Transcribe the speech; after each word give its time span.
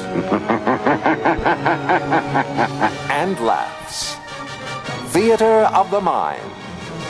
and 3.10 3.38
laughs. 3.40 4.16
Theater 5.12 5.68
of 5.74 5.90
the 5.90 6.00
Mind. 6.00 6.50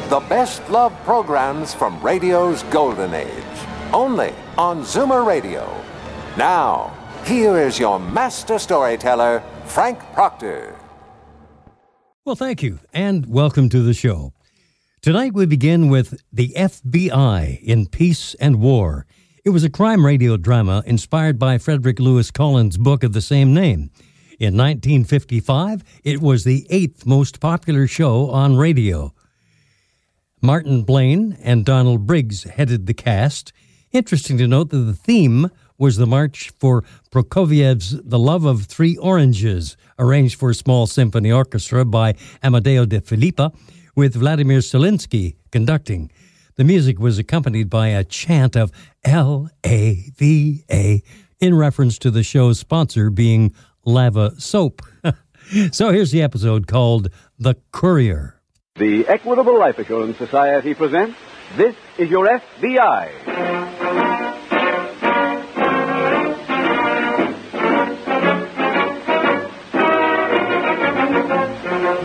The 0.09 0.20
best 0.20 0.69
love 0.70 0.92
programs 1.05 1.75
from 1.75 2.01
radio's 2.01 2.62
golden 2.64 3.14
age. 3.14 3.30
Only 3.92 4.33
on 4.56 4.83
Zoomer 4.83 5.27
Radio. 5.27 5.69
Now, 6.37 6.97
here 7.25 7.59
is 7.59 7.78
your 7.78 7.98
master 7.98 8.59
storyteller, 8.59 9.42
Frank 9.64 9.98
Proctor. 10.12 10.77
Well, 12.25 12.37
thank 12.37 12.62
you, 12.62 12.80
and 12.92 13.27
welcome 13.27 13.69
to 13.69 13.83
the 13.83 13.95
show. 13.95 14.33
Tonight 15.00 15.34
we 15.34 15.47
begin 15.47 15.89
with 15.89 16.20
The 16.33 16.53
FBI 16.56 17.62
in 17.62 17.87
Peace 17.87 18.34
and 18.41 18.61
War. 18.61 19.06
It 19.46 19.50
was 19.50 19.62
a 19.62 19.70
crime 19.70 20.05
radio 20.05 20.36
drama 20.36 20.82
inspired 20.86 21.38
by 21.38 21.59
Frederick 21.59 22.00
Lewis 22.00 22.32
Collins' 22.32 22.77
book 22.77 23.05
of 23.05 23.12
the 23.12 23.20
same 23.20 23.55
name. 23.55 23.92
In 24.41 24.56
1955, 24.56 25.84
it 26.02 26.20
was 26.20 26.42
the 26.42 26.66
eighth 26.69 27.06
most 27.06 27.38
popular 27.38 27.86
show 27.86 28.28
on 28.30 28.56
radio. 28.56 29.14
Martin 30.42 30.83
Blaine 30.83 31.38
and 31.41 31.64
Donald 31.64 32.08
Briggs 32.08 32.42
headed 32.42 32.86
the 32.86 32.92
cast. 32.92 33.53
Interesting 33.92 34.36
to 34.38 34.48
note 34.48 34.70
that 34.70 34.78
the 34.78 34.92
theme 34.92 35.48
was 35.78 35.97
the 35.97 36.08
march 36.08 36.50
for 36.58 36.83
Prokofiev's 37.12 38.03
The 38.03 38.19
Love 38.19 38.47
of 38.47 38.64
Three 38.64 38.97
Oranges, 38.97 39.77
arranged 39.97 40.41
for 40.41 40.50
a 40.50 40.55
small 40.55 40.88
symphony 40.88 41.31
orchestra 41.31 41.84
by 41.84 42.14
Amedeo 42.42 42.88
de 42.88 43.00
Filippi, 43.00 43.55
with 43.94 44.16
Vladimir 44.16 44.58
Selinsky 44.58 45.36
conducting. 45.53 46.10
The 46.57 46.65
music 46.65 46.99
was 46.99 47.19
accompanied 47.19 47.69
by 47.69 47.89
a 47.89 48.03
chant 48.03 48.57
of 48.57 48.73
L 49.05 49.51
A 49.65 50.11
V 50.17 50.65
A 50.71 51.03
in 51.39 51.55
reference 51.55 51.99
to 51.99 52.11
the 52.11 52.23
show's 52.23 52.59
sponsor 52.59 53.11
being 53.11 53.53
Lava 53.85 54.33
Soap. 54.41 54.81
so 55.71 55.91
here's 55.91 56.12
the 56.12 56.23
episode 56.23 56.67
called 56.67 57.09
The 57.39 57.57
Courier. 57.73 58.41
The 58.77 59.07
Equitable 59.07 59.59
Life 59.59 59.79
Assurance 59.79 60.17
Society 60.17 60.73
presents 60.73 61.19
This 61.59 61.77
is 61.99 62.09
Your 62.09 62.27
FBI. 62.27 64.17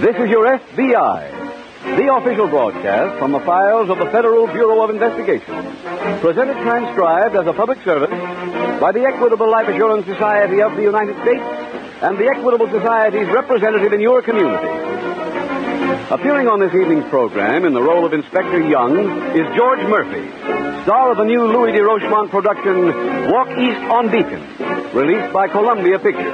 This 0.02 0.16
is 0.16 0.30
Your 0.30 0.46
FBI, 0.58 1.41
the 1.84 2.14
official 2.14 2.48
broadcast 2.48 3.18
from 3.18 3.32
the 3.32 3.40
files 3.40 3.90
of 3.90 3.98
the 3.98 4.06
Federal 4.06 4.46
Bureau 4.48 4.84
of 4.84 4.90
Investigation. 4.90 5.54
Presented 6.22 6.58
transcribed 6.62 7.36
as 7.36 7.48
a 7.48 7.54
public 7.54 7.82
service 7.84 8.12
by 8.80 8.92
the 8.92 9.02
Equitable 9.02 9.50
Life 9.50 9.68
Assurance 9.68 10.06
Society 10.06 10.62
of 10.62 10.76
the 10.76 10.84
United 10.84 11.18
States 11.22 11.44
and 12.02 12.18
the 12.18 12.30
Equitable 12.30 12.70
Society's 12.70 13.28
representative 13.34 13.94
in 13.94 14.00
your 14.00 14.22
community. 14.22 14.68
Appearing 16.12 16.48
on 16.48 16.60
this 16.60 16.74
evening's 16.74 17.06
program 17.10 17.66
in 17.66 17.74
the 17.74 17.82
role 17.82 18.06
of 18.06 18.14
Inspector 18.14 18.62
Young 18.68 18.98
is 19.34 19.48
George 19.56 19.82
Murphy, 19.88 20.30
star 20.84 21.12
of 21.12 21.18
the 21.18 21.26
new 21.26 21.48
Louis 21.48 21.72
de 21.72 21.80
Rochemont 21.80 22.30
production, 22.30 23.32
Walk 23.32 23.50
East 23.58 23.82
on 23.90 24.12
Beacon, 24.12 24.44
released 24.94 25.34
by 25.34 25.48
Columbia 25.48 26.00
Pictures. 26.00 26.34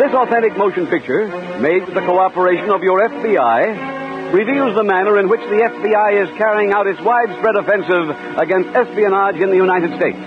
This 0.00 0.14
authentic 0.14 0.56
motion 0.56 0.86
picture, 0.86 1.28
made 1.60 1.84
with 1.84 1.94
the 1.94 2.00
cooperation 2.00 2.70
of 2.70 2.82
your 2.82 3.06
FBI, 3.06 3.99
reveals 4.32 4.74
the 4.76 4.84
manner 4.84 5.18
in 5.18 5.28
which 5.28 5.40
the 5.40 5.60
FBI 5.62 6.22
is 6.22 6.38
carrying 6.38 6.72
out 6.72 6.86
its 6.86 7.00
widespread 7.00 7.56
offensive 7.56 8.10
against 8.38 8.68
espionage 8.70 9.36
in 9.36 9.50
the 9.50 9.56
United 9.56 9.96
States. 9.96 10.18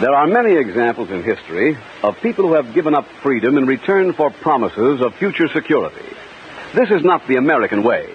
There 0.00 0.14
are 0.14 0.26
many 0.26 0.56
examples 0.56 1.10
in 1.10 1.22
history 1.22 1.78
of 2.02 2.20
people 2.20 2.46
who 2.46 2.54
have 2.54 2.74
given 2.74 2.94
up 2.94 3.06
freedom 3.22 3.56
in 3.56 3.64
return 3.64 4.12
for 4.12 4.30
promises 4.30 5.00
of 5.00 5.14
future 5.14 5.48
security. 5.48 6.04
This 6.74 6.90
is 6.90 7.02
not 7.02 7.26
the 7.26 7.36
American 7.36 7.82
way. 7.82 8.12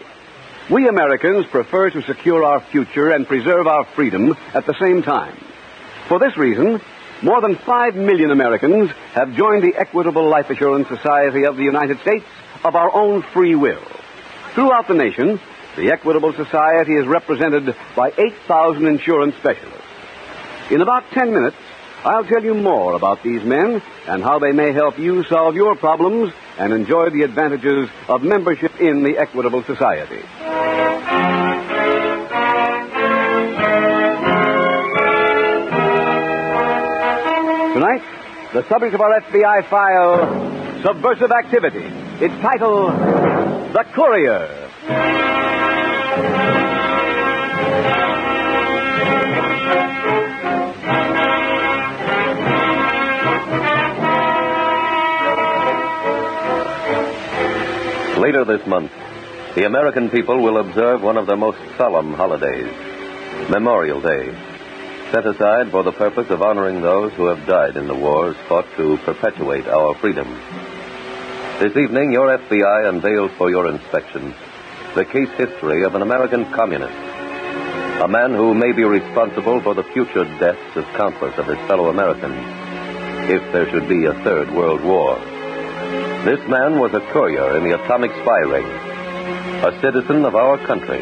We 0.70 0.88
Americans 0.88 1.48
prefer 1.48 1.90
to 1.90 2.04
secure 2.04 2.44
our 2.44 2.60
future 2.60 3.10
and 3.10 3.26
preserve 3.26 3.66
our 3.66 3.86
freedom 3.86 4.38
at 4.54 4.68
the 4.68 4.76
same 4.80 5.02
time. 5.02 5.36
For 6.08 6.20
this 6.20 6.38
reason, 6.38 6.80
more 7.22 7.42
than 7.42 7.56
5 7.56 7.96
million 7.96 8.32
Americans 8.32 8.92
have 9.14 9.36
joined 9.36 9.64
the 9.64 9.76
Equitable 9.76 10.30
Life 10.30 10.50
Assurance 10.50 10.88
Society 10.88 11.46
of 11.46 11.58
the 11.58 11.64
United 11.64 12.00
States 12.02 12.26
of 12.64 12.76
our 12.76 12.94
own 12.94 13.22
free 13.22 13.56
will. 13.56 13.82
Throughout 14.54 14.88
the 14.88 14.94
nation, 14.94 15.40
the 15.76 15.92
Equitable 15.92 16.34
Society 16.34 16.94
is 16.94 17.06
represented 17.06 17.76
by 17.96 18.14
8,000 18.18 18.86
insurance 18.86 19.36
specialists. 19.36 19.86
In 20.72 20.82
about 20.82 21.10
10 21.12 21.34
minutes, 21.34 21.58
I'll 22.04 22.26
tell 22.26 22.44
you 22.44 22.54
more 22.54 22.94
about 22.94 23.24
these 23.24 23.44
men 23.44 23.82
and 24.08 24.24
how 24.24 24.40
they 24.40 24.52
may 24.52 24.72
help 24.72 24.98
you 24.98 25.24
solve 25.26 25.56
your 25.56 25.76
problems 25.76 26.34
and 26.58 26.72
enjoy 26.72 27.10
the 27.10 27.24
advantages 27.24 27.90
of 28.08 28.24
membership 28.24 28.80
in 28.80 29.04
the 29.04 29.18
Equitable 29.18 29.64
Society. 29.64 31.39
Tonight, 37.90 38.54
the 38.54 38.68
subject 38.70 38.94
of 38.94 39.02
our 39.02 39.20
FBI 39.20 39.68
file, 39.68 40.84
Subversive 40.84 41.32
Activity. 41.32 41.86
Its 42.24 42.36
title, 42.40 42.92
The 42.92 43.84
Courier. 43.94 44.48
Later 58.20 58.46
this 58.46 58.68
month, 58.68 58.92
the 59.56 59.66
American 59.66 60.12
people 60.12 60.44
will 60.44 60.60
observe 60.60 61.02
one 61.02 61.18
of 61.18 61.26
their 61.26 61.38
most 61.38 61.58
solemn 61.76 62.14
holidays, 62.14 62.72
Memorial 63.50 64.00
Day, 64.00 64.59
set 65.12 65.26
aside 65.26 65.72
for 65.72 65.84
the 65.84 65.92
purpose 65.92 66.30
of 66.30 66.42
honoring 66.42 66.82
those 66.82 67.12
who 67.14 67.26
have 67.26 67.48
died 67.48 67.76
in 67.76 67.88
the 67.88 67.96
wars 67.96 68.36
fought 68.48 68.68
to 68.78 68.98
perpetuate 68.98 69.68
our 69.68 69.96
freedom. 69.96 70.28
This 71.60 71.76
evening, 71.76 72.12
your 72.12 72.38
FBI 72.38 72.88
unveils 72.88 73.32
for 73.32 73.50
your 73.50 73.70
inspection 73.70 74.34
the 74.96 75.06
case 75.06 75.30
history 75.38 75.84
of 75.84 75.96
an 75.96 76.02
American 76.02 76.46
communist, 76.52 76.94
a 78.02 78.08
man 78.08 78.34
who 78.34 78.54
may 78.54 78.72
be 78.72 78.84
responsible 78.84 79.62
for 79.62 79.74
the 79.74 79.84
future 79.84 80.26
deaths 80.40 80.76
of 80.76 80.86
countless 80.96 81.38
of 81.38 81.48
his 81.48 81.58
fellow 81.68 81.90
Americans 81.90 82.38
if 83.30 83.42
there 83.52 83.70
should 83.70 83.88
be 83.90 84.06
a 84.06 84.14
third 84.24 84.52
world 84.52 84.84
war. 84.84 85.18
This 86.26 86.40
man 86.48 86.80
was 86.80 86.94
a 86.94 87.02
courier 87.12 87.58
in 87.58 87.64
the 87.64 87.82
atomic 87.82 88.12
spy 88.12 88.40
ring, 88.40 88.66
a 88.66 89.80
citizen 89.82 90.26
of 90.26 90.36
our 90.36 90.58
country 90.66 91.02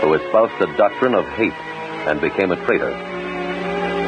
who 0.00 0.14
espoused 0.14 0.58
the 0.60 0.72
doctrine 0.76 1.14
of 1.14 1.26
hate 1.36 1.52
and 2.08 2.20
became 2.20 2.52
a 2.52 2.64
traitor. 2.66 3.09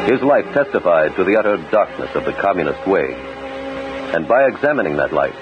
His 0.06 0.20
life 0.20 0.52
testified 0.52 1.14
to 1.14 1.24
the 1.24 1.36
utter 1.38 1.56
darkness 1.70 2.10
of 2.16 2.24
the 2.24 2.32
communist 2.32 2.86
way. 2.88 3.14
And 4.14 4.26
by 4.26 4.46
examining 4.46 4.96
that 4.96 5.12
life, 5.12 5.36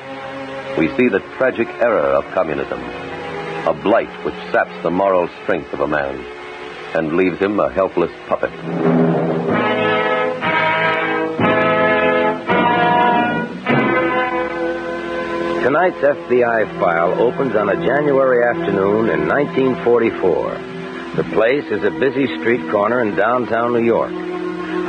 we 0.76 0.88
see 0.96 1.08
the 1.08 1.24
tragic 1.38 1.66
error 1.80 2.14
of 2.14 2.24
communism, 2.34 2.78
a 2.80 3.72
blight 3.82 4.10
which 4.24 4.34
saps 4.52 4.82
the 4.82 4.90
moral 4.90 5.28
strength 5.42 5.72
of 5.72 5.80
a 5.80 5.88
man 5.88 6.14
and 6.94 7.16
leaves 7.16 7.38
him 7.38 7.58
a 7.58 7.70
helpless 7.70 8.12
puppet. 8.28 8.50
Tonight's 15.64 15.96
FBI 15.98 16.78
file 16.78 17.20
opens 17.20 17.54
on 17.54 17.68
a 17.70 17.76
January 17.76 18.44
afternoon 18.44 19.08
in 19.08 19.26
1944. 19.26 21.14
The 21.16 21.24
place 21.34 21.64
is 21.70 21.82
a 21.82 21.90
busy 21.90 22.26
street 22.38 22.70
corner 22.70 23.02
in 23.02 23.16
downtown 23.16 23.72
New 23.72 23.84
York. 23.84 24.29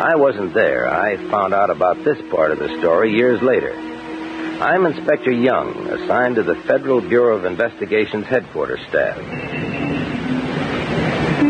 I 0.01 0.15
wasn't 0.15 0.56
there. 0.56 0.92
I 0.92 1.15
found 1.30 1.53
out 1.53 1.69
about 1.69 2.03
this 2.03 2.18
part 2.31 2.50
of 2.50 2.57
the 2.57 2.75
story 2.80 3.15
years 3.15 3.39
later. 3.44 3.71
I'm 4.59 4.88
Inspector 4.88 5.31
Young, 5.31 5.75
assigned 5.89 6.38
to 6.38 6.44
the 6.44 6.56
Federal 6.56 7.01
Bureau 7.01 7.38
of 7.38 7.45
Investigation's 7.45 8.25
headquarters 8.25 8.80
staff. 8.89 9.19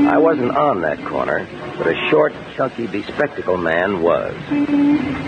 I 0.09 0.17
wasn't 0.17 0.51
on 0.51 0.81
that 0.81 1.01
corner, 1.05 1.47
but 1.77 1.87
a 1.87 2.09
short, 2.09 2.33
chunky, 2.57 2.87
bespectacled 2.87 3.61
man 3.61 4.01
was. 4.01 4.35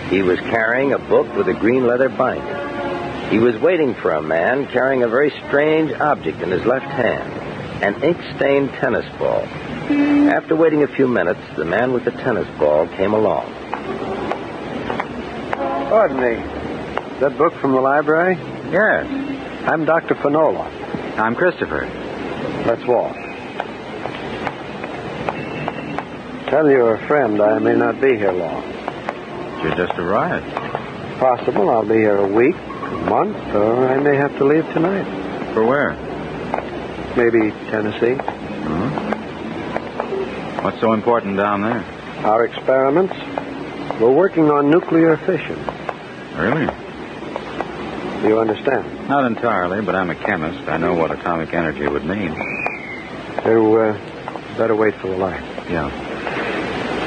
He 0.09 0.21
was 0.21 0.39
carrying 0.41 0.91
a 0.91 0.99
book 0.99 1.33
with 1.33 1.47
a 1.47 1.53
green 1.53 1.87
leather 1.87 2.09
binding. 2.09 3.31
He 3.31 3.39
was 3.39 3.55
waiting 3.61 3.95
for 3.95 4.11
a 4.11 4.21
man 4.21 4.67
carrying 4.67 5.03
a 5.03 5.07
very 5.07 5.29
strange 5.47 5.93
object 5.93 6.41
in 6.41 6.51
his 6.51 6.65
left 6.65 6.87
hand 6.87 7.43
an 7.83 8.01
ink 8.01 8.17
stained 8.37 8.69
tennis 8.79 9.05
ball. 9.17 9.45
After 9.89 10.55
waiting 10.55 10.83
a 10.83 10.87
few 10.87 11.07
minutes, 11.07 11.41
the 11.57 11.65
man 11.65 11.91
with 11.91 12.05
the 12.05 12.11
tennis 12.11 12.47
ball 12.57 12.87
came 12.87 13.13
along. 13.13 13.51
Pardon 15.89 16.17
me. 16.17 16.35
That 17.19 17.37
book 17.37 17.53
from 17.55 17.73
the 17.73 17.81
library? 17.81 18.35
Yes. 18.71 19.05
I'm 19.67 19.83
Dr. 19.83 20.15
Finola. 20.15 20.67
I'm 21.17 21.35
Christopher. 21.35 21.85
Let's 22.65 22.85
walk. 22.85 23.15
Tell 26.47 26.69
your 26.69 26.97
friend 27.07 27.41
I 27.41 27.59
may 27.59 27.75
not 27.75 27.99
be 27.99 28.15
here 28.15 28.31
long. 28.31 28.63
You 29.63 29.75
just 29.75 29.99
arrived. 29.99 30.49
Possible 31.19 31.69
I'll 31.69 31.85
be 31.85 31.95
here 31.95 32.17
a 32.17 32.27
week, 32.27 32.55
a 32.55 33.05
month, 33.09 33.37
or 33.53 33.87
I 33.87 33.97
may 33.97 34.15
have 34.15 34.37
to 34.37 34.45
leave 34.45 34.65
tonight. 34.73 35.05
For 35.53 35.65
where? 35.65 35.91
Maybe 37.17 37.51
Tennessee. 37.69 38.15
Hmm? 38.15 39.12
What's 40.63 40.79
so 40.79 40.93
important 40.93 41.35
down 41.35 41.61
there? 41.61 41.83
Our 42.25 42.45
experiments. 42.45 43.13
We're 43.99 44.13
working 44.13 44.49
on 44.49 44.71
nuclear 44.71 45.17
fission. 45.17 45.59
Really? 46.37 46.67
Do 48.21 48.29
you 48.29 48.39
understand? 48.39 49.09
Not 49.09 49.25
entirely, 49.25 49.81
but 49.81 49.93
I'm 49.93 50.09
a 50.09 50.15
chemist. 50.15 50.69
I 50.69 50.77
know 50.77 50.93
what 50.93 51.11
atomic 51.11 51.53
energy 51.53 51.85
would 51.85 52.05
mean. 52.05 52.33
You 53.45 53.75
uh, 53.75 54.57
better 54.57 54.73
wait 54.73 54.95
for 54.95 55.09
the 55.09 55.17
light. 55.17 55.41
Yeah. 55.69 55.89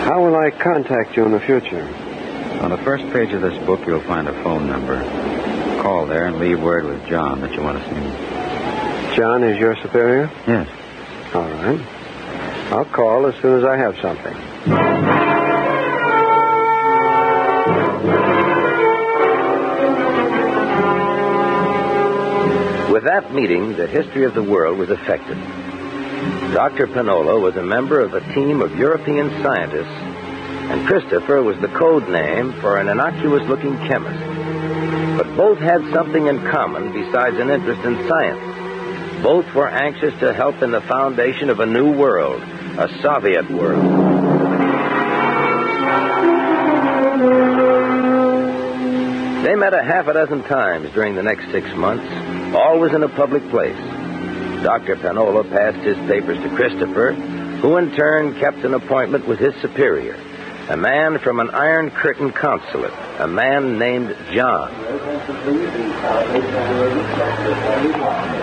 How 0.05 0.23
will 0.23 0.37
I 0.37 0.51
contact 0.51 1.17
you 1.17 1.25
in 1.25 1.33
the 1.33 1.41
future? 1.41 1.83
On 2.61 2.69
the 2.69 2.79
first 2.85 3.11
page 3.11 3.33
of 3.33 3.41
this 3.41 3.57
book, 3.65 3.87
you'll 3.87 4.03
find 4.03 4.29
a 4.29 4.35
phone 4.43 4.67
number. 4.67 5.01
Call 5.81 6.05
there 6.05 6.27
and 6.27 6.39
leave 6.39 6.63
word 6.63 6.85
with 6.85 7.07
John 7.07 7.41
that 7.41 7.55
you 7.55 7.63
want 7.63 7.83
to 7.83 7.89
see 7.89 7.95
me. 7.95 9.17
John 9.17 9.43
is 9.43 9.59
your 9.59 9.77
superior? 9.77 10.31
Yes. 10.47 10.69
All 11.35 11.49
right. 11.49 11.96
I'll 12.69 12.85
call 12.85 13.27
as 13.27 13.35
soon 13.37 13.59
as 13.59 13.65
I 13.65 13.77
have 13.77 13.97
something. 14.01 14.35
With 22.93 23.05
that 23.05 23.33
meeting, 23.33 23.77
the 23.77 23.87
history 23.87 24.25
of 24.25 24.35
the 24.35 24.43
world 24.43 24.79
was 24.79 24.91
affected. 24.91 25.39
Dr. 26.53 26.89
Panola 26.89 27.39
was 27.39 27.57
a 27.57 27.63
member 27.63 28.01
of 28.01 28.15
a 28.15 28.21
team 28.35 28.61
of 28.61 28.75
European 28.77 29.31
scientists, 29.43 29.87
and 30.71 30.87
Christopher 30.89 31.43
was 31.43 31.59
the 31.61 31.69
code 31.69 32.09
name 32.09 32.53
for 32.55 32.79
an 32.79 32.89
innocuous 32.89 33.47
looking 33.49 33.77
chemist. 33.87 34.19
But 35.17 35.37
both 35.37 35.59
had 35.59 35.83
something 35.93 36.27
in 36.27 36.45
common 36.51 36.93
besides 36.93 37.37
an 37.39 37.51
interest 37.51 37.83
in 37.85 38.09
science. 38.09 39.23
Both 39.23 39.55
were 39.55 39.69
anxious 39.69 40.19
to 40.21 40.33
help 40.33 40.63
in 40.63 40.73
the 40.73 40.81
foundation 40.81 41.49
of 41.49 41.61
a 41.61 41.67
new 41.67 41.93
world, 41.93 42.43
a 42.79 42.89
Soviet 43.01 43.51
world. 43.51 43.83
They 49.45 49.55
met 49.55 49.73
a 49.73 49.83
half 49.83 50.07
a 50.09 50.13
dozen 50.13 50.43
times 50.43 50.91
during 50.93 51.15
the 51.15 51.23
next 51.23 51.51
six 51.53 51.73
months, 51.75 52.05
always 52.55 52.93
in 52.93 53.03
a 53.03 53.09
public 53.09 53.49
place. 53.49 53.79
Dr. 54.63 54.97
Panola 54.97 55.45
passed 55.45 55.79
his 55.79 55.97
papers 56.09 56.37
to 56.43 56.55
Christopher, 56.55 57.13
who 57.13 57.77
in 57.79 57.95
turn 57.95 58.39
kept 58.39 58.59
an 58.59 58.75
appointment 58.75 59.27
with 59.27 59.39
his 59.39 59.55
superior, 59.63 60.17
a 60.69 60.77
man 60.77 61.19
from 61.19 61.41
an 61.41 61.49
Iron 61.51 61.91
Curtain 61.91 62.31
consulate, 62.31 62.93
a 63.19 63.27
man 63.27 63.79
named 63.79 64.15
John. 64.33 64.71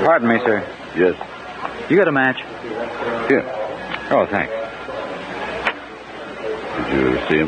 Pardon 0.06 0.27
me, 0.27 0.39
sir. 0.39 0.65
Yes. 0.95 1.89
You 1.89 1.97
got 1.97 2.07
a 2.07 2.12
match? 2.12 2.41
Here. 3.27 3.62
Oh, 4.15 4.27
thanks. 4.27 4.54
Did 6.77 6.94
you 6.94 7.18
see 7.27 7.38
him? 7.38 7.48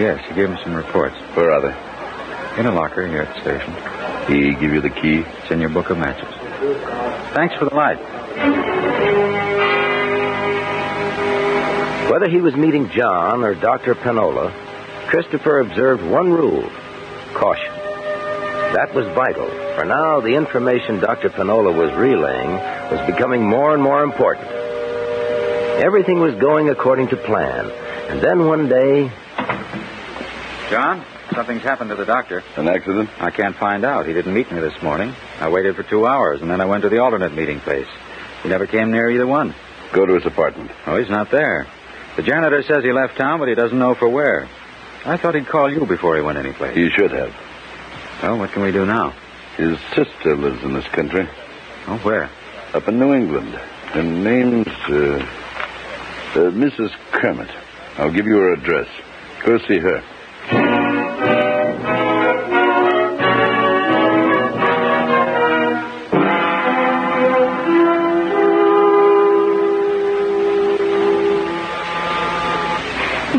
Yes, 0.00 0.24
he 0.28 0.34
gave 0.36 0.50
me 0.50 0.56
some 0.62 0.72
reports. 0.72 1.16
Where 1.34 1.50
are 1.50 1.60
they? 1.62 2.60
In 2.60 2.66
a 2.66 2.72
locker 2.72 3.04
here 3.08 3.22
at 3.22 3.34
the 3.34 3.40
station. 3.40 3.74
He 4.32 4.54
give 4.54 4.72
you 4.72 4.80
the 4.80 4.90
key? 4.90 5.24
It's 5.42 5.50
in 5.50 5.60
your 5.60 5.70
book 5.70 5.90
of 5.90 5.98
matches. 5.98 6.28
Thanks 7.34 7.56
for 7.56 7.64
the 7.64 7.74
light. 7.74 7.98
Whether 12.08 12.28
he 12.28 12.40
was 12.40 12.54
meeting 12.54 12.88
John 12.90 13.42
or 13.42 13.56
Dr. 13.56 13.96
Panola, 13.96 14.52
Christopher 15.08 15.58
observed 15.58 16.04
one 16.04 16.30
rule 16.30 16.70
caution. 17.34 17.72
That 18.74 18.94
was 18.94 19.06
vital, 19.08 19.48
for 19.74 19.84
now 19.84 20.20
the 20.20 20.36
information 20.36 21.00
Dr. 21.00 21.30
Panola 21.30 21.72
was 21.72 21.92
relaying 21.94 22.50
was 22.92 23.04
becoming 23.06 23.44
more 23.44 23.74
and 23.74 23.82
more 23.82 24.04
important. 24.04 24.65
Everything 25.76 26.20
was 26.20 26.34
going 26.36 26.68
according 26.70 27.08
to 27.08 27.16
plan, 27.16 27.70
and 28.08 28.20
then 28.20 28.46
one 28.46 28.68
day, 28.68 29.10
John, 30.70 31.04
something's 31.34 31.62
happened 31.62 31.90
to 31.90 31.96
the 31.96 32.04
doctor. 32.06 32.42
An 32.56 32.68
accident? 32.68 33.10
I 33.20 33.30
can't 33.30 33.54
find 33.54 33.84
out. 33.84 34.06
He 34.06 34.12
didn't 34.14 34.32
meet 34.34 34.50
me 34.50 34.60
this 34.60 34.80
morning. 34.82 35.14
I 35.38 35.48
waited 35.48 35.76
for 35.76 35.82
two 35.82 36.06
hours, 36.06 36.40
and 36.40 36.50
then 36.50 36.60
I 36.60 36.64
went 36.64 36.82
to 36.82 36.88
the 36.88 36.98
alternate 37.00 37.34
meeting 37.34 37.60
place. 37.60 37.86
He 38.42 38.48
never 38.48 38.66
came 38.66 38.90
near 38.90 39.10
either 39.10 39.26
one. 39.26 39.54
Go 39.92 40.06
to 40.06 40.14
his 40.14 40.24
apartment. 40.26 40.70
Oh, 40.86 40.96
he's 40.96 41.10
not 41.10 41.30
there. 41.30 41.66
The 42.16 42.22
janitor 42.22 42.62
says 42.62 42.82
he 42.82 42.92
left 42.92 43.16
town, 43.18 43.38
but 43.38 43.48
he 43.48 43.54
doesn't 43.54 43.78
know 43.78 43.94
for 43.94 44.08
where. 44.08 44.48
I 45.04 45.18
thought 45.18 45.34
he'd 45.34 45.46
call 45.46 45.70
you 45.70 45.84
before 45.86 46.16
he 46.16 46.22
went 46.22 46.38
anyplace. 46.38 46.74
He 46.74 46.88
should 46.90 47.12
have. 47.12 47.34
Well, 48.22 48.38
what 48.38 48.50
can 48.52 48.62
we 48.62 48.72
do 48.72 48.86
now? 48.86 49.14
His 49.56 49.78
sister 49.94 50.36
lives 50.36 50.62
in 50.64 50.72
this 50.72 50.86
country, 50.88 51.28
Oh, 51.86 51.98
where? 52.02 52.30
up 52.74 52.88
in 52.88 52.98
New 52.98 53.14
England. 53.14 53.48
Her 53.92 54.02
name's, 54.02 54.66
uh, 54.66 55.24
uh, 56.34 56.50
Mrs. 56.50 56.90
Kermit. 57.12 57.48
I'll 57.98 58.12
give 58.12 58.26
you 58.26 58.36
her 58.36 58.52
address. 58.54 58.88
Go 59.44 59.58
see 59.58 59.78
her. 59.78 60.02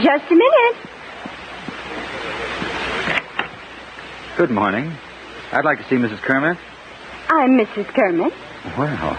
Just 0.03 0.31
a 0.31 0.35
minute. 0.35 0.77
Good 4.37 4.51
morning. 4.51 4.93
I'd 5.51 5.65
like 5.65 5.79
to 5.79 5.83
see 5.89 5.95
Mrs. 5.95 6.19
Kermit. 6.21 6.57
I'm 7.29 7.57
Mrs. 7.57 7.87
Kermit. 7.87 8.33
Well, 8.77 9.17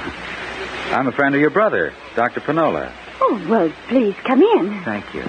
I'm 0.93 1.09
a 1.09 1.13
friend 1.13 1.35
of 1.35 1.41
your 1.41 1.51
brother, 1.51 1.93
Dr. 2.15 2.41
Panola. 2.41 2.93
Oh, 3.21 3.47
well, 3.49 3.73
please 3.89 4.15
come 4.25 4.43
in. 4.43 4.83
Thank 4.85 5.15
you. 5.15 5.25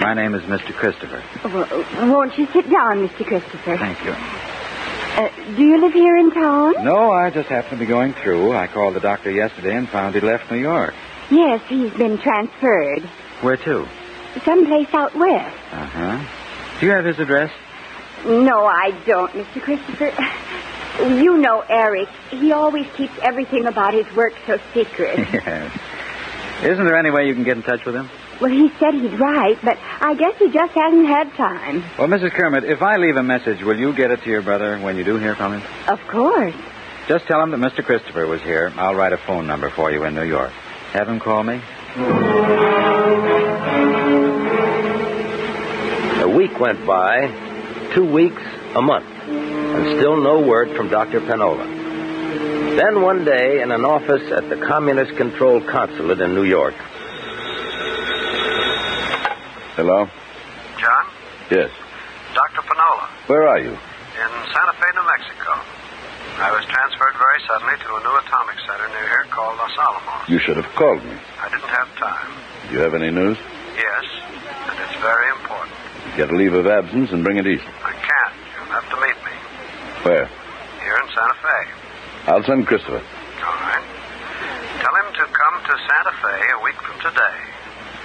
My 0.00 0.14
name 0.14 0.34
is 0.34 0.42
Mr. 0.42 0.72
Christopher. 0.74 1.22
Well, 1.44 2.10
won't 2.10 2.36
you 2.36 2.46
sit 2.52 2.68
down, 2.70 3.06
Mr. 3.08 3.24
Christopher? 3.26 3.76
Thank 3.78 4.04
you. 4.04 4.10
Uh, 4.12 5.56
do 5.56 5.62
you 5.64 5.80
live 5.80 5.92
here 5.92 6.16
in 6.16 6.30
town? 6.32 6.84
No, 6.84 7.12
I 7.12 7.30
just 7.30 7.48
happened 7.48 7.72
to 7.72 7.76
be 7.78 7.86
going 7.86 8.12
through. 8.14 8.52
I 8.52 8.66
called 8.66 8.94
the 8.94 9.00
doctor 9.00 9.30
yesterday 9.30 9.76
and 9.76 9.88
found 9.88 10.14
he'd 10.14 10.24
left 10.24 10.50
New 10.50 10.58
York. 10.58 10.92
Yes, 11.30 11.62
he's 11.68 11.92
been 11.92 12.18
transferred. 12.18 13.02
Where 13.40 13.56
to? 13.58 13.86
Someplace 14.44 14.88
out 14.92 15.14
west. 15.14 15.56
Uh 15.72 15.86
huh. 15.86 16.78
Do 16.80 16.86
you 16.86 16.92
have 16.92 17.04
his 17.04 17.18
address? 17.20 17.52
No, 18.26 18.66
I 18.66 18.90
don't, 19.06 19.30
Mr. 19.32 19.60
Christopher. 19.62 20.12
You 21.14 21.38
know 21.38 21.60
Eric. 21.68 22.08
He 22.30 22.52
always 22.52 22.86
keeps 22.96 23.12
everything 23.22 23.66
about 23.66 23.94
his 23.94 24.06
work 24.16 24.32
so 24.46 24.58
secret. 24.72 25.18
yes. 25.32 25.72
Isn't 26.64 26.86
there 26.86 26.96
any 26.96 27.10
way 27.10 27.26
you 27.26 27.34
can 27.34 27.44
get 27.44 27.56
in 27.56 27.62
touch 27.62 27.84
with 27.84 27.94
him? 27.94 28.08
well, 28.40 28.50
he 28.50 28.70
said 28.80 28.94
he'd 28.94 29.12
write, 29.18 29.58
but 29.62 29.76
I 30.00 30.14
guess 30.14 30.38
he 30.38 30.50
just 30.50 30.72
hasn't 30.72 31.06
had 31.06 31.32
time. 31.34 31.84
Well, 31.98 32.08
Mrs. 32.08 32.32
Kermit, 32.32 32.64
if 32.64 32.82
I 32.82 32.96
leave 32.96 33.16
a 33.16 33.22
message, 33.22 33.62
will 33.62 33.78
you 33.78 33.94
get 33.94 34.10
it 34.10 34.22
to 34.22 34.30
your 34.30 34.42
brother 34.42 34.78
when 34.78 34.96
you 34.96 35.04
do 35.04 35.16
hear 35.18 35.34
from 35.36 35.52
him? 35.54 35.62
Of 35.88 36.00
course. 36.08 36.54
Just 37.06 37.26
tell 37.26 37.42
him 37.42 37.50
that 37.50 37.58
Mr. 37.60 37.84
Christopher 37.84 38.26
was 38.26 38.40
here. 38.42 38.72
I'll 38.76 38.94
write 38.94 39.12
a 39.12 39.18
phone 39.18 39.46
number 39.46 39.68
for 39.70 39.90
you 39.92 40.04
in 40.04 40.14
New 40.14 40.24
York. 40.24 40.52
Have 40.92 41.06
him 41.08 41.20
call 41.20 41.42
me. 41.42 41.60
a 46.22 46.28
week 46.28 46.58
went 46.58 46.86
by, 46.86 47.28
two 47.94 48.10
weeks, 48.10 48.42
a 48.74 48.80
month, 48.80 49.06
and 49.06 49.98
still 49.98 50.16
no 50.16 50.40
word 50.40 50.74
from 50.76 50.88
Dr. 50.88 51.20
Panola. 51.20 51.66
Then 52.76 53.02
one 53.02 53.24
day, 53.24 53.62
in 53.62 53.70
an 53.70 53.84
office 53.84 54.22
at 54.32 54.48
the 54.50 54.56
communist 54.66 55.16
controlled 55.16 55.66
consulate 55.68 56.20
in 56.20 56.34
New 56.34 56.44
York, 56.44 56.74
Hello? 59.76 60.06
John, 60.78 61.04
Yes. 61.50 61.70
Dr. 62.34 62.62
Panola 62.62 63.08
Where 63.26 63.46
are 63.48 63.58
you? 63.58 63.70
in 63.74 64.30
Santa 64.54 64.72
Fe, 64.78 64.86
New 64.94 65.02
Mexico. 65.06 65.50
I 66.38 66.50
was 66.54 66.64
transferred 66.66 67.14
transferred 67.14 67.14
very 67.18 67.40
suddenly 67.46 67.74
to 67.78 67.88
a 67.94 68.00
new 68.02 68.14
atomic 68.26 68.58
center 68.66 68.86
near 68.90 69.06
here 69.08 69.26
called 69.30 69.56
Los 69.58 69.74
Alamos. 69.78 70.28
You 70.28 70.38
should 70.38 70.56
have 70.56 70.66
called 70.74 71.02
me. 71.04 71.14
I 71.42 71.48
didn't 71.50 71.70
have 71.70 71.88
time. 71.96 72.30
Do 72.68 72.74
you 72.74 72.80
have 72.80 72.94
any 72.94 73.10
news? 73.10 73.38
Yes, 73.76 74.04
and 74.70 74.76
it's 74.78 74.98
very 75.02 75.28
important. 75.30 75.74
Get 76.16 76.30
a 76.30 76.34
leave 76.36 76.54
of 76.54 76.66
absence 76.66 77.10
and 77.12 77.22
bring 77.24 77.36
it 77.38 77.46
east. 77.46 77.64
I 77.82 77.92
can't. 77.98 78.34
You'll 78.54 78.70
have 78.74 78.86
to 78.90 78.96
meet 78.98 79.18
me 79.26 79.34
Where? 80.06 80.26
here 80.82 80.96
in 81.02 81.06
Santa 81.14 81.34
Fe. 81.42 81.83
I'll 82.26 82.42
send 82.44 82.66
Christopher. 82.66 83.00
All 83.00 83.58
right. 83.60 83.84
Tell 84.80 84.94
him 84.96 85.12
to 85.12 85.24
come 85.28 85.60
to 85.60 85.74
Santa 85.88 86.12
Fe 86.22 86.40
a 86.56 86.60
week 86.64 86.80
from 86.80 86.98
today. 87.00 87.36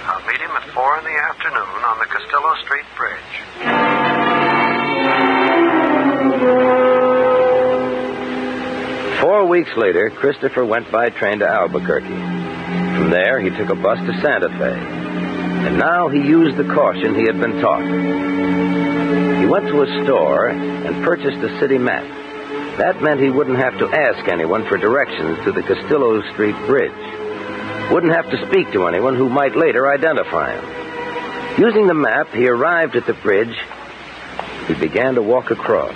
I'll 0.04 0.26
meet 0.26 0.40
him 0.40 0.50
at 0.50 0.68
four 0.74 0.98
in 0.98 1.04
the 1.04 1.18
afternoon 1.28 1.84
on 1.84 1.98
the 1.98 2.06
Castillo 2.06 2.54
Street 2.64 2.84
Bridge. 2.96 3.40
Four 9.20 9.46
weeks 9.46 9.70
later, 9.76 10.10
Christopher 10.10 10.64
went 10.64 10.90
by 10.90 11.10
train 11.10 11.38
to 11.38 11.46
Albuquerque. 11.48 12.08
From 12.08 13.10
there, 13.10 13.40
he 13.40 13.50
took 13.50 13.70
a 13.70 13.74
bus 13.74 13.98
to 14.00 14.20
Santa 14.20 14.48
Fe. 14.58 14.72
And 15.66 15.78
now 15.78 16.08
he 16.08 16.18
used 16.18 16.56
the 16.56 16.64
caution 16.64 17.14
he 17.14 17.24
had 17.24 17.40
been 17.40 17.60
taught. 17.60 17.82
He 19.40 19.46
went 19.46 19.66
to 19.68 19.82
a 19.82 20.04
store 20.04 20.48
and 20.48 21.04
purchased 21.04 21.38
a 21.38 21.58
city 21.60 21.78
map. 21.78 22.19
That 22.80 23.02
meant 23.02 23.20
he 23.20 23.28
wouldn't 23.28 23.58
have 23.58 23.76
to 23.80 23.90
ask 23.90 24.26
anyone 24.26 24.66
for 24.66 24.78
directions 24.78 25.44
to 25.44 25.52
the 25.52 25.62
Castillo 25.62 26.22
Street 26.32 26.56
Bridge. 26.64 26.90
Wouldn't 27.92 28.14
have 28.14 28.30
to 28.30 28.46
speak 28.48 28.72
to 28.72 28.86
anyone 28.86 29.16
who 29.16 29.28
might 29.28 29.54
later 29.54 29.86
identify 29.86 30.54
him. 30.58 31.60
Using 31.60 31.86
the 31.86 31.92
map, 31.92 32.32
he 32.32 32.48
arrived 32.48 32.96
at 32.96 33.04
the 33.04 33.12
bridge. 33.12 33.54
He 34.66 34.72
began 34.72 35.16
to 35.16 35.22
walk 35.22 35.50
across. 35.50 35.94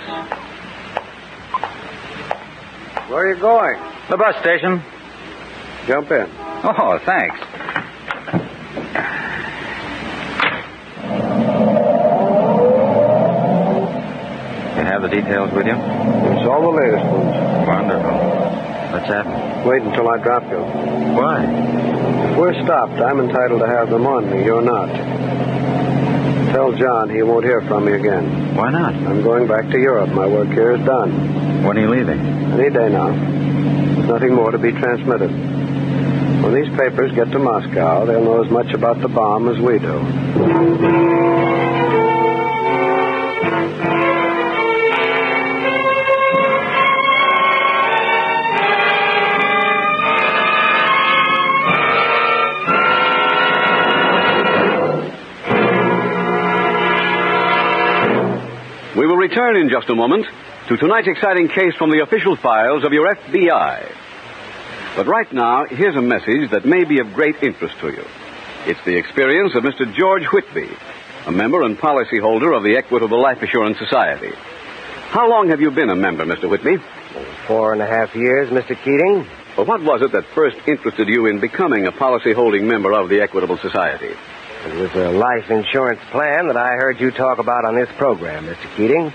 Where 3.09 3.25
are 3.25 3.33
you 3.33 3.41
going? 3.41 3.79
The 4.11 4.17
bus 4.17 4.35
station. 4.41 4.83
Jump 5.87 6.11
in. 6.11 6.29
Oh, 6.63 6.99
thanks. 7.03 7.39
You 14.77 14.83
have 14.83 14.94
the 15.09 15.21
details 15.21 15.51
with 15.53 15.67
you? 15.67 15.75
It's 15.75 16.47
all 16.49 16.61
the 16.61 16.77
latest 16.81 17.05
ones. 17.05 17.67
Wonderful. 17.67 18.17
What's 18.91 19.07
happened? 19.07 19.69
Wait 19.69 19.81
until 19.81 20.09
I 20.09 20.17
drop 20.17 20.43
you. 20.49 20.57
Why? 21.13 21.45
If 21.45 22.37
we're 22.37 22.53
stopped, 22.63 22.93
I'm 22.93 23.19
entitled 23.19 23.61
to 23.61 23.67
have 23.67 23.89
them 23.89 24.07
on 24.07 24.29
me. 24.31 24.43
You're 24.43 24.61
not. 24.63 24.89
Tell 26.51 26.71
John 26.73 27.09
he 27.09 27.21
won't 27.21 27.45
hear 27.45 27.61
from 27.61 27.85
me 27.85 27.93
again. 27.93 28.55
Why 28.55 28.71
not? 28.71 28.93
I'm 28.95 29.21
going 29.21 29.47
back 29.47 29.69
to 29.69 29.77
Europe. 29.77 30.09
My 30.09 30.25
work 30.25 30.47
here 30.49 30.71
is 30.71 30.85
done. 30.85 31.63
When 31.63 31.77
are 31.77 31.81
you 31.81 31.89
leaving? 31.89 32.19
Any 32.53 32.69
day 32.69 32.89
now. 32.89 33.11
There's 33.11 34.07
nothing 34.07 34.33
more 34.33 34.51
to 34.51 34.57
be 34.57 34.71
transmitted. 34.71 35.29
When 36.41 36.53
these 36.53 36.69
papers 36.77 37.11
get 37.13 37.31
to 37.31 37.39
Moscow, 37.39 38.05
they'll 38.05 38.23
know 38.23 38.43
as 38.43 38.51
much 38.51 38.73
about 38.73 39.01
the 39.01 39.07
bomb 39.07 39.49
as 39.49 39.59
we 39.59 39.79
do. 39.79 41.54
Return 59.27 59.57
in 59.57 59.69
just 59.69 59.89
a 59.89 59.95
moment 59.95 60.27
to 60.67 60.77
tonight's 60.77 61.07
exciting 61.07 61.47
case 61.47 61.73
from 61.79 61.89
the 61.89 62.03
official 62.03 62.35
files 62.35 62.83
of 62.83 62.93
your 62.93 63.07
FBI. 63.15 63.91
But 64.95 65.07
right 65.07 65.31
now, 65.33 65.65
here's 65.65 65.95
a 65.95 66.01
message 66.01 66.51
that 66.51 66.63
may 66.63 66.83
be 66.83 66.99
of 66.99 67.11
great 67.11 67.41
interest 67.41 67.73
to 67.79 67.87
you. 67.87 68.05
It's 68.67 68.83
the 68.85 68.95
experience 68.95 69.55
of 69.55 69.63
Mr. 69.63 69.91
George 69.91 70.25
Whitby, 70.31 70.69
a 71.25 71.31
member 71.31 71.63
and 71.63 71.75
policyholder 71.75 72.55
of 72.55 72.61
the 72.61 72.77
Equitable 72.77 73.19
Life 73.19 73.41
Assurance 73.41 73.79
Society. 73.79 74.31
How 75.09 75.27
long 75.27 75.49
have 75.49 75.59
you 75.59 75.71
been 75.71 75.89
a 75.89 75.95
member, 75.95 76.23
Mr. 76.23 76.47
Whitby? 76.47 76.77
Four 77.47 77.73
and 77.73 77.81
a 77.81 77.87
half 77.87 78.15
years, 78.15 78.49
Mr. 78.49 78.77
Keating. 78.77 79.27
Well, 79.57 79.65
what 79.65 79.81
was 79.81 80.03
it 80.03 80.11
that 80.11 80.25
first 80.35 80.57
interested 80.67 81.07
you 81.09 81.25
in 81.25 81.39
becoming 81.39 81.87
a 81.87 81.91
policy-holding 81.91 82.67
member 82.67 82.93
of 82.93 83.09
the 83.09 83.21
Equitable 83.21 83.57
Society? 83.57 84.13
It 84.65 84.73
was 84.73 84.91
a 84.95 85.11
life 85.11 85.51
insurance 85.51 85.99
plan 86.09 86.47
that 86.47 86.57
I 86.57 86.71
heard 86.71 86.99
you 86.99 87.11
talk 87.11 87.37
about 87.37 87.65
on 87.65 87.75
this 87.75 87.89
program, 87.97 88.47
Mr. 88.47 88.75
Keating. 88.75 89.13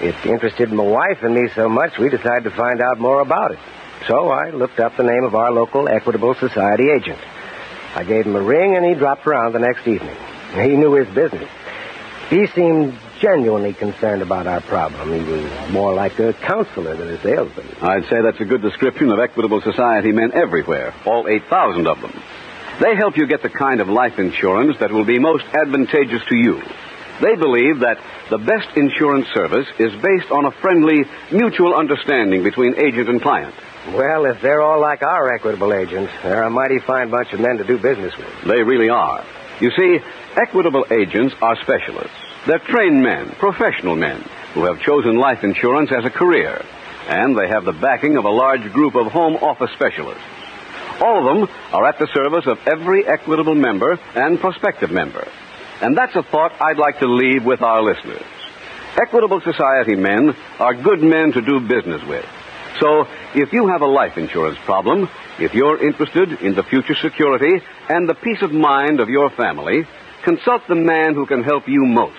It 0.00 0.14
interested 0.24 0.72
my 0.72 0.82
wife 0.82 1.22
and 1.22 1.34
me 1.34 1.50
so 1.54 1.68
much, 1.68 1.98
we 1.98 2.08
decided 2.08 2.44
to 2.44 2.50
find 2.50 2.80
out 2.80 2.98
more 2.98 3.20
about 3.20 3.50
it. 3.50 3.58
So 4.08 4.30
I 4.30 4.48
looked 4.48 4.80
up 4.80 4.96
the 4.96 5.02
name 5.02 5.24
of 5.24 5.34
our 5.34 5.52
local 5.52 5.86
Equitable 5.86 6.34
Society 6.34 6.88
agent. 6.88 7.18
I 7.94 8.04
gave 8.04 8.24
him 8.24 8.34
a 8.34 8.40
ring, 8.40 8.74
and 8.74 8.86
he 8.86 8.94
dropped 8.94 9.26
around 9.26 9.52
the 9.52 9.58
next 9.58 9.86
evening. 9.86 10.16
He 10.54 10.76
knew 10.76 10.94
his 10.94 11.14
business. 11.14 11.50
He 12.30 12.46
seemed 12.46 12.98
genuinely 13.18 13.74
concerned 13.74 14.22
about 14.22 14.46
our 14.46 14.62
problem. 14.62 15.12
He 15.12 15.30
was 15.30 15.70
more 15.70 15.92
like 15.92 16.18
a 16.18 16.32
counselor 16.32 16.96
than 16.96 17.08
a 17.08 17.20
salesman. 17.20 17.66
I'd 17.82 18.08
say 18.08 18.22
that's 18.22 18.40
a 18.40 18.46
good 18.46 18.62
description 18.62 19.10
of 19.10 19.18
Equitable 19.18 19.60
Society 19.60 20.10
men 20.10 20.32
everywhere, 20.32 20.94
all 21.04 21.28
8,000 21.28 21.86
of 21.86 22.00
them. 22.00 22.22
They 22.78 22.94
help 22.94 23.16
you 23.16 23.26
get 23.26 23.42
the 23.42 23.50
kind 23.50 23.80
of 23.80 23.88
life 23.88 24.18
insurance 24.18 24.78
that 24.78 24.92
will 24.92 25.04
be 25.04 25.18
most 25.18 25.44
advantageous 25.46 26.22
to 26.28 26.36
you. 26.36 26.62
They 27.20 27.34
believe 27.36 27.80
that 27.80 27.98
the 28.30 28.38
best 28.38 28.76
insurance 28.76 29.26
service 29.34 29.66
is 29.78 29.92
based 30.00 30.30
on 30.30 30.46
a 30.46 30.50
friendly, 30.50 31.04
mutual 31.30 31.74
understanding 31.74 32.42
between 32.42 32.76
agent 32.76 33.08
and 33.08 33.20
client. 33.20 33.54
Well, 33.88 34.24
if 34.24 34.40
they're 34.40 34.62
all 34.62 34.80
like 34.80 35.02
our 35.02 35.34
Equitable 35.34 35.74
agents, 35.74 36.12
they're 36.22 36.44
a 36.44 36.50
mighty 36.50 36.78
fine 36.78 37.10
bunch 37.10 37.32
of 37.32 37.40
men 37.40 37.58
to 37.58 37.64
do 37.64 37.76
business 37.78 38.16
with. 38.16 38.42
They 38.46 38.62
really 38.62 38.88
are. 38.88 39.24
You 39.60 39.70
see, 39.72 39.98
Equitable 40.36 40.86
agents 40.90 41.34
are 41.42 41.56
specialists. 41.56 42.16
They're 42.46 42.58
trained 42.58 43.02
men, 43.02 43.30
professional 43.38 43.96
men, 43.96 44.24
who 44.54 44.64
have 44.64 44.80
chosen 44.80 45.16
life 45.16 45.44
insurance 45.44 45.90
as 45.92 46.04
a 46.04 46.10
career. 46.10 46.64
And 47.08 47.36
they 47.36 47.48
have 47.48 47.64
the 47.64 47.72
backing 47.72 48.16
of 48.16 48.24
a 48.24 48.30
large 48.30 48.72
group 48.72 48.94
of 48.94 49.12
home 49.12 49.36
office 49.36 49.70
specialists. 49.72 50.22
All 51.00 51.18
of 51.18 51.24
them 51.24 51.56
are 51.72 51.86
at 51.86 51.98
the 51.98 52.08
service 52.08 52.46
of 52.46 52.58
every 52.66 53.06
Equitable 53.06 53.54
member 53.54 53.98
and 54.14 54.38
prospective 54.38 54.90
member. 54.90 55.26
And 55.80 55.96
that's 55.96 56.14
a 56.14 56.22
thought 56.22 56.52
I'd 56.60 56.76
like 56.76 56.98
to 56.98 57.06
leave 57.06 57.44
with 57.44 57.62
our 57.62 57.82
listeners. 57.82 58.22
Equitable 59.00 59.40
Society 59.40 59.94
men 59.94 60.36
are 60.58 60.74
good 60.74 61.00
men 61.02 61.32
to 61.32 61.40
do 61.40 61.60
business 61.60 62.02
with. 62.06 62.26
So, 62.80 63.06
if 63.34 63.52
you 63.52 63.68
have 63.68 63.82
a 63.82 63.86
life 63.86 64.18
insurance 64.18 64.58
problem, 64.64 65.08
if 65.38 65.54
you're 65.54 65.82
interested 65.82 66.40
in 66.42 66.54
the 66.54 66.62
future 66.62 66.94
security 66.94 67.62
and 67.88 68.08
the 68.08 68.14
peace 68.14 68.42
of 68.42 68.52
mind 68.52 69.00
of 69.00 69.08
your 69.08 69.30
family, 69.30 69.86
consult 70.22 70.62
the 70.68 70.74
man 70.74 71.14
who 71.14 71.26
can 71.26 71.42
help 71.42 71.66
you 71.66 71.84
most. 71.84 72.18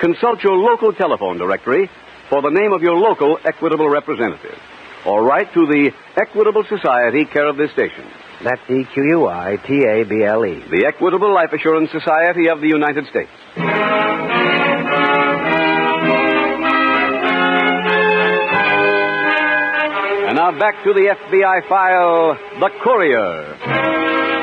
Consult 0.00 0.42
your 0.42 0.56
local 0.56 0.92
telephone 0.92 1.38
directory 1.38 1.90
for 2.28 2.42
the 2.42 2.50
name 2.50 2.72
of 2.72 2.82
your 2.82 2.96
local 2.96 3.38
Equitable 3.44 3.88
representative. 3.88 4.58
Or 5.06 5.24
write 5.24 5.52
to 5.54 5.66
the 5.66 5.90
Equitable 6.16 6.64
Society, 6.68 7.24
care 7.24 7.48
of 7.48 7.56
this 7.56 7.70
station. 7.72 8.04
That's 8.42 8.60
E 8.70 8.84
Q 8.92 9.04
U 9.04 9.26
I 9.26 9.56
T 9.56 9.84
A 9.84 10.04
B 10.04 10.24
L 10.24 10.44
E. 10.44 10.62
The 10.70 10.86
Equitable 10.86 11.32
Life 11.32 11.52
Assurance 11.52 11.90
Society 11.90 12.48
of 12.48 12.60
the 12.60 12.68
United 12.68 13.06
States. 13.06 13.30
And 20.28 20.36
now 20.36 20.56
back 20.58 20.84
to 20.84 20.92
the 20.92 21.14
FBI 21.28 21.68
file 21.68 22.38
The 22.60 22.70
Courier. 22.82 24.39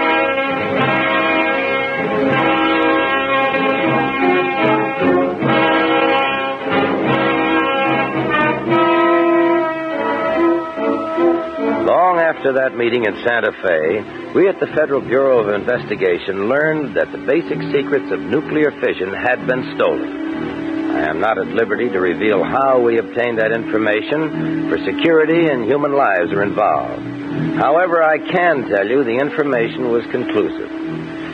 Long 11.88 12.20
after 12.20 12.52
that 12.52 12.76
meeting 12.76 13.06
in 13.06 13.16
Santa 13.24 13.56
Fe, 13.64 14.34
we 14.36 14.50
at 14.50 14.60
the 14.60 14.68
Federal 14.76 15.00
Bureau 15.00 15.40
of 15.40 15.56
Investigation 15.56 16.50
learned 16.50 16.98
that 16.98 17.14
the 17.14 17.24
basic 17.24 17.64
secrets 17.72 18.12
of 18.12 18.20
nuclear 18.20 18.76
fission 18.84 19.16
had 19.16 19.48
been 19.48 19.64
stolen. 19.80 20.92
I 21.00 21.08
am 21.08 21.22
not 21.22 21.38
at 21.38 21.48
liberty 21.48 21.88
to 21.88 22.02
reveal 22.02 22.44
how 22.44 22.84
we 22.84 23.00
obtained 23.00 23.40
that 23.40 23.56
information, 23.56 24.68
for 24.68 24.84
security 24.84 25.48
and 25.48 25.64
human 25.64 25.94
lives 25.94 26.34
are 26.36 26.44
involved. 26.44 27.08
However, 27.56 28.04
I 28.04 28.20
can 28.20 28.68
tell 28.68 28.86
you 28.86 29.06
the 29.06 29.24
information 29.24 29.88
was 29.88 30.04
conclusive. 30.12 30.68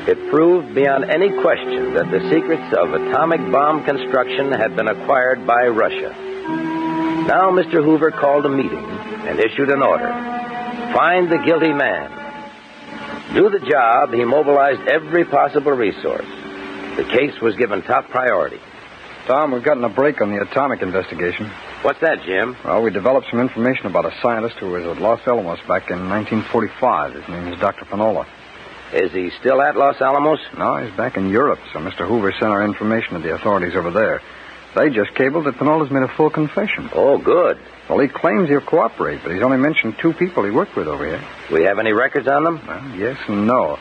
It 0.06 0.30
proved 0.30 0.76
beyond 0.76 1.10
any 1.10 1.34
question 1.42 1.96
that 1.96 2.14
the 2.14 2.30
secrets 2.30 2.70
of 2.78 2.94
atomic 2.94 3.42
bomb 3.52 3.86
construction 3.86 4.52
had 4.52 4.76
been 4.76 4.88
acquired 4.88 5.48
by 5.48 5.66
Russia. 5.66 6.14
Now, 7.26 7.50
Mr. 7.50 7.82
Hoover 7.82 8.12
called 8.12 8.46
a 8.46 8.50
meeting 8.50 8.86
and 9.26 9.40
issued 9.40 9.72
an 9.72 9.82
order. 9.82 10.43
Find 10.94 11.30
the 11.30 11.40
guilty 11.40 11.74
man. 11.74 12.12
Do 13.34 13.50
the 13.50 13.60
job, 13.60 14.14
he 14.14 14.24
mobilized 14.24 14.88
every 14.88 15.26
possible 15.26 15.72
resource. 15.72 16.26
The 16.98 17.04
case 17.04 17.40
was 17.42 17.56
given 17.56 17.82
top 17.82 18.10
priority. 18.10 18.60
Tom, 19.26 19.52
we've 19.52 19.64
gotten 19.64 19.84
a 19.84 19.90
break 19.90 20.22
on 20.22 20.32
the 20.32 20.42
atomic 20.42 20.82
investigation. 20.82 21.50
What's 21.82 22.02
that, 22.02 22.24
Jim? 22.24 22.56
Well, 22.64 22.84
we 22.84 22.92
developed 22.92 23.28
some 23.32 23.40
information 23.40 23.88
about 23.88 24.06
a 24.06 24.14
scientist 24.22 24.58
who 24.58 24.68
was 24.70 24.86
at 24.86 25.02
Los 25.02 25.26
Alamos 25.26 25.60
back 25.68 25.90
in 25.90 26.10
1945. 26.10 27.14
His 27.14 27.28
name 27.28 27.48
is 27.48 27.60
Dr. 27.60 27.86
Panola. 27.86 28.28
Is 28.94 29.12
he 29.12 29.32
still 29.40 29.62
at 29.62 29.76
Los 29.76 30.00
Alamos? 30.00 30.40
No, 30.56 30.78
he's 30.78 30.96
back 30.96 31.18
in 31.18 31.30
Europe, 31.30 31.60
so 31.72 31.80
Mr. 31.80 32.08
Hoover 32.08 32.32
sent 32.34 32.52
our 32.52 32.64
information 32.64 33.14
to 33.14 33.20
the 33.20 33.34
authorities 33.34 33.76
over 33.76 33.90
there. 33.90 34.22
They 34.76 34.90
just 34.90 35.16
cabled 35.16 35.46
that 35.46 35.58
Panola's 35.58 35.90
made 35.90 36.04
a 36.04 36.16
full 36.16 36.30
confession. 36.30 36.90
Oh, 36.94 37.18
good. 37.18 37.58
Well, 37.94 38.02
he 38.02 38.08
claims 38.08 38.50
he'll 38.50 38.60
cooperate, 38.60 39.22
but 39.22 39.34
he's 39.34 39.44
only 39.44 39.58
mentioned 39.58 40.00
two 40.02 40.14
people 40.14 40.44
he 40.44 40.50
worked 40.50 40.76
with 40.76 40.88
over 40.88 41.06
here. 41.06 41.24
Do 41.48 41.54
we 41.54 41.64
have 41.66 41.78
any 41.78 41.92
records 41.92 42.28
on 42.28 42.44
them? 42.44 42.60
Well, 42.66 42.98
yes 42.98 43.20
and 43.28 43.46
no. 43.46 43.78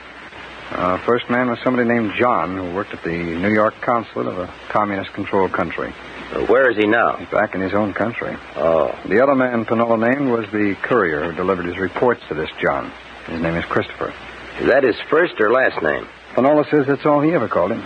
Uh, 0.71 0.99
first 1.07 1.31
man 1.31 1.49
was 1.49 1.59
somebody 1.65 1.89
named 1.89 2.13
John 2.19 2.55
who 2.59 2.75
worked 2.75 2.93
at 2.93 3.03
the 3.05 3.17
New 3.17 3.49
York 3.49 3.73
consulate 3.81 4.27
of 4.27 4.37
a 4.37 4.53
communist-controlled 4.69 5.53
country. 5.53 5.95
Uh, 6.31 6.45
where 6.45 6.71
is 6.71 6.77
he 6.77 6.87
now? 6.87 7.17
He's 7.17 7.29
back 7.31 7.55
in 7.55 7.63
his 7.63 7.73
own 7.73 7.95
country. 7.95 8.37
Oh. 8.55 8.95
The 9.09 9.23
other 9.23 9.35
man 9.35 9.65
Panola 9.65 9.97
named 9.97 10.29
was 10.29 10.45
the 10.53 10.77
courier 10.83 11.25
who 11.25 11.33
delivered 11.33 11.65
his 11.65 11.79
reports 11.79 12.21
to 12.29 12.35
this 12.35 12.51
John. 12.61 12.93
His 13.29 13.41
name 13.41 13.55
is 13.55 13.65
Christopher. 13.65 14.13
Is 14.61 14.67
that 14.69 14.85
his 14.85 14.97
first 15.09 15.41
or 15.41 15.51
last 15.51 15.83
name? 15.83 16.07
Panola 16.35 16.67
says 16.71 16.87
that's 16.87 17.07
all 17.07 17.23
he 17.23 17.33
ever 17.33 17.49
called 17.49 17.73
him. 17.73 17.81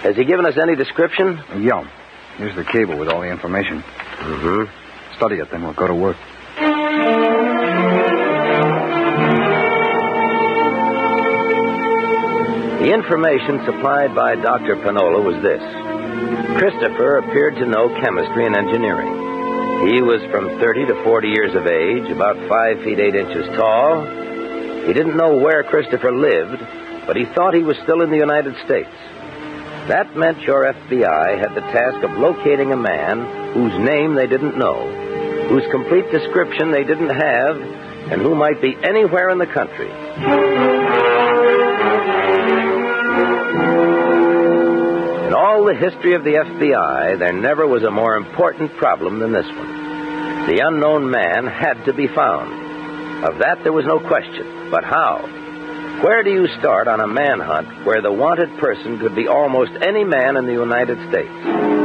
Has 0.00 0.16
he 0.16 0.24
given 0.24 0.46
us 0.46 0.56
any 0.56 0.74
description? 0.74 1.38
Yeah. 1.58 1.86
Here's 2.38 2.56
the 2.56 2.64
cable 2.64 2.96
with 2.96 3.10
all 3.10 3.20
the 3.20 3.28
information. 3.30 3.82
Mm-hmm. 3.82 4.83
Study 5.16 5.36
it, 5.36 5.50
then 5.50 5.62
we'll 5.62 5.72
go 5.72 5.86
to 5.86 5.94
work. 5.94 6.16
The 12.84 12.92
information 12.92 13.64
supplied 13.64 14.14
by 14.14 14.34
Dr. 14.36 14.76
Panola 14.76 15.22
was 15.22 15.40
this 15.42 15.62
Christopher 16.58 17.16
appeared 17.16 17.56
to 17.56 17.66
know 17.66 17.88
chemistry 18.00 18.44
and 18.44 18.54
engineering. 18.54 19.88
He 19.88 20.02
was 20.02 20.20
from 20.30 20.60
30 20.60 20.86
to 20.86 21.02
40 21.02 21.28
years 21.28 21.54
of 21.54 21.66
age, 21.66 22.10
about 22.10 22.36
5 22.48 22.82
feet 22.84 22.98
8 22.98 23.14
inches 23.14 23.46
tall. 23.56 24.04
He 24.86 24.92
didn't 24.92 25.16
know 25.16 25.36
where 25.36 25.62
Christopher 25.64 26.12
lived, 26.12 26.60
but 27.06 27.16
he 27.16 27.24
thought 27.24 27.54
he 27.54 27.62
was 27.62 27.76
still 27.84 28.02
in 28.02 28.10
the 28.10 28.16
United 28.16 28.54
States. 28.64 28.92
That 29.88 30.16
meant 30.16 30.42
your 30.42 30.64
FBI 30.64 31.38
had 31.38 31.54
the 31.54 31.60
task 31.72 32.02
of 32.04 32.18
locating 32.18 32.72
a 32.72 32.76
man 32.76 33.52
whose 33.52 33.78
name 33.78 34.14
they 34.14 34.26
didn't 34.26 34.56
know, 34.58 34.88
whose 35.48 35.64
complete 35.70 36.10
description 36.10 36.70
they 36.70 36.84
didn't 36.84 37.10
have, 37.10 37.56
and 38.10 38.20
who 38.20 38.34
might 38.34 38.60
be 38.60 38.76
anywhere 38.82 39.30
in 39.30 39.38
the 39.38 39.46
country. 39.46 39.90
In 45.26 45.32
all 45.34 45.64
the 45.64 45.74
history 45.74 46.14
of 46.14 46.24
the 46.24 46.34
FBI, 46.34 47.18
there 47.18 47.32
never 47.32 47.66
was 47.66 47.82
a 47.82 47.90
more 47.90 48.16
important 48.16 48.76
problem 48.76 49.20
than 49.20 49.32
this 49.32 49.46
one. 49.46 50.46
The 50.46 50.60
unknown 50.62 51.10
man 51.10 51.46
had 51.46 51.84
to 51.86 51.94
be 51.94 52.06
found. 52.08 53.24
Of 53.24 53.38
that 53.38 53.62
there 53.62 53.72
was 53.72 53.86
no 53.86 53.98
question. 53.98 54.70
But 54.70 54.84
how? 54.84 55.26
Where 56.02 56.22
do 56.22 56.30
you 56.30 56.48
start 56.58 56.88
on 56.88 57.00
a 57.00 57.06
manhunt 57.06 57.86
where 57.86 58.02
the 58.02 58.12
wanted 58.12 58.58
person 58.58 58.98
could 58.98 59.14
be 59.14 59.28
almost 59.28 59.72
any 59.80 60.04
man 60.04 60.36
in 60.36 60.44
the 60.44 60.52
United 60.52 60.98
States? 61.08 61.83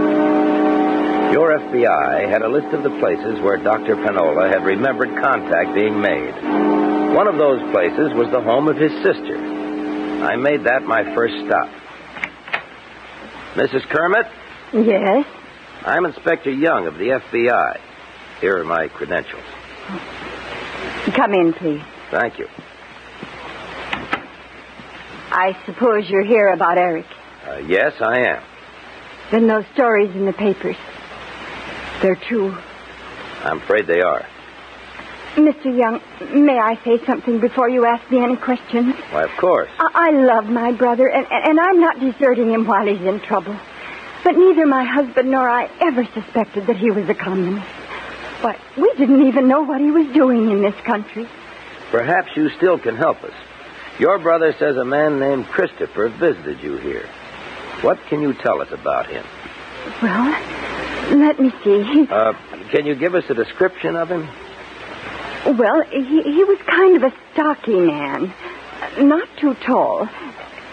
Your 1.31 1.57
FBI 1.59 2.27
had 2.27 2.41
a 2.41 2.47
list 2.49 2.73
of 2.73 2.81
the 2.83 2.89
places 2.99 3.39
where 3.41 3.57
Dr. 3.57 3.95
Panola 3.95 4.49
had 4.49 4.63
remembered 4.65 5.09
contact 5.21 5.75
being 5.75 6.01
made. 6.01 6.33
One 7.15 7.27
of 7.27 7.37
those 7.37 7.61
places 7.71 8.13
was 8.15 8.29
the 8.31 8.41
home 8.41 8.67
of 8.67 8.77
his 8.77 8.91
sister. 9.03 9.37
I 9.37 10.35
made 10.35 10.63
that 10.63 10.83
my 10.83 11.03
first 11.13 11.35
stop. 11.45 11.69
Mrs. 13.53 13.87
Kermit, 13.89 14.25
Yes? 14.73 15.25
I'm 15.85 16.05
Inspector 16.05 16.49
Young 16.51 16.87
of 16.87 16.95
the 16.95 17.09
FBI. 17.09 17.79
Here 18.41 18.59
are 18.59 18.63
my 18.63 18.87
credentials. 18.87 19.43
Come 21.15 21.33
in, 21.33 21.53
please. 21.53 21.81
Thank 22.11 22.37
you. 22.39 22.47
I 25.31 25.55
suppose 25.65 26.09
you're 26.09 26.25
here 26.25 26.49
about 26.53 26.77
Eric. 26.77 27.05
Uh, 27.47 27.57
yes, 27.67 27.93
I 28.01 28.19
am. 28.19 28.43
Then 29.31 29.47
those 29.47 29.65
stories 29.73 30.09
in 30.15 30.25
the 30.25 30.33
papers. 30.33 30.75
They're 32.01 32.15
true. 32.15 32.57
I'm 33.43 33.57
afraid 33.57 33.87
they 33.87 34.01
are. 34.01 34.25
Mr. 35.35 35.65
Young, 35.65 36.01
may 36.43 36.57
I 36.57 36.75
say 36.83 37.03
something 37.05 37.39
before 37.39 37.69
you 37.69 37.85
ask 37.85 38.09
me 38.11 38.19
any 38.19 38.35
questions? 38.35 38.95
Why, 39.11 39.23
of 39.23 39.31
course. 39.37 39.69
I, 39.77 39.89
I 39.93 40.11
love 40.11 40.49
my 40.49 40.71
brother, 40.71 41.07
and, 41.07 41.25
and 41.29 41.59
I'm 41.59 41.79
not 41.79 41.99
deserting 41.99 42.49
him 42.51 42.65
while 42.65 42.85
he's 42.85 43.01
in 43.01 43.19
trouble. 43.19 43.55
But 44.23 44.35
neither 44.35 44.65
my 44.65 44.83
husband 44.83 45.31
nor 45.31 45.47
I 45.47 45.69
ever 45.79 46.05
suspected 46.13 46.67
that 46.67 46.77
he 46.77 46.91
was 46.91 47.07
a 47.07 47.13
communist. 47.13 47.67
Why, 48.41 48.57
we 48.77 48.91
didn't 48.97 49.27
even 49.27 49.47
know 49.47 49.61
what 49.61 49.79
he 49.79 49.91
was 49.91 50.07
doing 50.13 50.49
in 50.49 50.61
this 50.61 50.75
country. 50.83 51.27
Perhaps 51.91 52.35
you 52.35 52.49
still 52.49 52.77
can 52.77 52.95
help 52.95 53.23
us. 53.23 53.33
Your 53.97 54.19
brother 54.19 54.53
says 54.53 54.77
a 54.77 54.85
man 54.85 55.19
named 55.19 55.45
Christopher 55.47 56.09
visited 56.09 56.61
you 56.61 56.77
here. 56.77 57.07
What 57.81 57.99
can 58.07 58.21
you 58.21 58.33
tell 58.33 58.61
us 58.61 58.71
about 58.71 59.07
him? 59.07 59.25
Well, 60.01 60.33
let 61.11 61.39
me 61.39 61.51
see. 61.63 62.07
Uh, 62.09 62.33
can 62.71 62.85
you 62.85 62.95
give 62.95 63.15
us 63.15 63.29
a 63.29 63.33
description 63.33 63.95
of 63.95 64.09
him? 64.09 64.27
well, 65.57 65.81
he, 65.83 66.21
he 66.21 66.43
was 66.43 66.59
kind 66.67 66.97
of 66.97 67.03
a 67.03 67.13
stocky 67.33 67.79
man. 67.79 68.33
Not 68.99 69.27
too 69.37 69.53
tall. 69.55 70.05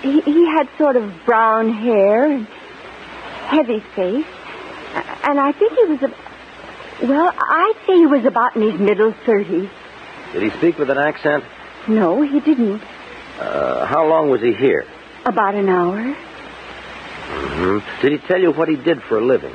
He, 0.02 0.20
he 0.20 0.46
had 0.46 0.68
sort 0.78 0.96
of 0.96 1.24
brown 1.24 1.72
hair 1.72 2.30
and 2.30 2.46
heavy 2.46 3.80
face. 3.94 4.26
And 5.24 5.40
I 5.40 5.52
think 5.52 5.72
he 5.72 5.84
was 5.84 6.02
a. 6.02 7.06
Well, 7.06 7.32
I'd 7.36 7.74
say 7.86 7.96
he 7.96 8.06
was 8.06 8.24
about 8.24 8.56
in 8.56 8.62
his 8.62 8.80
middle 8.80 9.12
30s. 9.12 9.68
Did 10.32 10.42
he 10.42 10.50
speak 10.58 10.78
with 10.78 10.90
an 10.90 10.98
accent? 10.98 11.44
No, 11.88 12.22
he 12.22 12.40
didn't. 12.40 12.82
Uh, 13.38 13.86
how 13.86 14.06
long 14.06 14.30
was 14.30 14.40
he 14.40 14.54
here? 14.54 14.86
About 15.24 15.54
an 15.54 15.68
hour. 15.68 15.98
Mm-hmm. 17.26 18.02
Did 18.02 18.12
he 18.12 18.26
tell 18.26 18.40
you 18.40 18.52
what 18.52 18.68
he 18.68 18.76
did 18.76 19.02
for 19.02 19.18
a 19.18 19.24
living? 19.24 19.54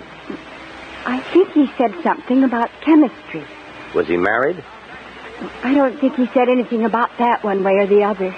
I 1.06 1.20
think 1.34 1.52
he 1.52 1.68
said 1.78 1.94
something 2.04 2.44
about 2.44 2.70
chemistry. 2.82 3.46
Was 3.96 4.08
he 4.08 4.18
married? 4.18 4.64
I 5.64 5.74
don't 5.74 6.00
think 6.00 6.16
he 6.16 6.28
said 6.28 6.50
anything 6.50 6.86
about 6.86 7.10
that 7.18 7.44
one 7.44 7.64
way 7.64 7.74
or 7.74 7.88
the 7.88 8.04
other. 8.04 8.36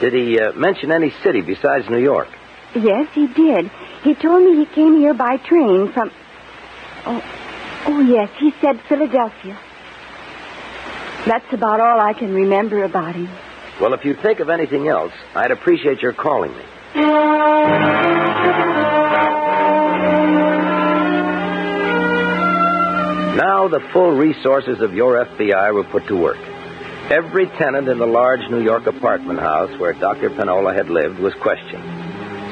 Did 0.00 0.12
he 0.12 0.38
uh, 0.38 0.52
mention 0.52 0.90
any 0.90 1.10
city 1.22 1.40
besides 1.40 1.88
New 1.88 2.02
York? 2.02 2.28
Yes, 2.74 3.08
he 3.14 3.28
did. 3.28 3.70
He 4.02 4.14
told 4.14 4.42
me 4.42 4.56
he 4.56 4.66
came 4.66 4.96
here 4.96 5.14
by 5.14 5.36
train 5.36 5.92
from. 5.92 6.10
Oh, 7.06 7.22
oh 7.86 8.00
yes, 8.00 8.28
he 8.38 8.52
said 8.60 8.80
Philadelphia. 8.88 9.56
That's 11.26 11.52
about 11.52 11.80
all 11.80 12.00
I 12.00 12.12
can 12.12 12.34
remember 12.34 12.82
about 12.82 13.14
him. 13.14 13.28
Well, 13.80 13.94
if 13.94 14.04
you 14.04 14.14
think 14.14 14.40
of 14.40 14.50
anything 14.50 14.88
else, 14.88 15.12
I'd 15.34 15.52
appreciate 15.52 16.02
your 16.02 16.12
calling 16.12 16.52
me. 16.56 16.64
Now 23.34 23.66
the 23.66 23.80
full 23.92 24.12
resources 24.12 24.80
of 24.80 24.94
your 24.94 25.24
FBI 25.24 25.74
were 25.74 25.82
put 25.82 26.06
to 26.06 26.16
work. 26.16 26.38
Every 27.10 27.46
tenant 27.58 27.88
in 27.88 27.98
the 27.98 28.06
large 28.06 28.48
New 28.48 28.62
York 28.62 28.86
apartment 28.86 29.40
house 29.40 29.76
where 29.78 29.92
Dr. 29.92 30.30
Panola 30.30 30.72
had 30.72 30.88
lived 30.88 31.18
was 31.18 31.34
questioned. 31.34 31.82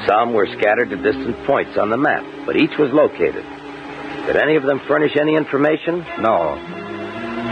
Some 0.05 0.33
were 0.33 0.45
scattered 0.59 0.89
to 0.89 0.97
distant 0.97 1.41
points 1.45 1.77
on 1.77 1.89
the 1.89 1.97
map, 1.97 2.25
but 2.45 2.57
each 2.57 2.77
was 2.77 2.91
located. 2.91 3.45
Did 4.27 4.35
any 4.35 4.57
of 4.57 4.63
them 4.63 4.81
furnish 4.85 5.15
any 5.15 5.35
information? 5.35 5.99
No. 6.19 6.59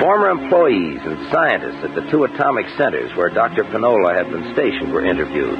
Former 0.02 0.30
employees 0.30 1.00
and 1.04 1.32
scientists 1.32 1.84
at 1.84 1.96
the 1.96 2.10
two 2.12 2.26
atomic 2.26 2.66
centers 2.78 3.16
where 3.16 3.30
Dr. 3.30 3.64
Panola 3.64 4.14
had 4.14 4.30
been 4.30 4.54
stationed 4.54 4.92
were 4.92 5.06
interviewed. 5.06 5.60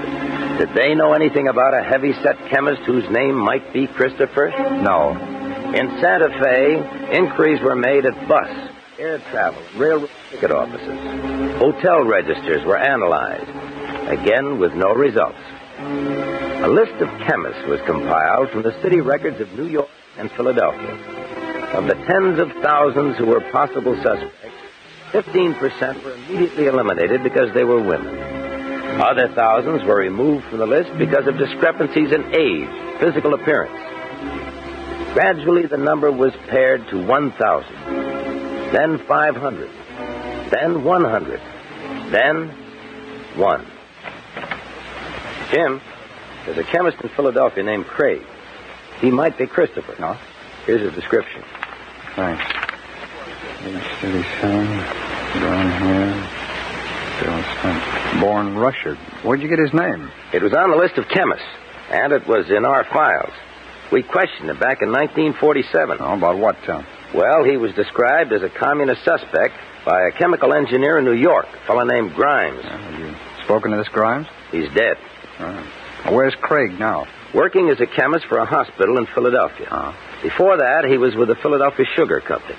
Did 0.58 0.74
they 0.76 0.94
know 0.94 1.14
anything 1.14 1.48
about 1.48 1.74
a 1.74 1.84
heavy-set 1.84 2.50
chemist 2.50 2.82
whose 2.84 3.10
name 3.10 3.36
might 3.36 3.72
be 3.72 3.88
Christopher? 3.88 4.50
No. 4.82 5.31
In 5.74 5.88
Santa 6.02 6.28
Fe, 6.44 7.18
inquiries 7.18 7.62
were 7.62 7.78
made 7.78 8.06
at 8.06 8.28
bus, 8.28 8.50
air 9.00 9.20
travel, 9.32 9.64
railroad 9.78 10.10
ticket 10.30 10.52
offices. 10.52 11.00
Hotel 11.60 12.04
registers 12.04 12.66
were 12.66 12.78
analyzed, 12.78 13.50
again 14.10 14.60
with 14.60 14.74
no 14.74 14.94
results. 14.94 15.40
A 15.80 16.68
list 16.68 17.02
of 17.02 17.08
chemists 17.26 17.64
was 17.68 17.80
compiled 17.86 18.50
from 18.50 18.64
the 18.64 18.80
city 18.82 19.00
records 19.00 19.40
of 19.40 19.52
New 19.54 19.68
York 19.68 19.88
and 20.18 20.30
Philadelphia. 20.32 20.92
Of 21.74 21.88
the 21.88 21.96
tens 21.96 22.38
of 22.38 22.52
thousands 22.62 23.18
who 23.18 23.28
were 23.28 23.40
possible 23.52 23.96
suspects, 24.04 24.52
15% 25.14 26.04
were 26.04 26.14
immediately 26.14 26.66
eliminated 26.66 27.24
because 27.24 27.54
they 27.54 27.64
were 27.64 27.82
women. 27.82 28.14
Other 29.00 29.30
thousands 29.30 29.84
were 29.86 30.00
removed 30.00 30.46
from 30.50 30.60
the 30.60 30.68
list 30.68 30.92
because 30.98 31.28
of 31.28 31.38
discrepancies 31.38 32.12
in 32.12 32.36
age, 32.36 33.00
physical 33.00 33.34
appearance. 33.34 33.91
Gradually, 35.14 35.66
the 35.66 35.78
number 35.78 36.12
was 36.12 36.34
pared 36.48 36.88
to 36.88 37.06
1,000, 37.06 37.76
then 38.72 38.98
500, 38.98 39.70
then 40.50 40.84
100, 40.84 41.42
then 42.12 42.50
1. 43.38 43.66
Jim, 45.52 45.82
there's 46.46 46.58
a 46.58 46.64
chemist 46.64 46.98
in 47.02 47.10
Philadelphia 47.10 47.64
named 47.64 47.86
Craig. 47.88 48.22
He 49.02 49.12
might 49.12 49.38
be 49.38 49.48
Christopher. 49.48 49.96
No? 50.00 50.18
Here's 50.66 50.82
his 50.82 50.94
description. 50.94 51.44
Thanks. 52.16 52.44
Age 53.66 53.84
37, 54.02 54.68
brown 55.40 55.72
hair. 55.72 56.38
Born 58.20 58.56
Russia. 58.56 58.96
Where'd 59.24 59.42
you 59.42 59.48
get 59.48 59.60
his 59.60 59.74
name? 59.74 60.10
It 60.34 60.42
was 60.42 60.54
on 60.54 60.72
the 60.72 60.78
list 60.78 60.98
of 60.98 61.08
chemists, 61.08 61.46
and 61.92 62.14
it 62.14 62.26
was 62.28 62.50
in 62.50 62.66
our 62.66 62.84
files. 62.86 63.34
We 63.92 64.04
questioned 64.04 64.50
him 64.50 64.58
back 64.58 64.82
in 64.82 64.92
1947. 64.92 65.98
Oh, 66.00 66.14
about 66.14 66.38
what, 66.38 66.56
Tom? 66.64 66.86
Well, 67.14 67.44
he 67.44 67.58
was 67.58 67.74
described 67.74 68.32
as 68.32 68.42
a 68.42 68.50
communist 68.50 69.04
suspect 69.04 69.56
by 69.86 70.08
a 70.08 70.12
chemical 70.12 70.54
engineer 70.54 71.00
in 71.00 71.06
New 71.06 71.14
York, 71.14 71.48
a 71.54 71.68
fellow 71.68 71.84
named 71.84 72.14
Grimes. 72.14 72.64
have 72.64 73.00
you 73.00 73.14
spoken 73.44 73.72
to 73.72 73.78
this 73.78 73.90
Grimes? 73.90 74.28
He's 74.52 74.70
dead. 74.74 74.98
Well, 75.40 75.66
where's 76.10 76.36
Craig 76.36 76.80
now? 76.80 77.08
Working 77.34 77.70
as 77.70 77.82
a 77.82 77.88
chemist 77.88 78.26
for 78.28 78.38
a 78.38 78.46
hospital 78.46 78.98
in 78.98 79.08
Philadelphia. 79.08 79.68
Uh-huh. 79.70 80.22
Before 80.22 80.58
that, 80.58 80.86
he 80.86 80.98
was 80.98 81.16
with 81.16 81.28
the 81.28 81.36
Philadelphia 81.36 81.86
Sugar 81.96 82.22
Company. 82.22 82.58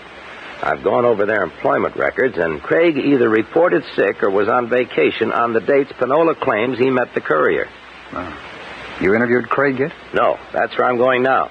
I've 0.62 0.84
gone 0.84 1.04
over 1.04 1.26
their 1.26 1.42
employment 1.42 1.96
records, 1.96 2.36
and 2.38 2.62
Craig 2.62 2.96
either 2.96 3.28
reported 3.28 3.84
sick 3.96 4.22
or 4.22 4.30
was 4.30 4.48
on 4.48 4.68
vacation 4.68 5.32
on 5.32 5.52
the 5.52 5.60
dates 5.60 5.92
Panola 5.98 6.34
claims 6.34 6.78
he 6.78 6.90
met 6.90 7.14
the 7.14 7.20
courier. 7.20 7.68
Well, 8.12 8.32
you 9.02 9.14
interviewed 9.14 9.48
Craig 9.48 9.78
yet? 9.78 9.92
No, 10.14 10.38
that's 10.52 10.76
where 10.78 10.88
I'm 10.88 10.96
going 10.96 11.22
now. 11.22 11.50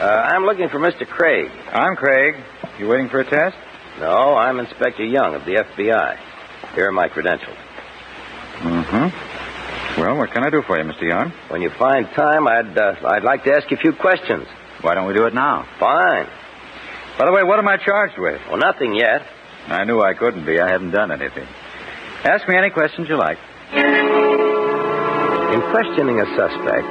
Uh, 0.00 0.04
I'm 0.04 0.44
looking 0.44 0.68
for 0.68 0.80
Mr. 0.80 1.06
Craig. 1.06 1.48
I'm 1.72 1.94
Craig. 1.94 2.34
You 2.78 2.88
waiting 2.88 3.08
for 3.08 3.20
a 3.20 3.24
test? 3.24 3.56
No, 4.00 4.34
I'm 4.34 4.58
Inspector 4.58 5.04
Young 5.04 5.36
of 5.36 5.44
the 5.44 5.62
FBI. 5.62 6.18
Here 6.74 6.88
are 6.88 6.92
my 6.92 7.08
credentials. 7.08 7.56
Mm-hmm. 8.58 10.00
Well, 10.00 10.16
what 10.16 10.32
can 10.32 10.42
I 10.42 10.50
do 10.50 10.62
for 10.66 10.78
you, 10.78 10.84
Mr. 10.84 11.02
Young? 11.02 11.30
When 11.48 11.62
you 11.62 11.70
find 11.78 12.06
time, 12.16 12.48
I'd 12.48 12.76
uh, 12.76 12.94
I'd 13.06 13.22
like 13.22 13.44
to 13.44 13.52
ask 13.52 13.70
you 13.70 13.76
a 13.76 13.80
few 13.80 13.92
questions. 13.92 14.48
Why 14.82 14.94
don't 14.94 15.06
we 15.06 15.14
do 15.14 15.26
it 15.26 15.34
now? 15.34 15.66
Fine. 15.78 16.26
By 17.18 17.26
the 17.26 17.32
way, 17.32 17.42
what 17.42 17.58
am 17.58 17.68
I 17.68 17.76
charged 17.76 18.18
with? 18.18 18.40
Well, 18.48 18.58
nothing 18.58 18.94
yet. 18.94 19.22
I 19.68 19.84
knew 19.84 20.00
I 20.00 20.14
couldn't 20.14 20.44
be. 20.44 20.58
I 20.60 20.68
haven't 20.68 20.90
done 20.90 21.12
anything. 21.12 21.46
Ask 22.24 22.48
me 22.48 22.56
any 22.56 22.70
questions 22.70 23.08
you 23.08 23.16
like. 23.16 23.38
In 25.52 25.60
questioning 25.70 26.18
a 26.20 26.26
suspect, 26.34 26.86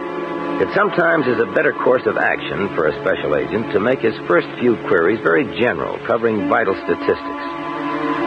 it 0.62 0.70
sometimes 0.76 1.28
is 1.28 1.40
a 1.40 1.52
better 1.54 1.74
course 1.74 2.06
of 2.06 2.18
action 2.18 2.70
for 2.76 2.88
a 2.88 2.94
special 3.02 3.36
agent 3.36 3.74
to 3.74 3.80
make 3.80 4.00
his 4.00 4.16
first 4.28 4.48
few 4.60 4.76
queries 4.88 5.20
very 5.24 5.44
general, 5.60 5.98
covering 6.06 6.48
vital 6.48 6.76
statistics. 6.86 7.46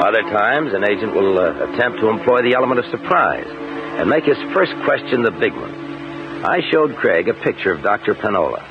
Other 0.03 0.23
times, 0.23 0.75
an 0.75 0.85
agent 0.85 1.15
will 1.15 1.39
uh, 1.39 1.73
attempt 1.73 2.01
to 2.01 2.09
employ 2.09 2.43
the 2.43 2.55
element 2.55 2.81
of 2.81 2.87
surprise 2.91 3.47
and 3.49 4.11
make 4.11 4.25
his 4.25 4.37
first 4.53 4.73
question 4.85 5.23
the 5.23 5.31
big 5.31 5.55
one. 5.55 5.73
I 6.45 6.61
showed 6.73 6.97
Craig 6.97 7.29
a 7.29 7.35
picture 7.35 7.73
of 7.73 7.83
Dr. 7.83 8.15
Panola. 8.15 8.67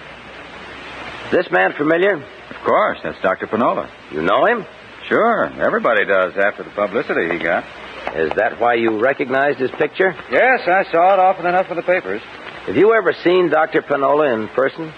Is 1.34 1.46
this 1.46 1.52
man 1.52 1.74
familiar? 1.74 2.14
Of 2.14 2.64
course, 2.64 3.00
that's 3.02 3.20
Dr. 3.24 3.48
Panola. 3.48 3.90
You 4.12 4.22
know 4.22 4.46
him? 4.46 4.68
Sure, 5.08 5.46
everybody 5.60 6.06
does 6.06 6.38
after 6.38 6.62
the 6.62 6.70
publicity 6.70 7.28
he 7.28 7.40
got. 7.40 7.64
Is 8.16 8.32
that 8.36 8.60
why 8.60 8.76
you 8.76 9.00
recognized 9.00 9.58
his 9.58 9.72
picture? 9.72 10.14
Yes, 10.30 10.62
I 10.68 10.84
saw 10.92 11.16
it 11.16 11.20
often 11.20 11.48
enough 11.48 11.72
in 11.72 11.78
the 11.78 11.82
papers. 11.82 12.22
Have 12.68 12.78
you 12.78 12.94
ever 12.94 13.14
seen 13.24 13.50
Dr. 13.50 13.82
Panola 13.82 14.32
in 14.32 14.48
person? 14.50 14.94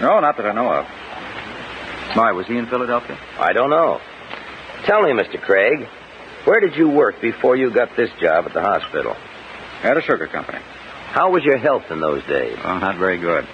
No, 0.00 0.20
not 0.20 0.38
that 0.38 0.46
I 0.46 0.52
know 0.52 0.72
of. 0.72 0.86
Why, 2.16 2.32
was 2.32 2.46
he 2.46 2.56
in 2.56 2.64
Philadelphia? 2.64 3.18
I 3.38 3.52
don't 3.52 3.68
know. 3.68 4.00
Tell 4.86 5.02
me, 5.02 5.10
Mr. 5.10 5.38
Craig, 5.38 5.86
where 6.44 6.60
did 6.60 6.76
you 6.76 6.88
work 6.88 7.20
before 7.20 7.56
you 7.56 7.70
got 7.70 7.94
this 7.94 8.08
job 8.22 8.46
at 8.46 8.54
the 8.54 8.62
hospital? 8.62 9.14
At 9.82 9.98
a 9.98 10.00
sugar 10.00 10.28
company. 10.28 10.60
How 11.12 11.30
was 11.30 11.44
your 11.44 11.58
health 11.58 11.90
in 11.90 12.00
those 12.00 12.24
days? 12.24 12.56
Oh, 12.64 12.78
not 12.78 12.96
very 12.96 13.18
good. 13.18 13.46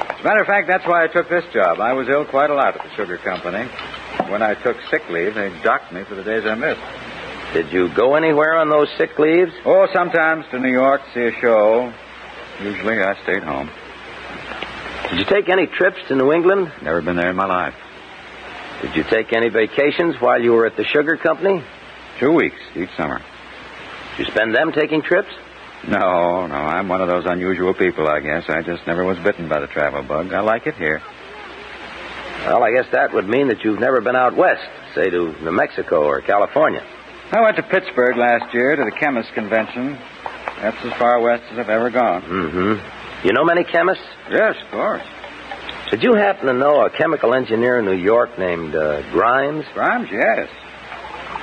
As 0.00 0.20
a 0.20 0.24
matter 0.24 0.40
of 0.40 0.46
fact, 0.46 0.68
that's 0.68 0.86
why 0.86 1.04
I 1.04 1.08
took 1.08 1.28
this 1.28 1.44
job. 1.52 1.80
I 1.80 1.92
was 1.92 2.08
ill 2.08 2.24
quite 2.24 2.50
a 2.50 2.54
lot 2.54 2.76
at 2.76 2.82
the 2.82 2.94
sugar 2.96 3.18
company. 3.18 3.68
When 4.30 4.42
I 4.42 4.54
took 4.54 4.76
sick 4.90 5.08
leave, 5.10 5.34
they 5.34 5.50
docked 5.62 5.92
me 5.92 6.04
for 6.04 6.14
the 6.14 6.24
days 6.24 6.44
I 6.46 6.54
missed. 6.54 6.80
Did 7.52 7.72
you 7.72 7.88
go 7.94 8.14
anywhere 8.16 8.56
on 8.56 8.68
those 8.68 8.88
sick 8.98 9.18
leaves? 9.18 9.52
Oh, 9.64 9.86
sometimes 9.92 10.44
to 10.50 10.58
New 10.58 10.72
York 10.72 11.02
to 11.04 11.12
see 11.12 11.36
a 11.36 11.40
show. 11.40 11.92
Usually 12.62 13.00
I 13.00 13.14
stayed 13.22 13.42
home. 13.42 13.70
Did 15.10 15.18
you 15.18 15.24
take 15.26 15.48
any 15.48 15.66
trips 15.66 15.98
to 16.08 16.16
New 16.16 16.32
England? 16.32 16.72
Never 16.82 17.02
been 17.02 17.16
there 17.16 17.30
in 17.30 17.36
my 17.36 17.46
life. 17.46 17.74
Did 18.82 18.96
you 18.96 19.04
take 19.04 19.32
any 19.32 19.50
vacations 19.50 20.16
while 20.20 20.42
you 20.42 20.52
were 20.52 20.66
at 20.66 20.76
the 20.76 20.84
sugar 20.84 21.16
company? 21.16 21.62
Two 22.18 22.32
weeks 22.32 22.58
each 22.74 22.90
summer. 22.96 23.20
Did 24.16 24.26
you 24.26 24.32
spend 24.32 24.54
them 24.54 24.72
taking 24.72 25.02
trips? 25.02 25.30
No, 25.88 26.46
no, 26.46 26.54
I'm 26.54 26.88
one 26.88 27.00
of 27.02 27.08
those 27.08 27.26
unusual 27.26 27.74
people, 27.74 28.08
I 28.08 28.20
guess. 28.20 28.44
I 28.48 28.62
just 28.62 28.86
never 28.86 29.04
was 29.04 29.18
bitten 29.18 29.48
by 29.48 29.60
the 29.60 29.66
travel 29.66 30.02
bug. 30.02 30.32
I 30.32 30.40
like 30.40 30.66
it 30.66 30.76
here. 30.76 31.02
Well, 32.46 32.62
I 32.62 32.72
guess 32.72 32.86
that 32.92 33.12
would 33.12 33.28
mean 33.28 33.48
that 33.48 33.64
you've 33.64 33.80
never 33.80 34.00
been 34.00 34.16
out 34.16 34.36
west, 34.36 34.68
say 34.94 35.10
to 35.10 35.32
New 35.42 35.52
Mexico 35.52 36.04
or 36.04 36.20
California. 36.20 36.82
I 37.32 37.40
went 37.40 37.56
to 37.56 37.62
Pittsburgh 37.62 38.16
last 38.16 38.52
year 38.54 38.76
to 38.76 38.84
the 38.84 38.92
chemist 38.92 39.32
convention. 39.34 39.98
That's 40.60 40.76
as 40.84 40.92
far 40.98 41.20
west 41.20 41.42
as 41.50 41.58
I've 41.58 41.68
ever 41.70 41.90
gone. 41.90 42.22
Mm-hmm. 42.22 43.26
You 43.26 43.32
know 43.32 43.44
many 43.44 43.64
chemists? 43.64 44.04
Yes, 44.30 44.56
of 44.64 44.70
course. 44.70 45.02
Did 45.90 46.02
you 46.02 46.14
happen 46.14 46.46
to 46.46 46.52
know 46.52 46.84
a 46.84 46.90
chemical 46.90 47.34
engineer 47.34 47.78
in 47.78 47.84
New 47.84 47.96
York 47.96 48.38
named 48.38 48.74
uh, 48.74 49.02
Grimes? 49.10 49.64
Grimes, 49.74 50.08
yes. 50.10 50.48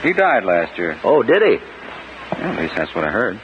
He 0.03 0.13
died 0.13 0.43
last 0.43 0.77
year. 0.77 0.99
Oh, 1.03 1.23
did 1.23 1.41
he? 1.41 1.53
Yeah, 2.37 2.51
at 2.51 2.59
least 2.61 2.75
that's 2.75 2.93
what 2.95 3.05
I 3.05 3.11
heard. 3.11 3.39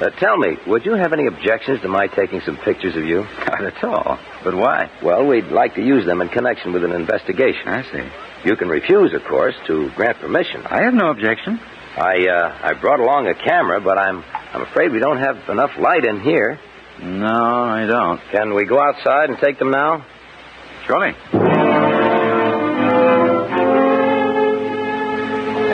Uh, 0.00 0.10
tell 0.10 0.36
me, 0.36 0.56
would 0.68 0.84
you 0.84 0.92
have 0.92 1.12
any 1.12 1.26
objections 1.26 1.80
to 1.82 1.88
my 1.88 2.06
taking 2.06 2.40
some 2.42 2.56
pictures 2.58 2.94
of 2.94 3.04
you? 3.04 3.22
Not 3.46 3.64
at 3.64 3.82
all. 3.82 4.18
But 4.44 4.54
why? 4.54 4.88
Well, 5.02 5.26
we'd 5.26 5.46
like 5.46 5.74
to 5.74 5.82
use 5.82 6.06
them 6.06 6.20
in 6.20 6.28
connection 6.28 6.72
with 6.72 6.84
an 6.84 6.92
investigation. 6.92 7.66
I 7.66 7.82
see. 7.82 8.08
You 8.48 8.54
can 8.54 8.68
refuse, 8.68 9.12
of 9.12 9.24
course, 9.24 9.56
to 9.66 9.90
grant 9.96 10.18
permission. 10.18 10.64
I 10.66 10.82
have 10.84 10.94
no 10.94 11.10
objection. 11.10 11.58
I 11.96 12.28
uh, 12.28 12.58
I 12.62 12.74
brought 12.74 13.00
along 13.00 13.26
a 13.26 13.34
camera, 13.34 13.80
but 13.80 13.98
I'm 13.98 14.22
I'm 14.52 14.62
afraid 14.62 14.92
we 14.92 15.00
don't 15.00 15.18
have 15.18 15.48
enough 15.48 15.76
light 15.76 16.04
in 16.04 16.20
here. 16.20 16.60
No, 17.02 17.26
I 17.26 17.86
don't. 17.86 18.20
Can 18.30 18.54
we 18.54 18.66
go 18.66 18.80
outside 18.80 19.30
and 19.30 19.38
take 19.38 19.58
them 19.58 19.72
now? 19.72 20.06
Surely. 20.86 21.14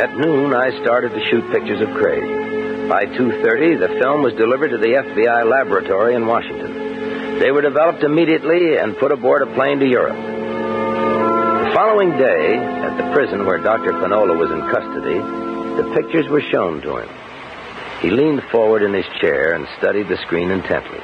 At 0.01 0.17
noon, 0.17 0.55
I 0.55 0.81
started 0.83 1.11
to 1.11 1.25
shoot 1.31 1.53
pictures 1.53 1.83
of 1.83 1.95
Craig. 1.95 2.64
By 2.89 3.07
2.30, 3.07 3.81
the 3.81 3.99
film 3.99 4.23
was 4.23 4.35
delivered 4.35 4.69
to 4.69 4.77
the 4.77 5.01
FBI 5.01 5.49
laboratory 5.49 6.15
in 6.15 6.27
Washington. 6.27 7.39
They 7.41 7.51
were 7.51 7.63
developed 7.63 8.05
immediately 8.05 8.77
and 8.77 8.97
put 8.99 9.11
aboard 9.11 9.41
a 9.41 9.47
plane 9.55 9.79
to 9.81 9.87
Europe. 9.87 10.15
The 10.15 11.73
following 11.75 12.11
day, 12.11 12.57
at 12.59 12.97
the 12.99 13.11
prison 13.15 13.47
where 13.47 13.57
Dr. 13.57 13.93
Panola 13.93 14.37
was 14.37 14.51
in 14.51 14.61
custody, 14.69 15.17
the 15.17 15.95
pictures 15.97 16.29
were 16.29 16.43
shown 16.53 16.83
to 16.83 16.99
him. 16.99 17.09
He 18.03 18.11
leaned 18.11 18.43
forward 18.53 18.83
in 18.83 18.93
his 18.93 19.07
chair 19.19 19.55
and 19.55 19.67
studied 19.79 20.09
the 20.09 20.19
screen 20.19 20.51
intently. 20.51 21.01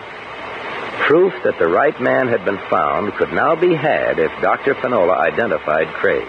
Proof 1.09 1.33
that 1.45 1.59
the 1.59 1.67
right 1.67 1.99
man 1.99 2.29
had 2.29 2.45
been 2.45 2.61
found 2.69 3.15
could 3.15 3.33
now 3.33 3.57
be 3.57 3.75
had 3.75 4.19
if 4.19 4.31
Dr. 4.43 4.75
Panola 4.75 5.17
identified 5.17 5.89
Craig. 5.95 6.29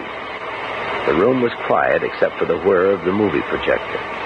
The 1.06 1.14
room 1.14 1.42
was 1.42 1.52
quiet 1.66 2.02
except 2.02 2.38
for 2.38 2.46
the 2.46 2.58
whir 2.58 2.90
of 2.90 3.04
the 3.04 3.12
movie 3.12 3.42
projector. 3.42 4.21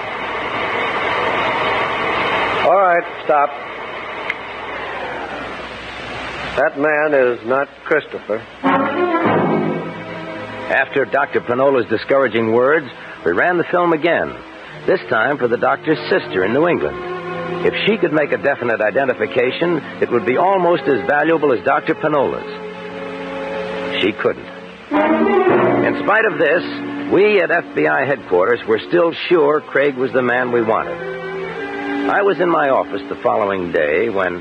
All 2.67 2.75
right, 2.75 3.23
stop. 3.23 3.49
That 6.57 6.77
man 6.77 7.13
is 7.13 7.39
not 7.47 7.69
Christopher. 7.85 8.39
After 10.67 11.05
Dr. 11.05 11.39
Panola's 11.39 11.89
discouraging 11.89 12.51
words, 12.51 12.87
we 13.25 13.31
ran 13.31 13.57
the 13.57 13.63
film 13.71 13.93
again, 13.93 14.35
this 14.85 14.99
time 15.09 15.37
for 15.37 15.47
the 15.47 15.55
doctor's 15.55 15.97
sister 16.09 16.43
in 16.43 16.51
New 16.51 16.67
England. 16.67 16.97
If 17.65 17.73
she 17.85 17.95
could 17.95 18.11
make 18.11 18.33
a 18.33 18.37
definite 18.37 18.81
identification, 18.81 19.77
it 20.03 20.11
would 20.11 20.25
be 20.25 20.35
almost 20.35 20.83
as 20.83 21.07
valuable 21.07 21.53
as 21.53 21.63
Dr. 21.63 21.95
Panola's. 21.95 22.51
She 24.03 24.11
couldn't. 24.11 24.43
In 25.87 26.03
spite 26.03 26.25
of 26.25 26.37
this, 26.37 26.63
we 27.13 27.39
at 27.39 27.49
FBI 27.49 28.07
headquarters 28.07 28.59
were 28.67 28.81
still 28.89 29.13
sure 29.29 29.61
Craig 29.61 29.95
was 29.95 30.11
the 30.11 30.21
man 30.21 30.51
we 30.51 30.61
wanted. 30.61 31.26
I 32.07 32.21
was 32.21 32.39
in 32.39 32.49
my 32.49 32.69
office 32.69 33.01
the 33.09 33.15
following 33.21 33.71
day 33.71 34.07
when. 34.09 34.39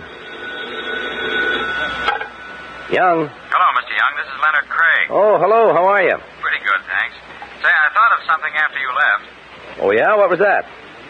Young. 2.94 3.26
Hello, 3.26 3.68
Mr. 3.74 3.90
Young. 3.98 4.12
This 4.14 4.30
is 4.30 4.38
Leonard 4.38 4.68
Craig. 4.70 5.06
Oh, 5.10 5.34
hello. 5.42 5.74
How 5.74 5.82
are 5.90 6.02
you? 6.02 6.14
Pretty 6.38 6.62
good, 6.62 6.78
thanks. 6.86 7.16
Say, 7.58 7.66
I 7.66 7.90
thought 7.90 8.12
of 8.14 8.22
something 8.30 8.54
after 8.54 8.78
you 8.78 8.90
left. 8.94 9.82
Oh, 9.82 9.90
yeah? 9.90 10.14
What 10.14 10.30
was 10.30 10.38
that? 10.38 10.62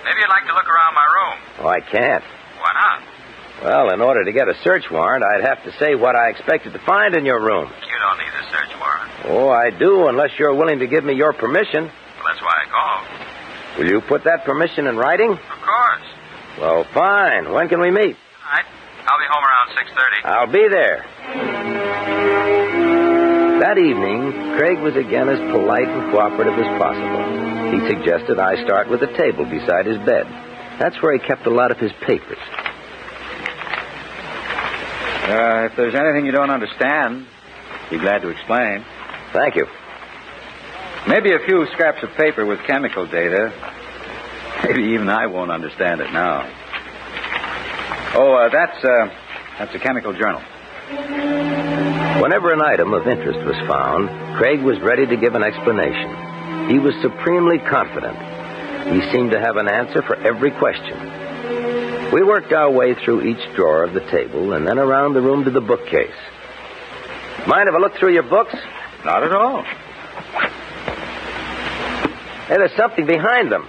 Maybe 0.09 0.17
you'd 0.25 0.33
like 0.33 0.47
to 0.49 0.55
look 0.57 0.65
around 0.65 0.95
my 0.97 1.05
room. 1.05 1.37
Oh, 1.61 1.69
I 1.69 1.81
can't. 1.85 2.25
Why 2.25 2.73
not? 2.73 2.99
Well, 3.63 3.93
in 3.93 4.01
order 4.01 4.25
to 4.25 4.33
get 4.33 4.49
a 4.49 4.55
search 4.65 4.89
warrant, 4.91 5.25
I'd 5.25 5.45
have 5.45 5.63
to 5.65 5.73
say 5.79 5.95
what 5.95 6.17
I 6.17 6.31
expected 6.31 6.73
to 6.73 6.79
find 6.81 7.15
in 7.15 7.27
your 7.27 7.41
room. 7.41 7.69
You 7.69 7.99
don't 8.01 8.19
need 8.19 8.33
a 8.33 8.45
search 8.49 8.73
warrant. 8.81 9.13
Oh, 9.29 9.49
I 9.51 9.69
do, 9.69 10.09
unless 10.09 10.31
you're 10.39 10.55
willing 10.55 10.79
to 10.79 10.87
give 10.87 11.05
me 11.05 11.13
your 11.13 11.35
permission. 11.35 11.85
Well, 11.85 12.25
that's 12.25 12.41
why 12.41 12.57
I 12.57 12.67
called. 12.73 13.05
Will 13.79 13.91
you 13.93 14.01
put 14.01 14.25
that 14.25 14.45
permission 14.47 14.87
in 14.87 14.97
writing? 14.97 15.33
Of 15.33 15.61
course. 15.61 16.06
Well, 16.59 16.85
fine. 16.95 17.53
When 17.53 17.69
can 17.69 17.81
we 17.81 17.91
meet? 17.91 18.17
Tonight. 18.17 18.67
I'll 19.07 19.19
be 19.19 19.27
home 19.31 19.45
around 19.45 19.69
6.30. 19.77 20.25
I'll 20.25 20.53
be 20.53 20.69
there. 20.69 21.05
That 23.61 23.79
evening, 23.79 24.57
Craig 24.57 24.79
was 24.81 24.97
again 24.97 25.29
as 25.29 25.39
polite 25.51 25.89
and 25.89 26.13
cooperative 26.13 26.59
as 26.59 26.79
possible. 26.79 27.25
He 27.73 27.81
suggested 27.89 28.39
I 28.39 28.63
start 28.65 28.89
with 28.89 29.03
a 29.03 29.13
table 29.17 29.45
beside 29.45 29.87
his 29.87 29.99
bed. 29.99 30.27
That's 30.79 31.01
where 31.03 31.13
he 31.13 31.19
kept 31.19 31.47
a 31.47 31.51
lot 31.51 31.71
of 31.71 31.79
his 31.79 31.93
papers. 32.07 32.39
Uh, 35.27 35.67
if 35.71 35.77
there's 35.77 35.95
anything 35.95 36.25
you 36.27 36.33
don't 36.33 36.51
understand, 36.51 37.27
be 37.91 37.99
glad 37.99 38.23
to 38.23 38.29
explain. 38.29 38.85
Thank 39.33 39.57
you. 39.57 39.67
Maybe 41.09 41.33
a 41.33 41.39
few 41.41 41.67
scraps 41.73 42.03
of 42.03 42.11
paper 42.17 42.45
with 42.47 42.61
chemical 42.67 43.07
data. 43.07 43.53
Maybe 44.65 44.95
even 44.95 45.09
I 45.09 45.27
won't 45.27 45.51
understand 45.51 46.01
it 46.01 46.13
now. 46.13 46.51
Oh, 48.15 48.33
uh, 48.33 48.49
that's 48.49 48.85
uh, 48.85 49.11
that's 49.59 49.75
a 49.75 49.79
chemical 49.79 50.13
journal. 50.13 50.41
Whenever 52.23 52.53
an 52.53 52.63
item 52.63 52.95
of 52.95 53.07
interest 53.07 53.45
was 53.45 53.57
found, 53.69 54.09
Craig 54.39 54.63
was 54.63 54.81
ready 54.81 55.07
to 55.07 55.17
give 55.17 55.35
an 55.35 55.43
explanation. 55.43 56.71
He 56.71 56.79
was 56.79 56.95
supremely 57.03 57.59
confident. 57.59 58.17
He 58.93 59.01
seemed 59.13 59.33
to 59.33 59.41
have 59.41 59.57
an 59.57 59.69
answer 59.69 60.01
for 60.03 60.17
every 60.17 60.51
question. 60.53 60.97
We 62.13 62.23
worked 62.23 62.53
our 62.53 62.71
way 62.71 62.95
through 62.95 63.23
each 63.23 63.55
drawer 63.55 63.83
of 63.83 63.93
the 63.93 64.01
table 64.01 64.53
and 64.53 64.67
then 64.67 64.79
around 64.79 65.15
the 65.15 65.21
room 65.21 65.45
to 65.45 65.51
the 65.51 65.61
bookcase. 65.61 66.15
Mind 67.47 67.69
if 67.69 67.75
I 67.75 67.79
look 67.79 67.97
through 67.97 68.15
your 68.15 68.23
books? 68.23 68.55
Not 69.05 69.23
at 69.25 69.33
all. 69.33 69.63
Hey, 72.47 72.57
there's 72.57 72.77
something 72.77 73.07
behind 73.07 73.51
them. 73.51 73.69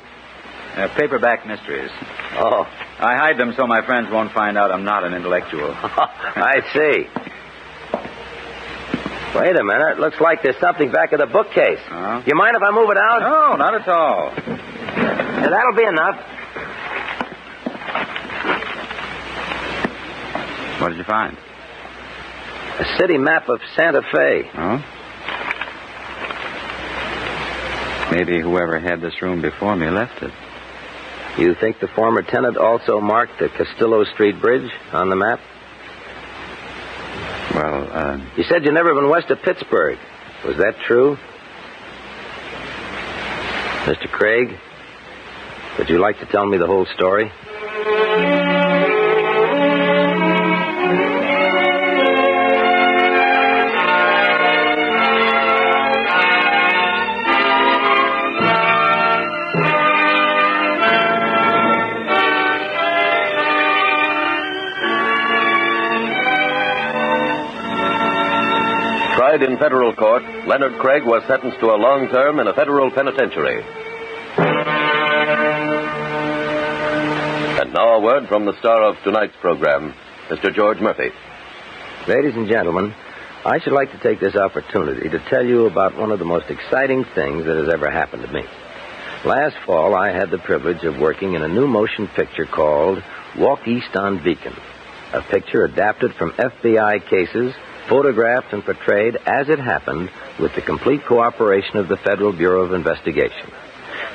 Uh, 0.77 0.87
paperback 0.95 1.47
mysteries. 1.47 1.89
Oh. 2.35 2.61
I 2.99 3.15
hide 3.15 3.37
them 3.37 3.53
so 3.57 3.65
my 3.65 3.83
friends 3.83 4.11
won't 4.11 4.31
find 4.31 4.59
out 4.59 4.71
I'm 4.71 4.83
not 4.83 5.03
an 5.03 5.15
intellectual. 5.15 5.71
I 5.73 6.61
see. 6.71 7.07
Wait 9.39 9.55
a 9.55 9.63
minute. 9.63 9.99
Looks 9.99 10.21
like 10.21 10.43
there's 10.43 10.59
something 10.59 10.91
back 10.91 11.13
of 11.13 11.19
the 11.19 11.25
bookcase. 11.25 11.79
Uh-huh. 11.89 12.21
You 12.27 12.35
mind 12.35 12.55
if 12.55 12.61
I 12.61 12.69
move 12.69 12.91
it 12.91 12.97
out? 12.97 13.21
No, 13.21 13.55
not 13.55 13.73
at 13.73 13.87
all. 13.87 14.31
Yeah, 14.35 15.49
that'll 15.49 15.75
be 15.75 15.83
enough. 15.83 16.21
What 20.79 20.89
did 20.89 20.97
you 20.99 21.05
find? 21.05 21.35
A 22.79 22.85
city 22.99 23.17
map 23.17 23.49
of 23.49 23.61
Santa 23.75 24.03
Fe. 24.03 24.51
Oh? 24.53 24.83
Maybe 28.11 28.39
whoever 28.39 28.79
had 28.79 29.01
this 29.01 29.19
room 29.23 29.41
before 29.41 29.75
me 29.75 29.89
left 29.89 30.21
it. 30.21 30.31
You 31.37 31.53
think 31.53 31.79
the 31.79 31.87
former 31.87 32.23
tenant 32.23 32.57
also 32.57 32.99
marked 32.99 33.39
the 33.39 33.49
Castillo 33.49 34.03
Street 34.05 34.41
Bridge 34.41 34.71
on 34.91 35.09
the 35.09 35.15
map? 35.15 35.39
Well, 37.53 37.89
uh, 37.91 38.19
You 38.35 38.43
said 38.43 38.65
you'd 38.65 38.73
never 38.73 38.93
been 38.95 39.07
west 39.09 39.29
of 39.29 39.41
Pittsburgh. 39.43 39.99
Was 40.45 40.57
that 40.57 40.75
true? 40.85 41.17
Mr. 43.85 44.09
Craig, 44.11 44.57
would 45.77 45.89
you 45.89 45.99
like 45.99 46.19
to 46.19 46.25
tell 46.25 46.45
me 46.45 46.57
the 46.57 46.67
whole 46.67 46.85
story? 46.87 47.31
Tried 69.37 69.51
in 69.51 69.57
federal 69.59 69.93
court, 69.93 70.23
Leonard 70.47 70.79
Craig 70.79 71.03
was 71.05 71.21
sentenced 71.27 71.59
to 71.59 71.67
a 71.67 71.77
long 71.77 72.07
term 72.07 72.39
in 72.39 72.47
a 72.47 72.53
federal 72.53 72.89
penitentiary. 72.89 73.61
And 77.59 77.71
now 77.71 77.97
a 77.97 78.01
word 78.01 78.27
from 78.29 78.45
the 78.45 78.57
star 78.57 78.81
of 78.83 78.95
tonight's 79.03 79.35
program, 79.39 79.93
Mr. 80.29 80.51
George 80.51 80.79
Murphy. 80.79 81.11
Ladies 82.07 82.35
and 82.35 82.47
gentlemen, 82.47 82.95
I 83.45 83.59
should 83.59 83.73
like 83.73 83.91
to 83.91 83.99
take 83.99 84.19
this 84.19 84.35
opportunity 84.35 85.07
to 85.07 85.19
tell 85.29 85.45
you 85.45 85.67
about 85.67 85.95
one 85.95 86.11
of 86.11 86.17
the 86.17 86.25
most 86.25 86.49
exciting 86.49 87.03
things 87.03 87.45
that 87.45 87.57
has 87.57 87.69
ever 87.69 87.91
happened 87.91 88.23
to 88.23 88.33
me. 88.33 88.43
Last 89.23 89.57
fall, 89.67 89.93
I 89.93 90.13
had 90.13 90.31
the 90.31 90.39
privilege 90.39 90.83
of 90.83 90.97
working 90.97 91.33
in 91.33 91.43
a 91.43 91.47
new 91.47 91.67
motion 91.67 92.07
picture 92.07 92.47
called 92.47 93.03
Walk 93.37 93.67
East 93.67 93.95
on 93.95 94.23
Beacon, 94.23 94.55
a 95.13 95.21
picture 95.21 95.63
adapted 95.63 96.15
from 96.15 96.31
FBI 96.31 97.05
cases, 97.07 97.53
photographed 97.87 98.53
and 98.53 98.63
portrayed 98.63 99.17
as 99.25 99.49
it 99.49 99.59
happened 99.59 100.09
with 100.39 100.53
the 100.55 100.61
complete 100.61 101.05
cooperation 101.05 101.77
of 101.77 101.87
the 101.87 101.97
Federal 101.97 102.31
Bureau 102.31 102.63
of 102.63 102.73
Investigation. 102.73 103.51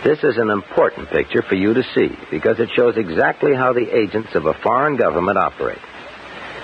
This 0.05 0.23
is 0.25 0.37
an 0.37 0.51
important 0.51 1.11
picture 1.11 1.43
for 1.43 1.55
you 1.55 1.75
to 1.75 1.83
see 1.95 2.17
because 2.31 2.59
it 2.59 2.71
shows 2.75 2.97
exactly 2.97 3.55
how 3.55 3.73
the 3.73 3.97
agents 3.97 4.35
of 4.35 4.47
a 4.47 4.55
foreign 4.55 4.97
government 4.97 5.39
operate. 5.39 5.79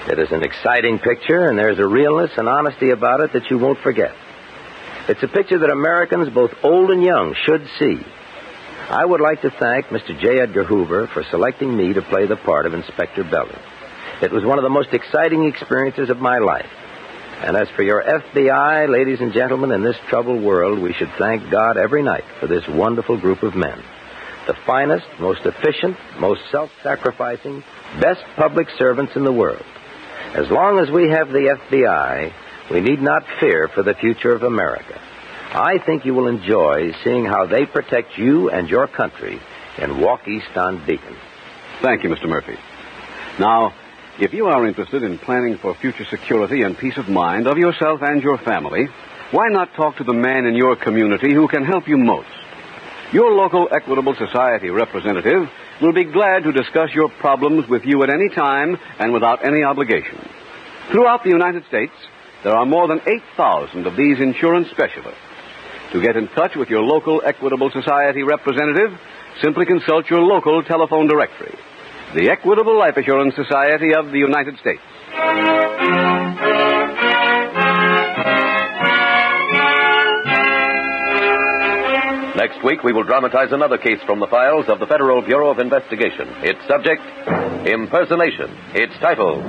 It 0.09 0.18
is 0.18 0.33
an 0.33 0.42
exciting 0.42 0.99
picture, 0.99 1.49
and 1.49 1.59
there's 1.59 1.79
a 1.79 1.87
realness 1.87 2.31
and 2.37 2.49
honesty 2.49 2.90
about 2.90 3.21
it 3.21 3.33
that 3.35 3.51
you 3.51 3.59
won't 3.59 3.79
forget. 3.79 4.14
It's 5.09 5.23
a 5.23 5.29
picture 5.29 5.59
that 5.59 5.71
Americans, 5.71 6.31
both 6.31 6.53
old 6.62 6.90
and 6.90 7.03
young, 7.03 7.35
should 7.44 7.66
see. 7.79 8.01
I 8.90 9.05
would 9.05 9.21
like 9.21 9.42
to 9.42 9.51
thank 9.51 9.87
Mr. 9.87 10.18
J. 10.18 10.40
Edgar 10.40 10.64
Hoover 10.64 11.07
for 11.09 11.23
selecting 11.25 11.77
me 11.77 11.92
to 11.92 12.03
play 12.03 12.27
the 12.27 12.37
part 12.37 12.66
of 12.66 12.75
Inspector 12.75 13.23
Belden. 13.25 13.59
It 14.23 14.33
was 14.33 14.44
one 14.44 14.59
of 14.59 14.64
the 14.64 14.71
most 14.71 14.94
exciting 14.94 15.44
experiences 15.44 16.11
of 16.11 16.18
my 16.18 16.38
life. 16.38 16.71
And 17.40 17.57
as 17.57 17.68
for 17.70 17.83
your 17.83 18.03
FBI, 18.03 18.88
ladies 18.88 19.20
and 19.20 19.33
gentlemen, 19.33 19.70
in 19.70 19.83
this 19.83 19.96
troubled 20.09 20.42
world, 20.42 20.81
we 20.81 20.92
should 20.92 21.11
thank 21.18 21.51
God 21.51 21.77
every 21.77 22.03
night 22.03 22.24
for 22.40 22.48
this 22.48 22.66
wonderful 22.68 23.16
group 23.16 23.42
of 23.44 23.55
men. 23.55 23.81
The 24.48 24.57
finest, 24.66 25.07
most 25.20 25.42
efficient, 25.44 25.96
most 26.18 26.40
self 26.51 26.70
sacrificing, 26.83 27.62
best 28.01 28.24
public 28.37 28.66
servants 28.77 29.14
in 29.14 29.24
the 29.24 29.33
world. 29.33 29.62
As 30.35 30.51
long 30.51 30.79
as 30.79 30.90
we 30.90 31.11
have 31.11 31.29
the 31.29 31.57
FBI, 31.70 32.33
we 32.70 32.81
need 32.81 33.01
not 33.01 33.22
fear 33.40 33.68
for 33.68 33.83
the 33.83 33.94
future 33.94 34.33
of 34.33 34.42
America. 34.42 35.01
I 35.51 35.79
think 35.87 36.05
you 36.05 36.14
will 36.14 36.27
enjoy 36.27 36.92
seeing 37.05 37.24
how 37.24 37.46
they 37.46 37.66
protect 37.66 38.18
you 38.18 38.51
and 38.51 38.68
your 38.68 38.88
country 38.88 39.40
in 39.79 40.01
Walk 40.01 40.27
East 40.27 40.57
on 40.57 40.85
Beacon. 40.85 41.16
Thank 41.81 42.03
you, 42.03 42.11
Mr. 42.11 42.29
Murphy. 42.29 42.57
Now, 43.38 43.72
if 44.20 44.35
you 44.35 44.46
are 44.46 44.66
interested 44.66 45.04
in 45.04 45.16
planning 45.18 45.57
for 45.59 45.76
future 45.76 46.04
security 46.04 46.62
and 46.62 46.76
peace 46.76 46.96
of 46.96 47.09
mind 47.09 47.46
of 47.46 47.57
yourself 47.57 48.00
and 48.02 48.20
your 48.20 48.37
family, 48.38 48.88
why 49.31 49.46
not 49.48 49.74
talk 49.74 49.96
to 49.96 50.04
the 50.04 50.12
man 50.12 50.44
in 50.44 50.57
your 50.57 50.74
community 50.74 51.33
who 51.33 51.46
can 51.46 51.64
help 51.64 51.87
you 51.87 51.96
most? 51.96 52.28
Your 53.12 53.33
local 53.33 53.68
Equitable 53.70 54.16
Society 54.16 54.70
representative 54.70 55.48
will 55.81 55.92
be 55.92 56.02
glad 56.02 56.42
to 56.42 56.52
discuss 56.52 56.90
your 56.92 57.09
problems 57.09 57.68
with 57.68 57.85
you 57.85 58.02
at 58.02 58.11
any 58.11 58.28
time 58.28 58.76
and 58.98 59.12
without 59.12 59.46
any 59.46 59.62
obligation. 59.62 60.18
Throughout 60.90 61.22
the 61.22 61.31
United 61.31 61.64
States, 61.66 61.92
there 62.42 62.57
are 62.57 62.66
more 62.66 62.88
than 62.88 63.00
8,000 63.07 63.87
of 63.87 63.96
these 63.96 64.18
insurance 64.18 64.68
specialists. 64.70 65.20
To 65.92 66.02
get 66.02 66.16
in 66.16 66.26
touch 66.28 66.57
with 66.57 66.70
your 66.70 66.83
local 66.83 67.22
Equitable 67.24 67.70
Society 67.70 68.24
representative, 68.24 68.98
simply 69.40 69.64
consult 69.64 70.11
your 70.11 70.22
local 70.22 70.62
telephone 70.64 71.07
directory. 71.07 71.54
The 72.14 72.31
Equitable 72.31 72.79
Life 72.79 72.97
Assurance 72.97 73.35
Society 73.37 73.92
of 73.94 74.11
the 74.11 74.18
United 74.18 74.57
States. 74.59 74.81
Next 82.35 82.64
week, 82.64 82.83
we 82.83 82.94
will 82.94 83.05
dramatize 83.05 83.53
another 83.53 83.77
case 83.77 84.01
from 84.07 84.21
the 84.21 84.27
files 84.27 84.64
of 84.68 84.81
the 84.81 84.87
Federal 84.87 85.21
Bureau 85.21 85.51
of 85.51 85.59
Investigation. 85.59 86.29
Its 86.40 86.61
subject, 86.66 87.03
impersonation. 87.68 88.57
Its 88.73 88.97
title, 89.01 89.42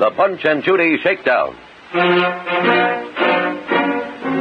The 0.00 0.10
Punch 0.16 0.40
and 0.44 0.64
Judy 0.64 0.98
Shakedown. 1.04 1.54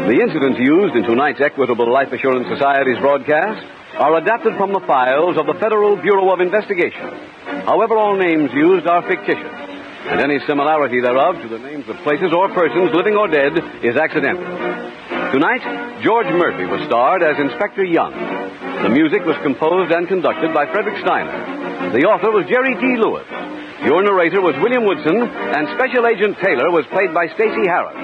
The 0.09 0.17
incidents 0.17 0.57
used 0.57 0.95
in 0.95 1.03
tonight's 1.03 1.41
Equitable 1.41 1.93
Life 1.93 2.11
Assurance 2.11 2.47
Society's 2.49 2.97
broadcast 2.97 3.74
are 3.95 4.17
adapted 4.17 4.55
from 4.57 4.73
the 4.73 4.83
files 4.83 5.37
of 5.37 5.47
the 5.47 5.55
Federal 5.59 5.95
Bureau 5.95 6.33
of 6.33 6.41
Investigation. 6.41 7.15
However, 7.63 7.97
all 7.97 8.17
names 8.17 8.51
used 8.53 8.87
are 8.87 9.01
fictitious, 9.07 9.55
and 10.11 10.19
any 10.19 10.39
similarity 10.45 10.99
thereof 10.99 11.41
to 11.41 11.47
the 11.47 11.59
names 11.59 11.87
of 11.87 11.95
places 12.03 12.33
or 12.33 12.49
persons, 12.49 12.91
living 12.93 13.15
or 13.15 13.27
dead, 13.27 13.55
is 13.83 13.95
accidental. 13.95 14.43
Tonight, 15.31 16.03
George 16.03 16.27
Murphy 16.27 16.65
was 16.65 16.85
starred 16.87 17.23
as 17.23 17.39
Inspector 17.39 17.83
Young. 17.83 18.11
The 18.83 18.89
music 18.89 19.23
was 19.23 19.37
composed 19.41 19.91
and 19.91 20.07
conducted 20.07 20.53
by 20.53 20.65
Frederick 20.71 20.99
Steiner. 20.99 21.91
The 21.91 22.05
author 22.05 22.31
was 22.31 22.45
Jerry 22.47 22.75
D. 22.75 22.99
Lewis. 22.99 23.25
Your 23.83 24.01
narrator 24.03 24.39
was 24.39 24.55
William 24.63 24.85
Woodson, 24.85 25.19
and 25.19 25.67
Special 25.75 26.07
Agent 26.07 26.39
Taylor 26.39 26.71
was 26.71 26.87
played 26.95 27.11
by 27.13 27.27
Stacey 27.35 27.67
Harris. 27.67 27.99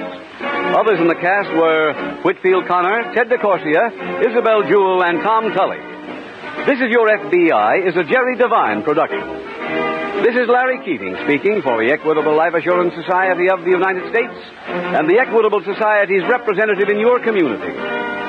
Others 0.75 0.99
in 0.99 1.07
the 1.07 1.15
cast 1.15 1.47
were 1.55 1.95
Whitfield 2.27 2.67
Connor, 2.67 3.13
Ted 3.15 3.31
DeCorsia, 3.31 4.19
Isabel 4.19 4.67
Jewell, 4.67 5.03
and 5.03 5.23
Tom 5.23 5.53
Tully. 5.55 5.79
This 6.67 6.75
is 6.83 6.91
Your 6.91 7.07
FBI 7.07 7.87
is 7.87 7.95
a 7.95 8.03
Jerry 8.03 8.35
Devine 8.35 8.83
production. 8.83 9.23
This 10.21 10.35
is 10.35 10.45
Larry 10.51 10.83
Keating 10.83 11.15
speaking 11.23 11.63
for 11.63 11.79
the 11.79 11.89
Equitable 11.89 12.35
Life 12.35 12.53
Assurance 12.53 12.93
Society 12.93 13.49
of 13.49 13.63
the 13.63 13.71
United 13.71 14.11
States 14.11 14.37
and 14.67 15.09
the 15.09 15.17
Equitable 15.17 15.63
Society's 15.63 16.21
representative 16.29 16.89
in 16.89 16.99
your 16.99 17.23
community, 17.23 17.73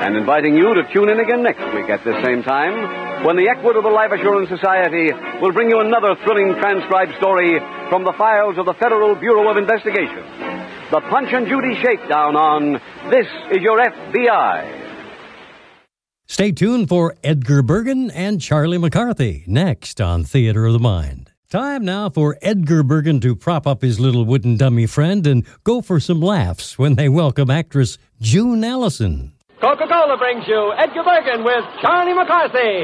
and 0.01 0.15
inviting 0.17 0.55
you 0.55 0.73
to 0.73 0.83
tune 0.91 1.09
in 1.09 1.19
again 1.19 1.43
next 1.43 1.63
week 1.73 1.89
at 1.89 2.03
this 2.03 2.23
same 2.23 2.43
time 2.43 3.25
when 3.25 3.35
the 3.37 3.47
Equitable 3.47 3.93
Life 3.93 4.11
Assurance 4.11 4.49
Society 4.49 5.11
will 5.41 5.51
bring 5.51 5.69
you 5.69 5.79
another 5.79 6.15
thrilling 6.23 6.53
transcribed 6.59 7.15
story 7.15 7.59
from 7.89 8.03
the 8.03 8.13
files 8.13 8.57
of 8.57 8.65
the 8.65 8.73
Federal 8.73 9.15
Bureau 9.15 9.49
of 9.49 9.57
Investigation. 9.57 10.23
The 10.91 11.01
Punch 11.09 11.31
and 11.31 11.47
Judy 11.47 11.75
Shakedown 11.81 12.35
on 12.35 12.73
This 13.09 13.27
Is 13.51 13.61
Your 13.61 13.79
FBI. 13.79 14.81
Stay 16.27 16.51
tuned 16.51 16.89
for 16.89 17.15
Edgar 17.23 17.61
Bergen 17.61 18.09
and 18.11 18.41
Charlie 18.41 18.77
McCarthy 18.77 19.43
next 19.47 20.01
on 20.01 20.23
Theater 20.23 20.65
of 20.65 20.73
the 20.73 20.79
Mind. 20.79 21.31
Time 21.49 21.85
now 21.85 22.09
for 22.09 22.37
Edgar 22.41 22.81
Bergen 22.81 23.19
to 23.19 23.35
prop 23.35 23.67
up 23.67 23.83
his 23.83 23.99
little 23.99 24.25
wooden 24.25 24.57
dummy 24.57 24.87
friend 24.87 25.27
and 25.27 25.45
go 25.63 25.81
for 25.81 25.99
some 25.99 26.19
laughs 26.19 26.79
when 26.79 26.95
they 26.95 27.07
welcome 27.07 27.51
actress 27.51 27.99
June 28.19 28.63
Allyson. 28.63 29.32
Coca 29.63 29.87
Cola 29.87 30.17
brings 30.17 30.45
you 30.45 30.73
Edgar 30.77 31.03
Bergen 31.03 31.45
with 31.45 31.63
Charlie 31.79 32.13
McCarthy. 32.13 32.83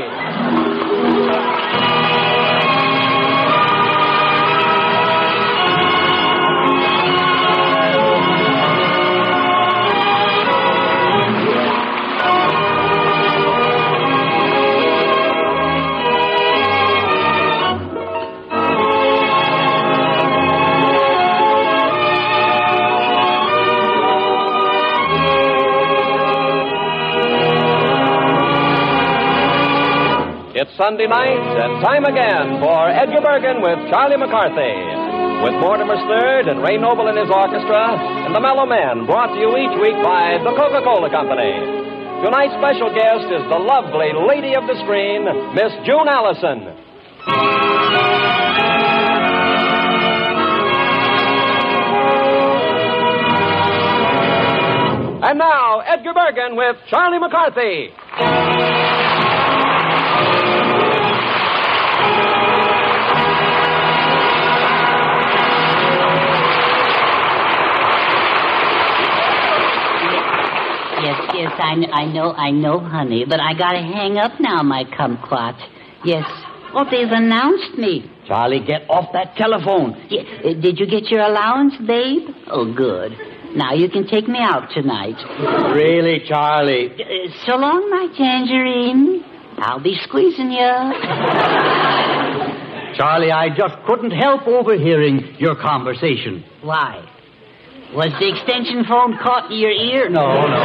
It's 30.60 30.76
Sunday 30.76 31.08
night 31.08 31.40
and 31.40 31.80
time 31.80 32.04
again 32.04 32.60
for 32.60 32.92
Edgar 32.92 33.24
Bergen 33.24 33.64
with 33.64 33.80
Charlie 33.88 34.20
McCarthy. 34.20 34.76
With 35.40 35.56
Mortimer 35.56 35.96
Snerd 35.96 36.52
and 36.52 36.60
Ray 36.60 36.76
Noble 36.76 37.08
and 37.08 37.16
his 37.16 37.32
orchestra, 37.32 37.96
and 38.28 38.36
the 38.36 38.44
Mellomen, 38.44 39.08
brought 39.08 39.32
to 39.32 39.40
you 39.40 39.56
each 39.56 39.72
week 39.80 39.96
by 40.04 40.36
the 40.44 40.52
Coca 40.60 40.84
Cola 40.84 41.08
Company. 41.08 41.56
Tonight's 42.28 42.60
special 42.60 42.92
guest 42.92 43.32
is 43.32 43.40
the 43.48 43.56
lovely 43.56 44.12
lady 44.12 44.52
of 44.52 44.68
the 44.68 44.76
screen, 44.84 45.24
Miss 45.56 45.72
June 45.88 46.12
Allyson. 46.12 46.76
And 55.24 55.40
now, 55.40 55.80
Edgar 55.88 56.12
Bergen 56.12 56.60
with 56.60 56.76
Charlie 56.92 57.24
McCarthy. 57.24 58.89
Yes, 71.02 71.18
yes, 71.34 71.52
I, 71.58 71.76
I 71.94 72.06
know, 72.06 72.34
I 72.34 72.52
know, 72.52 72.80
honey, 72.80 73.24
but 73.26 73.40
I 73.40 73.54
gotta 73.54 73.80
hang 73.80 74.18
up 74.18 74.34
now, 74.40 74.62
my 74.64 74.84
kumquat. 74.84 75.56
Yes. 76.04 76.26
Oh, 76.74 76.86
they've 76.92 77.10
announced 77.10 77.78
me. 77.78 78.12
Charlie, 78.28 78.60
get 78.60 78.88
off 78.90 79.12
that 79.14 79.36
telephone. 79.38 79.96
Yeah, 80.10 80.22
uh, 80.22 80.54
did 80.54 80.78
you 80.78 80.86
get 80.86 81.10
your 81.10 81.22
allowance, 81.22 81.74
babe? 81.88 82.30
Oh, 82.48 82.72
good. 82.72 83.18
Now 83.56 83.74
you 83.74 83.90
can 83.90 84.06
take 84.08 84.28
me 84.28 84.40
out 84.40 84.70
tonight. 84.72 85.16
Really, 85.74 86.22
Charlie? 86.28 86.92
Uh, 86.94 87.32
so 87.46 87.56
long, 87.56 87.90
my 87.90 88.08
tangerine. 88.16 89.24
I'll 89.62 89.82
be 89.82 89.96
squeezing 90.04 90.52
you. 90.52 90.70
Charlie, 92.96 93.32
I 93.32 93.50
just 93.56 93.76
couldn't 93.86 94.12
help 94.12 94.48
overhearing 94.48 95.36
your 95.40 95.56
conversation. 95.56 96.44
Why? 96.62 97.06
Was 97.94 98.12
the 98.20 98.30
extension 98.30 98.86
phone 98.86 99.18
caught 99.18 99.52
in 99.52 99.58
your 99.58 99.72
ear? 99.72 100.10
No, 100.10 100.22
no. 100.48 100.58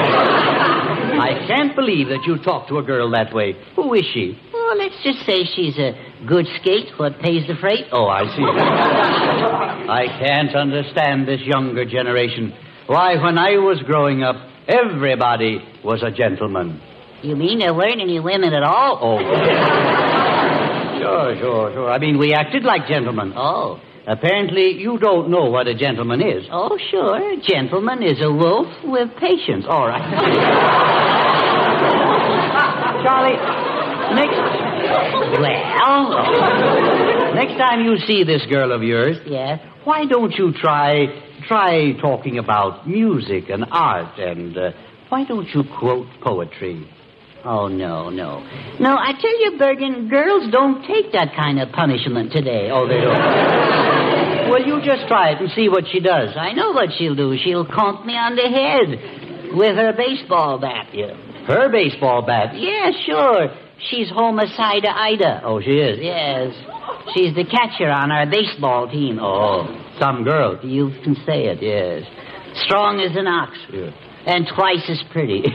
I 1.21 1.45
can't 1.47 1.75
believe 1.77 2.09
that 2.09 2.25
you 2.27 2.39
talk 2.39 2.69
to 2.69 2.79
a 2.79 2.83
girl 2.83 3.11
that 3.13 3.33
way. 3.33 3.55
Who 3.77 3.95
is 3.95 4.05
she? 4.13 4.39
Well, 4.53 4.77
let's 4.77 5.01
just 5.03 5.25
say 5.25 5.45
she's 5.45 5.79
a 5.79 5.95
good 6.27 6.47
skate. 6.61 6.91
What 6.99 7.21
pays 7.21 7.47
the 7.47 7.55
freight? 7.55 7.87
Oh, 7.93 8.09
I 8.09 8.25
see. 8.35 8.43
I 8.43 10.07
can't 10.19 10.55
understand 10.55 11.29
this 11.29 11.41
younger 11.41 11.85
generation. 11.85 12.53
Why, 12.87 13.17
when 13.23 13.39
I 13.39 13.57
was 13.59 13.81
growing 13.87 14.23
up, 14.23 14.37
everybody 14.69 15.61
was 15.85 16.03
a 16.03 16.11
gentleman. 16.11 16.81
You 17.25 17.37
mean 17.37 17.59
there 17.59 17.75
weren't 17.75 18.01
any 18.01 18.21
women 18.21 18.55
at 18.55 18.63
all? 18.63 18.99
Oh. 19.01 19.19
Sure, 21.05 21.37
sure, 21.39 21.73
sure. 21.75 21.91
I 21.91 21.99
mean, 21.99 22.17
we 22.19 22.33
acted 22.33 22.65
like 22.65 22.87
gentlemen. 22.89 23.35
Oh. 23.37 23.79
Apparently, 24.07 24.71
you 24.81 24.97
don't 24.99 25.29
know 25.29 25.51
what 25.51 25.67
a 25.67 25.75
gentleman 25.75 26.23
is. 26.23 26.47
Oh, 26.51 26.79
sure. 26.91 27.35
A 27.35 27.37
gentleman 27.43 28.03
is 28.03 28.23
a 28.23 28.33
wolf 28.33 28.69
with 28.85 29.11
patience. 29.19 29.67
All 29.69 29.87
right. 29.87 30.01
Charlie, 33.05 33.37
next. 34.15 34.37
Well. 35.41 37.35
Next 37.35 37.59
time 37.59 37.85
you 37.85 37.99
see 38.07 38.25
this 38.25 38.47
girl 38.47 38.73
of 38.73 38.83
yours, 38.83 39.19
Yes. 39.27 39.61
why 39.85 40.07
don't 40.07 40.33
you 40.39 40.53
try 40.53 41.07
try 41.47 41.93
talking 42.01 42.39
about 42.39 42.89
music 42.89 43.51
and 43.51 43.67
art 43.71 44.19
and 44.19 44.57
uh, 44.57 44.71
why 45.11 45.25
don't 45.25 45.49
you 45.55 45.63
quote 45.79 46.07
poetry? 46.23 46.89
Oh, 47.45 47.69
no, 47.69 48.09
no. 48.09 48.41
No, 48.81 48.97
I 48.97 49.13
tell 49.21 49.41
you, 49.41 49.59
Bergen, 49.59 50.09
girls 50.09 50.51
don't 50.51 50.81
take 50.87 51.13
that 51.13 51.35
kind 51.37 51.61
of 51.61 51.71
punishment 51.73 52.33
today. 52.33 52.71
Oh, 52.73 52.89
they 52.89 53.01
don't. 53.01 54.49
well, 54.51 54.63
you 54.65 54.81
just 54.85 55.07
try 55.09 55.31
it 55.33 55.41
and 55.41 55.51
see 55.55 55.69
what 55.69 55.85
she 55.93 56.01
does. 56.01 56.31
I 56.37 56.53
know 56.53 56.73
what 56.73 56.89
she'll 56.97 57.15
do. 57.15 57.37
She'll 57.43 57.67
conk 57.67 58.07
me 58.07 58.15
on 58.15 58.35
the 58.35 58.49
head 58.49 59.55
with 59.57 59.77
her 59.77 59.93
baseball 59.93 60.59
bat. 60.59 60.89
Yeah. 60.95 61.13
Her 61.47 61.69
baseball 61.71 62.23
bat. 62.23 62.57
Yeah, 62.57 62.91
sure. 63.05 63.49
She's 63.91 64.09
homicide 64.09 64.87
Ida. 64.87 65.43
Oh, 65.45 65.61
she 65.61 65.77
is. 65.77 65.99
Yes. 66.01 66.55
She's 67.15 67.35
the 67.35 67.45
catcher 67.45 67.91
on 67.91 68.11
our 68.11 68.25
baseball 68.25 68.89
team. 68.89 69.19
Oh, 69.21 69.69
some 70.01 70.25
girl. 70.25 70.59
You 70.65 70.91
can 71.05 71.15
say 71.27 71.45
it, 71.53 71.61
yes. 71.61 72.05
Strong 72.65 73.01
as 73.01 73.15
an 73.17 73.27
ox. 73.27 73.53
Yeah. 73.71 73.91
And 74.27 74.47
twice 74.57 74.89
as 74.89 75.03
pretty. 75.13 75.43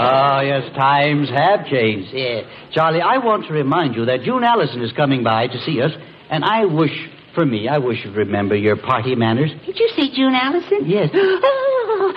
Ah, 0.00 0.42
yes, 0.42 0.62
times 0.76 1.28
have 1.30 1.66
changed. 1.66 2.10
Yeah. 2.12 2.42
Charlie, 2.72 3.00
I 3.00 3.18
want 3.18 3.46
to 3.48 3.52
remind 3.52 3.96
you 3.96 4.04
that 4.04 4.22
June 4.22 4.44
Allyson 4.44 4.80
is 4.80 4.92
coming 4.92 5.24
by 5.24 5.48
to 5.48 5.58
see 5.62 5.82
us, 5.82 5.90
and 6.30 6.44
I 6.44 6.66
wish, 6.66 6.92
for 7.34 7.44
me, 7.44 7.66
I 7.66 7.78
wish 7.78 8.04
you'd 8.04 8.14
remember 8.14 8.54
your 8.54 8.76
party 8.76 9.16
manners. 9.16 9.50
Did 9.66 9.76
you 9.76 9.88
see 9.96 10.12
June 10.14 10.34
Allyson? 10.36 10.86
Yes. 10.86 11.10
Oh. 11.12 12.12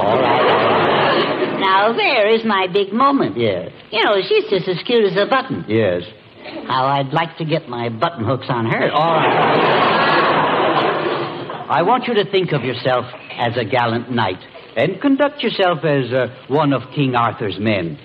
All 0.00 0.16
right, 0.20 0.42
all 0.42 0.68
right. 0.68 1.58
Now, 1.58 1.92
there 1.92 2.32
is 2.32 2.44
my 2.44 2.68
big 2.72 2.92
moment. 2.92 3.36
Yes. 3.36 3.72
You 3.90 4.04
know, 4.04 4.14
she's 4.22 4.44
just 4.48 4.68
as 4.68 4.80
cute 4.86 5.04
as 5.12 5.18
a 5.20 5.26
button. 5.28 5.64
Yes. 5.66 6.02
How 6.68 6.86
I'd 6.86 7.12
like 7.12 7.36
to 7.38 7.44
get 7.44 7.68
my 7.68 7.88
button 7.88 8.24
hooks 8.24 8.46
on 8.48 8.64
her. 8.66 8.92
All 8.92 9.14
right. 9.14 10.07
I 11.68 11.82
want 11.82 12.08
you 12.08 12.14
to 12.14 12.24
think 12.30 12.52
of 12.52 12.62
yourself 12.64 13.04
as 13.38 13.56
a 13.58 13.64
gallant 13.64 14.10
knight 14.10 14.38
and 14.74 15.00
conduct 15.00 15.42
yourself 15.42 15.84
as 15.84 16.10
uh, 16.12 16.28
one 16.48 16.72
of 16.72 16.80
King 16.94 17.14
Arthur's 17.14 17.58
men. 17.58 17.98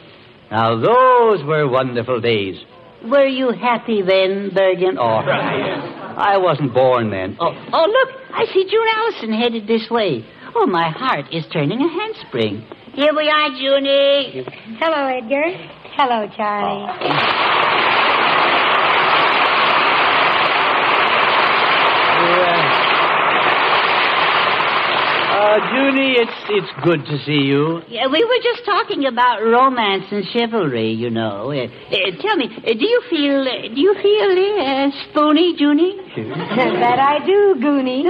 Now, 0.52 0.76
those 0.76 1.43
were 1.45 1.69
wonderful 1.69 2.19
days. 2.19 2.58
Were 3.06 3.26
you 3.26 3.52
happy 3.52 4.02
then, 4.02 4.52
Bergen? 4.54 4.98
Oh, 5.00 5.23
I 5.23 6.37
wasn't 6.37 6.73
born 6.73 7.10
then. 7.10 7.37
Oh, 7.40 7.54
oh, 7.73 7.85
look, 7.87 8.10
I 8.33 8.46
see 8.54 8.67
June 8.69 8.87
Allyson 8.96 9.33
headed 9.33 9.65
this 9.65 9.90
way. 9.90 10.25
Oh, 10.56 10.65
my 10.65 10.90
heart 10.90 11.25
is 11.31 11.46
turning 11.52 11.81
a 11.81 11.87
handspring. 11.87 12.65
Here 12.94 13.13
we 13.15 13.29
are, 13.29 13.48
Junie. 13.50 14.46
Hello, 14.77 15.08
Edgar. 15.08 15.52
Hello, 15.96 16.27
Charlie. 16.35 18.02
Uh, 25.54 25.60
Junie, 25.75 26.13
it's 26.17 26.31
it's 26.49 26.71
good 26.83 27.06
to 27.06 27.17
see 27.25 27.45
you. 27.45 27.83
Yeah, 27.87 28.08
we 28.08 28.23
were 28.23 28.41
just 28.41 28.65
talking 28.65 29.06
about 29.06 29.43
romance 29.43 30.06
and 30.10 30.25
chivalry, 30.33 30.93
you 30.93 31.12
know. 31.12 31.51
Uh, 31.51 31.65
uh, 31.65 31.69
tell 32.21 32.37
me, 32.37 32.49
uh, 32.58 32.73
do 32.73 32.81
you 32.81 33.01
feel 33.08 33.41
uh, 33.41 33.67
do 33.69 33.79
you 33.79 33.93
feel 34.01 34.33
uh, 34.65 34.89
spoony, 35.12 35.54
Junie? 35.56 35.95
that 36.15 36.97
I 36.97 37.19
do, 37.23 37.54
Goonie. 37.62 38.04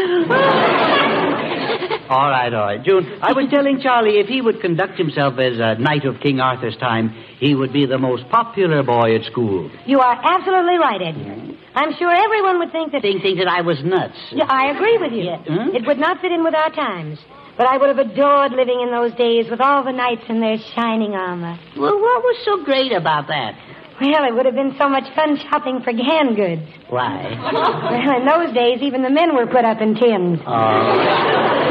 All 2.09 2.29
right, 2.29 2.53
all 2.53 2.65
right. 2.65 2.83
June, 2.83 3.19
I 3.21 3.33
was 3.33 3.49
telling 3.49 3.79
Charlie 3.81 4.19
if 4.19 4.27
he 4.27 4.41
would 4.41 4.61
conduct 4.61 4.97
himself 4.97 5.39
as 5.39 5.57
a 5.57 5.75
knight 5.81 6.05
of 6.05 6.19
King 6.19 6.39
Arthur's 6.39 6.77
time, 6.77 7.09
he 7.39 7.55
would 7.55 7.73
be 7.73 7.85
the 7.85 7.97
most 7.97 8.29
popular 8.29 8.83
boy 8.83 9.15
at 9.15 9.25
school. 9.25 9.71
You 9.85 9.99
are 9.99 10.13
absolutely 10.13 10.77
right, 10.77 11.01
Edgar. 11.01 11.57
I'm 11.73 11.93
sure 11.97 12.11
everyone 12.13 12.59
would 12.59 12.71
think 12.71 12.91
that. 12.91 13.01
Think, 13.01 13.21
think 13.23 13.39
that 13.39 13.47
I 13.47 13.61
was 13.61 13.81
nuts. 13.83 14.17
Yeah, 14.31 14.45
I 14.47 14.69
agree 14.71 14.97
with 14.99 15.13
you. 15.13 15.31
It 15.73 15.87
would 15.87 15.97
not 15.97 16.21
fit 16.21 16.31
in 16.31 16.43
with 16.43 16.53
our 16.53 16.69
times. 16.69 17.17
But 17.57 17.67
I 17.67 17.77
would 17.77 17.89
have 17.95 17.99
adored 17.99 18.51
living 18.51 18.81
in 18.81 18.91
those 18.91 19.13
days 19.13 19.45
with 19.49 19.61
all 19.61 19.83
the 19.83 19.91
knights 19.91 20.23
in 20.27 20.39
their 20.39 20.57
shining 20.75 21.13
armor. 21.13 21.57
Well, 21.77 21.99
what 21.99 22.23
was 22.23 22.37
so 22.45 22.63
great 22.63 22.91
about 22.91 23.27
that? 23.27 23.53
Well, 24.01 24.25
it 24.25 24.33
would 24.33 24.45
have 24.45 24.55
been 24.55 24.75
so 24.79 24.89
much 24.89 25.03
fun 25.15 25.37
shopping 25.49 25.81
for 25.81 25.93
canned 25.93 26.35
goods. 26.35 26.67
Why? 26.89 27.29
Well, 27.53 28.19
in 28.19 28.25
those 28.25 28.53
days, 28.53 28.81
even 28.81 29.01
the 29.03 29.09
men 29.09 29.35
were 29.35 29.45
put 29.45 29.63
up 29.65 29.79
in 29.81 29.93
tins. 29.95 30.39
Oh. 30.45 31.62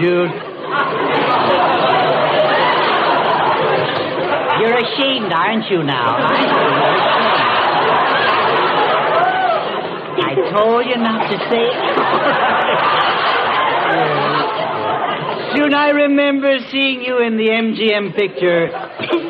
Jude. 0.00 0.30
You're 4.60 4.76
ashamed, 4.78 5.32
aren't 5.32 5.70
you 5.70 5.82
now? 5.82 6.16
I 10.20 10.34
told 10.50 10.86
you 10.86 10.96
not 10.98 11.28
to 11.30 11.38
say. 11.48 11.66
it. 11.70 11.78
Soon 15.56 15.74
I 15.74 15.88
remember 15.90 16.58
seeing 16.70 17.02
you 17.02 17.18
in 17.22 17.36
the 17.36 17.48
MGM 17.48 18.14
picture. 18.14 18.70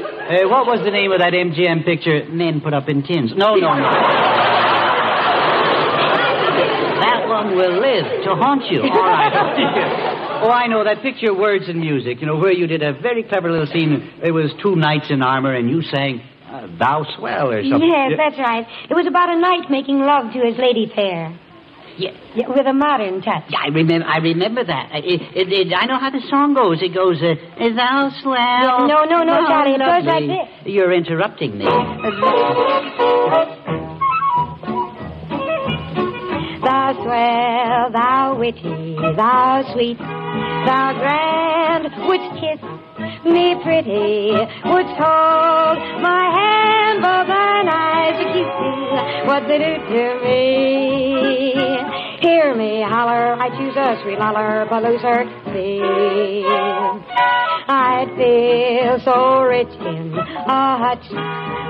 Uh, 0.29 0.45
what 0.47 0.67
was 0.67 0.85
the 0.85 0.91
name 0.91 1.11
of 1.11 1.21
that 1.21 1.33
MGM 1.33 1.87
picture? 1.87 2.29
Men 2.29 2.61
put 2.61 2.75
up 2.75 2.87
in 2.91 3.03
tins. 3.03 3.33
No, 3.35 3.55
no, 3.55 3.73
no. 3.73 3.91
that 7.01 7.25
one 7.27 7.57
will 7.57 7.81
live 7.81 8.05
to 8.25 8.35
haunt 8.37 8.71
you. 8.71 8.83
All 8.93 9.09
right. 9.09 10.08
Oh, 10.43 10.51
I 10.51 10.67
know 10.67 10.85
that 10.85 11.01
picture, 11.03 11.33
Words 11.35 11.69
and 11.69 11.81
Music. 11.81 12.21
You 12.21 12.27
know 12.27 12.37
where 12.37 12.53
you 12.53 12.67
did 12.67 12.83
a 12.83 12.93
very 12.93 13.23
clever 13.23 13.51
little 13.51 13.67
scene. 13.67 14.13
It 14.23 14.33
was 14.33 14.53
two 14.63 14.77
knights 14.77 15.07
in 15.11 15.23
armor, 15.23 15.55
and 15.55 15.71
you 15.71 15.81
sang 15.83 16.21
uh, 16.47 16.67
"Thou 16.79 17.05
Swell" 17.17 17.51
or 17.51 17.63
something. 17.63 17.89
Yes, 17.89 18.13
that's 18.17 18.39
right. 18.39 18.67
It 18.89 18.95
was 18.95 19.07
about 19.07 19.29
a 19.31 19.39
knight 19.39 19.71
making 19.71 20.01
love 20.01 20.33
to 20.33 20.41
his 20.41 20.57
lady 20.59 20.87
fair. 20.95 21.33
Yeah. 21.99 22.13
yeah 22.37 22.49
with 22.49 22.67
a 22.67 22.73
modern 22.73 23.21
touch. 23.23 23.45
Yeah, 23.51 23.59
I 23.65 23.69
remember. 23.69 24.07
I 24.07 24.19
remember 24.19 24.65
that. 24.65 24.91
It, 24.95 25.21
it, 25.35 25.53
it, 25.53 25.73
I 25.75 25.87
know 25.87 25.99
how 25.99 26.11
the 26.11 26.21
song 26.31 26.55
goes. 26.55 26.81
It 26.81 26.95
goes, 26.95 27.21
uh, 27.21 27.35
"Thou 27.59 28.11
swell." 28.23 28.87
No, 28.87 29.05
no, 29.05 29.25
no, 29.25 29.35
thou 29.35 29.47
Charlie. 29.47 29.75
It 29.75 29.81
goes 29.83 30.05
like 30.07 30.27
this. 30.27 30.49
You're 30.73 30.93
interrupting 30.93 31.59
me. 31.59 31.67
Thou 36.61 36.93
swell, 37.03 37.91
thou 37.93 38.37
witty, 38.39 38.97
thou 39.17 39.63
sweet, 39.73 39.99
thou 39.99 40.93
grand, 40.99 41.85
wouldst 42.09 42.31
kiss 42.41 42.61
me 43.25 43.55
pretty, 43.63 44.33
wouldst 44.65 44.97
hold 44.99 45.79
my 46.03 46.25
hand, 46.35 47.03
both 47.03 47.27
thine 47.29 47.69
eyes 47.69 48.27
are 48.27 48.33
cute, 48.33 49.27
what 49.29 49.47
they 49.47 49.59
do 49.59 49.77
to 49.89 50.21
me. 50.25 52.08
Hear 52.21 52.55
me 52.57 52.83
holler, 52.83 53.35
I 53.39 53.49
choose 53.51 53.77
a 53.77 53.95
sweet 54.03 54.19
loller, 54.19 54.67
palooza, 54.69 55.23
see. 55.55 56.43
I'd 57.71 58.11
feel 58.19 58.99
so 59.05 59.43
rich 59.43 59.71
in 59.87 60.19
a 60.19 60.79
hut 60.83 60.99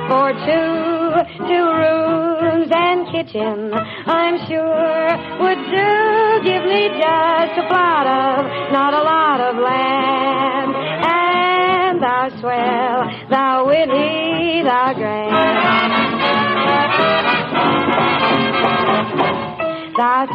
for 0.09 0.33
two, 0.49 1.21
two 1.45 1.67
rooms 1.69 2.71
and 2.73 3.05
kitchen. 3.13 3.75
I'm 3.75 4.39
sure 4.49 5.09
would 5.45 5.61
do. 5.69 6.19
Give 6.49 6.65
me 6.65 6.97
just 6.97 7.59
a 7.61 7.65
plot 7.69 8.07
of, 8.09 8.73
not 8.73 8.95
a 8.95 9.03
lot 9.05 9.41
of 9.43 9.57
land. 9.61 10.73
And 11.05 12.01
thou 12.01 12.31
swell, 12.41 13.29
thou 13.29 13.67
witty, 13.67 14.63
thou 14.63 14.95
grand. 14.95 15.88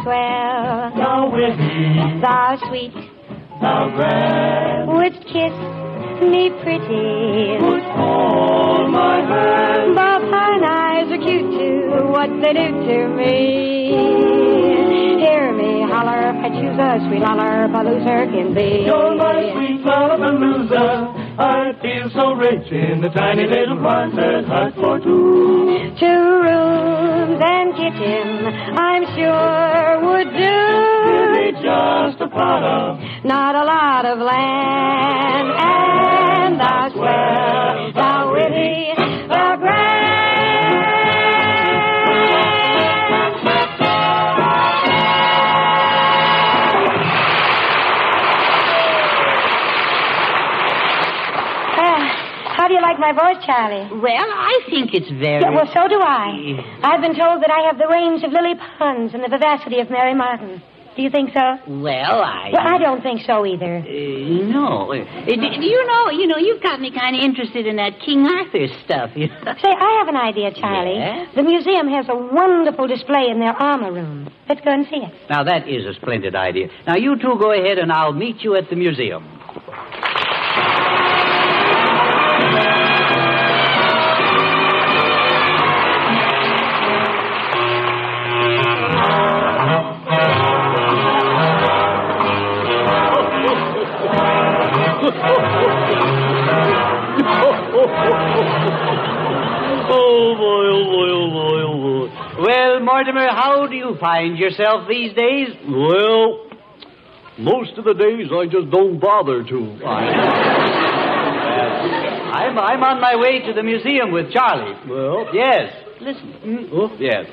Swell, 0.04 0.92
thou 1.00 1.30
witty, 1.32 2.20
thou 2.20 2.56
sweet, 2.68 2.92
thou 3.60 3.88
grand, 3.96 4.88
wouldst 4.92 5.24
kiss 5.32 5.56
me 6.20 6.50
pretty. 6.62 7.58
would 7.64 7.82
hold 7.96 8.90
my 8.92 9.24
hand. 9.24 9.94
Both 9.96 10.30
fine 10.30 10.64
eyes 10.64 11.08
are 11.10 11.18
cute 11.24 11.50
too, 11.56 12.12
what 12.12 12.28
they 12.42 12.52
do 12.52 12.68
to 12.84 13.08
me. 13.16 14.44
Hear 15.24 15.52
me 15.52 15.82
holler, 15.88 16.36
I 16.36 16.48
choose 16.52 16.78
a 16.78 17.00
sweet 17.08 17.22
loller, 17.22 17.68
palooza 17.72 18.30
can 18.30 18.52
be. 18.54 18.84
You're 18.84 19.16
my 19.16 19.52
sweet 19.52 19.80
lollapalooza. 19.84 21.13
I 21.36 21.72
feel 21.82 22.10
so 22.14 22.32
rich 22.34 22.70
in 22.70 23.00
the 23.00 23.08
tiny 23.08 23.44
little 23.46 23.76
Quonset 23.76 24.46
hut 24.46 24.74
for 24.76 24.98
two. 25.00 25.90
Two 25.98 26.22
rooms 26.46 27.40
and 27.42 27.74
kitchen, 27.74 28.46
I'm 28.78 29.04
sure 29.16 30.00
would 30.06 30.30
do. 30.30 30.58
Me 31.34 31.52
just 31.60 32.20
a 32.22 32.28
pot 32.28 32.62
of 32.62 33.00
Not 33.24 33.54
a 33.56 33.64
lot 33.64 34.04
of 34.06 34.18
land, 34.18 35.48
and 35.58 36.60
thou 36.60 36.88
swell, 36.92 37.92
thou 37.94 38.32
witty, 38.32 39.03
like 52.98 53.14
my 53.14 53.34
voice, 53.34 53.44
Charlie? 53.44 53.88
Well, 54.00 54.28
I 54.30 54.60
think 54.70 54.94
it's 54.94 55.10
very. 55.10 55.40
Yeah, 55.42 55.50
well, 55.50 55.66
so 55.72 55.88
do 55.88 56.00
I. 56.00 56.80
I've 56.82 57.00
been 57.00 57.14
told 57.16 57.42
that 57.42 57.50
I 57.50 57.66
have 57.66 57.78
the 57.78 57.88
range 57.88 58.22
of 58.22 58.32
Lily 58.32 58.54
Pons 58.78 59.14
and 59.14 59.22
the 59.22 59.28
vivacity 59.28 59.80
of 59.80 59.90
Mary 59.90 60.14
Martin. 60.14 60.62
Do 60.96 61.02
you 61.02 61.10
think 61.10 61.30
so? 61.34 61.58
Well, 61.66 62.22
I. 62.22 62.50
Well, 62.52 62.62
I 62.62 62.78
don't 62.78 63.02
think 63.02 63.22
so 63.26 63.44
either. 63.44 63.78
Uh, 63.78 64.46
no. 64.46 64.92
Uh, 64.92 65.26
do 65.26 65.34
do 65.34 65.66
you 65.66 65.86
know? 65.86 66.10
You 66.10 66.28
know, 66.28 66.36
you've 66.38 66.62
got 66.62 66.80
me 66.80 66.92
kind 66.92 67.16
of 67.16 67.22
interested 67.22 67.66
in 67.66 67.76
that 67.76 67.98
King 67.98 68.24
Arthur 68.26 68.68
stuff. 68.84 69.10
You 69.16 69.26
know? 69.26 69.54
Say, 69.62 69.74
I 69.74 69.96
have 69.98 70.08
an 70.08 70.16
idea, 70.16 70.52
Charlie. 70.54 70.98
Yeah? 70.98 71.26
The 71.34 71.42
museum 71.42 71.88
has 71.88 72.06
a 72.08 72.14
wonderful 72.14 72.86
display 72.86 73.26
in 73.28 73.40
their 73.40 73.54
armor 73.54 73.92
room. 73.92 74.30
Let's 74.48 74.60
go 74.60 74.70
and 74.70 74.86
see 74.86 75.02
it. 75.02 75.12
Now, 75.28 75.42
that 75.42 75.66
is 75.68 75.84
a 75.84 75.94
splendid 75.94 76.36
idea. 76.36 76.68
Now, 76.86 76.94
you 76.94 77.16
two 77.16 77.38
go 77.40 77.50
ahead, 77.50 77.78
and 77.78 77.90
I'll 77.90 78.12
meet 78.12 78.42
you 78.42 78.54
at 78.54 78.70
the 78.70 78.76
museum. 78.76 79.26
Mortimer, 103.04 103.28
how 103.34 103.66
do 103.66 103.76
you 103.76 103.96
find 104.00 104.38
yourself 104.38 104.88
these 104.88 105.12
days? 105.12 105.48
Well, 105.68 106.48
most 107.38 107.76
of 107.76 107.84
the 107.84 107.92
days 107.92 108.28
I 108.32 108.46
just 108.46 108.70
don't 108.70 108.98
bother 108.98 109.44
to. 109.44 109.58
I'm, 112.34 112.58
I'm 112.58 112.82
on 112.82 113.02
my 113.02 113.14
way 113.16 113.40
to 113.46 113.52
the 113.52 113.62
museum 113.62 114.10
with 114.10 114.32
Charlie. 114.32 114.74
Well, 114.88 115.26
Yes. 115.34 115.74
Listen. 116.00 116.70
Oh, 116.72 116.90
yes. 116.98 117.26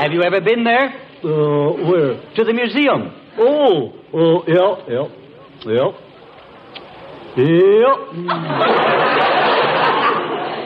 Have 0.00 0.12
you 0.12 0.22
ever 0.22 0.40
been 0.40 0.64
there? 0.64 0.94
uh, 1.24 1.72
where? 1.86 2.16
To 2.36 2.44
the 2.44 2.52
museum. 2.54 3.12
Oh, 3.38 3.92
oh, 4.14 4.44
yeah, 4.48 4.76
yeah, 4.88 5.08
yeah. 5.66 5.92
Yeah. 7.36 7.94
Hmm. 8.12 9.37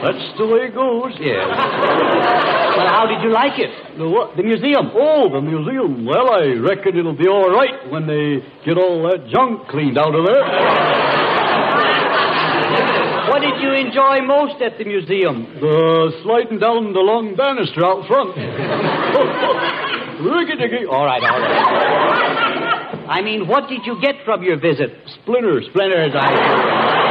That's 0.03 0.37
the 0.37 0.45
way 0.47 0.67
it 0.67 0.73
goes. 0.75 1.13
Yes. 1.19 1.47
Well, 2.73 2.87
how 2.87 3.05
did 3.05 3.21
you 3.21 3.29
like 3.31 3.59
it? 3.59 3.69
The 3.99 4.09
what? 4.09 4.35
The 4.35 4.41
museum. 4.41 4.89
Oh, 4.95 5.29
the 5.29 5.39
museum. 5.39 6.05
Well, 6.09 6.31
I 6.33 6.57
reckon 6.57 6.97
it'll 6.97 7.13
be 7.15 7.27
all 7.27 7.51
right 7.53 7.85
when 7.91 8.07
they 8.07 8.41
get 8.65 8.79
all 8.81 9.03
that 9.09 9.27
junk 9.29 9.67
cleaned 9.69 9.95
out 9.95 10.15
of 10.15 10.25
there. 10.25 10.43
What 13.29 13.41
did 13.41 13.61
you 13.61 13.71
enjoy 13.73 14.21
most 14.25 14.61
at 14.61 14.77
the 14.77 14.83
museum? 14.85 15.47
The 15.59 16.11
sliding 16.23 16.59
down 16.59 16.93
the 16.93 16.99
long 16.99 17.35
banister 17.35 17.83
out 17.85 18.05
front. 18.05 18.35
Ricky-dicky. 20.21 20.85
All 20.85 21.05
right, 21.05 21.23
all 21.23 21.39
right. 21.39 23.05
I 23.09 23.21
mean, 23.21 23.47
what 23.47 23.69
did 23.69 23.85
you 23.85 23.99
get 24.01 24.15
from 24.25 24.43
your 24.43 24.57
visit? 24.59 24.91
Splinters. 25.21 25.65
Splinters, 25.71 26.13
I. 26.15 27.02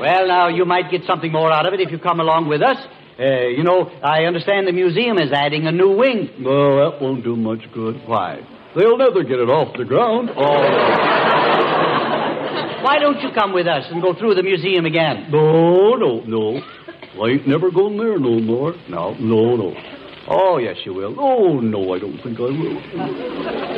Well, 0.00 0.26
now, 0.26 0.48
you 0.48 0.64
might 0.64 0.90
get 0.90 1.02
something 1.06 1.30
more 1.30 1.52
out 1.52 1.66
of 1.66 1.74
it 1.74 1.80
if 1.80 1.90
you 1.90 1.98
come 1.98 2.20
along 2.20 2.48
with 2.48 2.62
us. 2.62 2.78
Uh, 3.18 3.48
you 3.48 3.62
know, 3.62 3.90
I 4.02 4.24
understand 4.24 4.66
the 4.66 4.72
museum 4.72 5.18
is 5.18 5.30
adding 5.30 5.66
a 5.66 5.72
new 5.72 5.94
wing. 5.94 6.30
Well, 6.40 6.90
that 6.90 7.02
won't 7.02 7.22
do 7.22 7.36
much 7.36 7.60
good. 7.74 8.00
Why? 8.06 8.40
They'll 8.74 8.96
never 8.96 9.22
get 9.22 9.38
it 9.38 9.50
off 9.50 9.76
the 9.76 9.84
ground. 9.84 10.30
Oh. 10.34 10.40
Why 12.82 12.98
don't 12.98 13.20
you 13.20 13.28
come 13.34 13.52
with 13.52 13.66
us 13.66 13.84
and 13.90 14.00
go 14.00 14.14
through 14.14 14.36
the 14.36 14.42
museum 14.42 14.86
again? 14.86 15.28
No, 15.30 15.96
no, 15.96 16.22
no. 16.24 16.62
I 17.22 17.28
ain't 17.32 17.46
never 17.46 17.70
going 17.70 17.98
there 17.98 18.18
no 18.18 18.40
more. 18.40 18.72
No, 18.88 19.12
no, 19.20 19.56
no. 19.56 19.74
Oh, 20.28 20.56
yes, 20.56 20.76
you 20.86 20.94
will. 20.94 21.14
Oh, 21.20 21.60
no, 21.60 21.92
I 21.92 21.98
don't 21.98 22.16
think 22.22 22.38
I 22.38 22.48
will. 22.48 22.80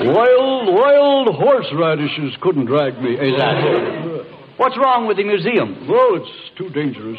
Wild, 0.15 0.75
wild 0.75 1.29
horseradishes 1.35 2.39
couldn't 2.41 2.67
drag 2.67 3.01
me. 3.03 3.15
Is 3.15 3.37
that 3.39 3.63
so? 3.63 4.22
What's 4.57 4.77
wrong 4.77 5.07
with 5.07 5.17
the 5.17 5.25
museum? 5.25 5.89
Well, 5.89 6.17
it's 6.17 6.29
too 6.59 6.69
dangerous. 6.71 7.19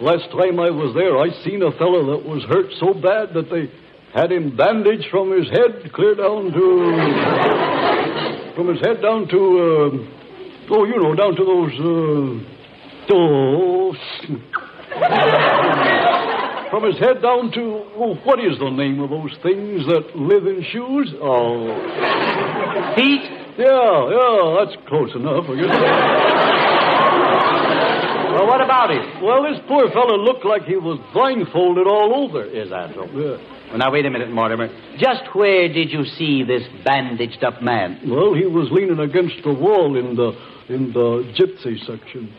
Last 0.00 0.30
time 0.30 0.60
I 0.60 0.70
was 0.70 0.94
there, 0.94 1.18
I 1.18 1.30
seen 1.42 1.62
a 1.62 1.72
fellow 1.72 2.06
that 2.14 2.24
was 2.24 2.44
hurt 2.44 2.70
so 2.78 2.94
bad 2.94 3.34
that 3.34 3.50
they 3.50 3.68
had 4.14 4.30
him 4.30 4.56
bandaged 4.56 5.08
from 5.10 5.32
his 5.34 5.50
head 5.50 5.90
clear 5.92 6.14
down 6.14 6.52
to. 6.52 6.92
from 8.54 8.68
his 8.68 8.78
head 8.80 9.02
down 9.02 9.26
to. 9.28 9.36
Uh, 9.36 9.90
oh, 10.70 10.84
you 10.86 10.96
know, 11.02 11.12
down 11.14 11.34
to 11.34 11.44
those. 11.44 11.74
Uh, 11.74 12.38
oh. 13.14 13.92
from 16.70 16.84
his 16.86 16.98
head 16.98 17.20
down 17.20 17.50
to. 17.50 17.82
Oh, 17.98 18.14
what 18.22 18.38
is 18.38 18.56
the 18.58 18.70
name 18.70 19.00
of 19.00 19.10
those 19.10 19.36
things 19.42 19.84
that 19.86 20.14
live 20.14 20.46
in 20.46 20.62
shoes? 20.70 21.12
Oh. 21.20 21.74
Feet? 22.94 23.39
Yeah, 23.60 24.08
yeah, 24.08 24.64
that's 24.64 24.76
close 24.88 25.12
enough, 25.14 25.44
I 25.44 25.54
guess. 25.60 25.68
Well, 28.32 28.46
what 28.46 28.60
about 28.62 28.90
it? 28.90 29.22
Well, 29.22 29.42
this 29.42 29.60
poor 29.68 29.90
fellow 29.90 30.16
looked 30.16 30.46
like 30.46 30.62
he 30.62 30.76
was 30.76 30.98
blindfolded 31.12 31.86
all 31.86 32.24
over. 32.24 32.44
Is 32.44 32.70
that 32.70 32.94
so? 32.94 33.04
Yeah. 33.12 33.36
Well, 33.68 33.78
now, 33.78 33.92
wait 33.92 34.06
a 34.06 34.10
minute, 34.10 34.30
Mortimer. 34.30 34.68
Just 34.98 35.28
where 35.34 35.68
did 35.68 35.90
you 35.90 36.04
see 36.16 36.42
this 36.42 36.62
bandaged 36.84 37.44
up 37.44 37.60
man? 37.62 38.00
Well, 38.06 38.32
he 38.32 38.46
was 38.46 38.68
leaning 38.72 38.98
against 38.98 39.42
the 39.44 39.52
wall 39.52 39.96
in 39.98 40.16
the 40.16 40.32
in 40.72 40.92
the 40.92 41.28
gypsy 41.36 41.78
section. 41.84 42.32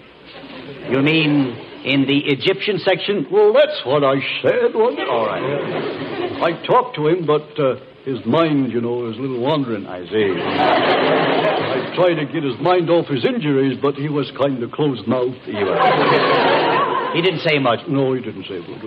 You 0.89 1.01
mean 1.01 1.55
in 1.85 2.07
the 2.07 2.19
Egyptian 2.33 2.79
section? 2.79 3.27
Well, 3.31 3.53
that's 3.53 3.85
what 3.85 4.03
I 4.03 4.15
said, 4.41 4.73
wasn't 4.73 5.01
it? 5.01 5.09
All 5.09 5.27
right. 5.27 6.41
I 6.41 6.65
talked 6.65 6.95
to 6.95 7.07
him, 7.07 7.25
but 7.27 7.59
uh, 7.59 7.75
his 8.05 8.25
mind, 8.25 8.71
you 8.71 8.81
know, 8.81 9.09
is 9.09 9.17
a 9.17 9.21
little 9.21 9.39
wandering. 9.39 9.85
I 9.85 10.05
see. 10.09 10.33
I 10.37 11.93
tried 11.95 12.15
to 12.15 12.25
get 12.25 12.43
his 12.43 12.59
mind 12.59 12.89
off 12.89 13.07
his 13.07 13.25
injuries, 13.25 13.77
but 13.81 13.95
he 13.95 14.09
was 14.09 14.31
kind 14.39 14.61
of 14.63 14.71
closed 14.71 15.07
mouthed. 15.07 15.37
He 15.45 15.53
was. 15.53 17.11
He 17.13 17.21
didn't 17.21 17.41
say 17.41 17.59
much. 17.59 17.79
No, 17.87 18.13
he 18.13 18.21
didn't 18.21 18.45
say 18.45 18.59
much. 18.59 18.81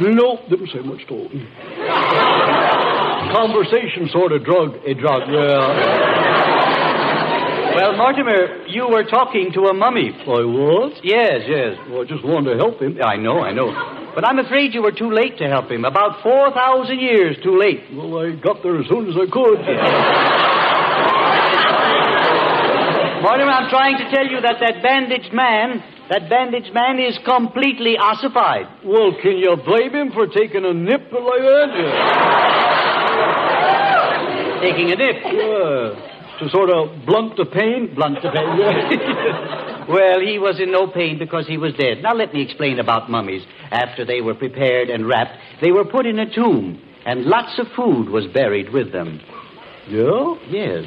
No, 0.00 0.10
no 0.10 0.38
didn't 0.48 0.70
say 0.72 0.80
much 0.80 1.02
at 1.04 1.10
all. 1.10 1.28
Conversation 3.32 4.08
sort 4.10 4.32
of 4.32 4.44
drug. 4.44 4.76
A 4.86 4.94
drug. 4.94 5.28
Yeah. 5.28 6.29
Well, 7.80 7.96
Mortimer, 7.96 8.68
you 8.68 8.84
were 8.88 9.04
talking 9.04 9.52
to 9.54 9.60
a 9.72 9.74
mummy. 9.74 10.10
I 10.12 10.44
was? 10.44 10.92
Yes, 11.02 11.48
yes. 11.48 11.78
Well, 11.88 12.02
I 12.02 12.04
just 12.04 12.22
wanted 12.22 12.52
to 12.52 12.58
help 12.60 12.76
him. 12.76 13.00
I 13.00 13.16
know, 13.16 13.40
I 13.40 13.54
know. 13.56 13.72
But 14.14 14.28
I'm 14.28 14.38
afraid 14.38 14.74
you 14.74 14.82
were 14.82 14.92
too 14.92 15.10
late 15.10 15.38
to 15.38 15.48
help 15.48 15.70
him. 15.72 15.86
About 15.88 16.22
4,000 16.22 17.00
years 17.00 17.38
too 17.42 17.56
late. 17.56 17.80
Well, 17.96 18.18
I 18.20 18.36
got 18.36 18.62
there 18.62 18.76
as 18.76 18.84
soon 18.84 19.08
as 19.08 19.16
I 19.16 19.24
could. 19.32 19.64
Mortimer, 23.24 23.48
I'm 23.48 23.72
trying 23.72 23.96
to 23.96 24.04
tell 24.12 24.28
you 24.28 24.44
that 24.44 24.60
that 24.60 24.84
bandaged 24.84 25.32
man, 25.32 25.80
that 26.12 26.28
bandaged 26.28 26.76
man 26.76 27.00
is 27.00 27.16
completely 27.24 27.96
ossified. 27.96 28.68
Well, 28.84 29.16
can 29.24 29.40
you 29.40 29.56
blame 29.56 29.96
him 29.96 30.12
for 30.12 30.28
taking 30.28 30.68
a 30.68 30.74
nip 30.76 31.08
like 31.08 31.44
that? 31.48 31.72
Taking 34.60 34.92
a 34.92 34.96
nip? 35.00 35.16
Yeah. 35.32 36.09
To 36.40 36.48
sort 36.48 36.70
of 36.70 37.04
blunt 37.04 37.36
the 37.36 37.44
pain? 37.44 37.94
Blunt 37.94 38.16
the 38.22 38.30
pain. 38.30 39.88
well, 39.88 40.20
he 40.20 40.38
was 40.38 40.58
in 40.58 40.72
no 40.72 40.86
pain 40.86 41.18
because 41.18 41.46
he 41.46 41.58
was 41.58 41.74
dead. 41.74 42.02
Now, 42.02 42.14
let 42.14 42.32
me 42.32 42.40
explain 42.40 42.78
about 42.78 43.10
mummies. 43.10 43.42
After 43.70 44.06
they 44.06 44.22
were 44.22 44.34
prepared 44.34 44.88
and 44.88 45.06
wrapped, 45.06 45.36
they 45.60 45.70
were 45.70 45.84
put 45.84 46.06
in 46.06 46.18
a 46.18 46.34
tomb, 46.34 46.80
and 47.04 47.24
lots 47.26 47.58
of 47.58 47.66
food 47.76 48.08
was 48.08 48.26
buried 48.32 48.72
with 48.72 48.90
them. 48.90 49.20
Yeah? 49.86 50.34
Yes. 50.48 50.84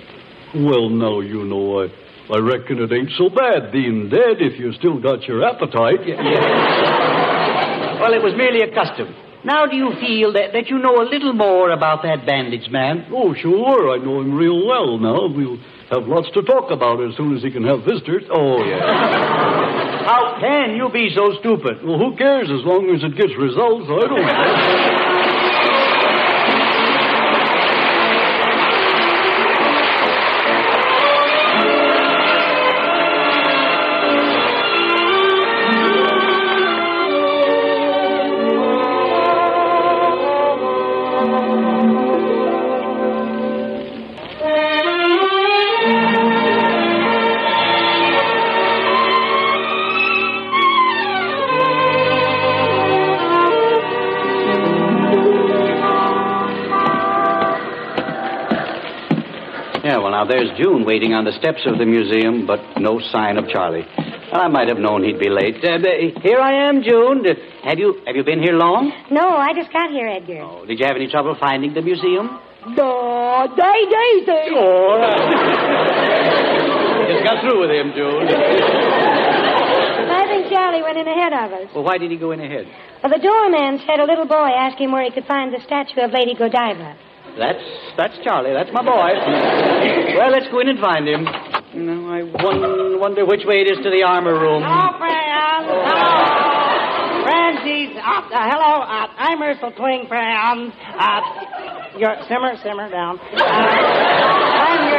Well, 0.56 0.90
now, 0.90 1.20
you 1.20 1.46
know, 1.46 1.84
I, 1.84 1.88
I 2.34 2.40
reckon 2.40 2.80
it 2.80 2.92
ain't 2.92 3.12
so 3.16 3.30
bad 3.30 3.72
being 3.72 4.10
dead 4.10 4.42
if 4.42 4.60
you 4.60 4.74
still 4.74 5.00
got 5.00 5.24
your 5.28 5.46
appetite. 5.46 6.02
Well, 7.94 8.12
it 8.12 8.22
was 8.22 8.34
merely 8.36 8.60
a 8.60 8.74
custom. 8.74 9.16
Now, 9.46 9.66
do 9.66 9.76
you 9.76 9.92
feel 10.00 10.32
that, 10.34 10.54
that 10.54 10.70
you 10.70 10.80
know 10.80 11.02
a 11.02 11.08
little 11.08 11.34
more 11.34 11.72
about 11.72 12.04
that 12.04 12.26
bandage 12.26 12.72
man? 12.72 13.08
Oh, 13.12 13.36
sure. 13.36 13.92
I 13.92 13.98
know 13.98 14.22
him 14.22 14.34
real 14.34 14.66
well 14.66 14.98
now. 14.98 15.28
We'll 15.28 15.60
have 15.92 16.08
lots 16.08 16.32
to 16.34 16.42
talk 16.44 16.72
about 16.72 17.04
as 17.04 17.16
soon 17.18 17.36
as 17.36 17.44
he 17.44 17.52
can 17.52 17.64
have 17.64 17.84
visitors. 17.84 18.24
Oh, 18.32 18.64
yes. 18.64 18.80
How 20.08 20.38
can 20.40 20.76
you 20.76 20.90
be 20.94 21.12
so 21.14 21.36
stupid? 21.40 21.84
Well, 21.84 22.00
who 22.00 22.16
cares 22.16 22.48
as 22.48 22.64
long 22.64 22.88
as 22.96 23.04
it 23.04 23.18
gets 23.20 23.36
results? 23.38 23.92
I 23.92 24.08
don't 24.08 24.24
care. 24.24 25.00
now 60.24 60.30
there's 60.30 60.50
June 60.58 60.86
waiting 60.86 61.12
on 61.14 61.26
the 61.26 61.34
steps 61.36 61.60
of 61.68 61.78
the 61.78 61.86
museum, 61.86 62.48
but 62.48 62.60
no 62.80 63.00
sign 63.12 63.36
of 63.38 63.50
Charlie. 63.50 63.84
Well, 64.32 64.40
I 64.42 64.48
might 64.48 64.70
have 64.70 64.78
known 64.80 65.04
he'd 65.04 65.20
be 65.20 65.28
late. 65.30 65.60
Uh, 65.60 65.80
here 66.24 66.40
I 66.40 66.70
am, 66.70 66.82
June. 66.82 67.28
Uh, 67.28 67.36
Have 67.68 67.78
you 67.78 68.00
have 68.08 68.16
you 68.16 68.24
been 68.24 68.40
here 68.42 68.54
long? 68.56 68.88
No, 69.12 69.36
I 69.36 69.52
just 69.54 69.72
got 69.74 69.92
here, 69.92 70.08
Edgar. 70.08 70.40
Oh, 70.42 70.66
did 70.66 70.80
you 70.80 70.86
have 70.88 70.96
any 70.96 71.10
trouble 71.12 71.36
finding 71.40 71.74
the 71.74 71.82
museum? 71.82 72.40
No, 72.72 73.52
day, 73.52 73.80
day, 73.92 74.12
day. 74.24 74.48
Oh, 74.56 74.96
Just 77.12 77.24
got 77.28 77.44
through 77.44 77.60
with 77.60 77.72
him, 77.76 77.92
June. 77.92 78.24
I 80.08 80.24
think 80.32 80.48
Charlie 80.48 80.84
went 80.84 80.98
in 81.04 81.08
ahead 81.08 81.34
of 81.36 81.52
us. 81.52 81.68
Well, 81.76 81.84
why 81.84 81.98
did 81.98 82.12
he 82.12 82.18
go 82.18 82.32
in 82.32 82.40
ahead? 82.40 82.66
Well, 83.04 83.12
the 83.12 83.20
doorman 83.20 83.84
said 83.86 84.00
a 84.00 84.06
little 84.08 84.26
boy 84.26 84.48
asked 84.56 84.80
him 84.80 84.94
where 84.94 85.04
he 85.04 85.12
could 85.12 85.26
find 85.28 85.52
the 85.54 85.60
statue 85.68 86.00
of 86.00 86.12
Lady 86.16 86.34
Godiva. 86.34 86.96
That's 87.38 87.64
that's 87.98 88.18
Charlie. 88.24 88.54
That's 88.54 88.70
my 88.74 88.84
boy. 88.84 89.10
well, 90.18 90.32
let's 90.32 90.48
go 90.52 90.60
in 90.60 90.70
and 90.70 90.80
find 90.80 91.08
him. 91.08 91.24
Know, 91.26 92.08
I 92.14 92.22
won- 92.44 93.00
wonder 93.00 93.26
which 93.26 93.46
way 93.46 93.62
it 93.62 93.68
is 93.68 93.78
to 93.84 93.90
the 93.90 94.04
armor 94.04 94.38
room. 94.40 94.62
Hello, 94.64 94.98
friends. 95.00 95.66
Hello. 95.66 97.24
Francis. 97.24 97.98
Uh, 97.98 98.22
uh, 98.30 98.50
hello. 98.52 98.82
Uh, 98.86 99.08
I'm 99.18 99.40
Ercil 99.40 99.74
Twing, 99.76 100.08
friends. 100.08 100.74
Uh, 101.00 101.22
your, 101.98 102.16
simmer, 102.28 102.56
simmer 102.62 102.90
down. 102.90 103.18
Uh, 103.34 104.43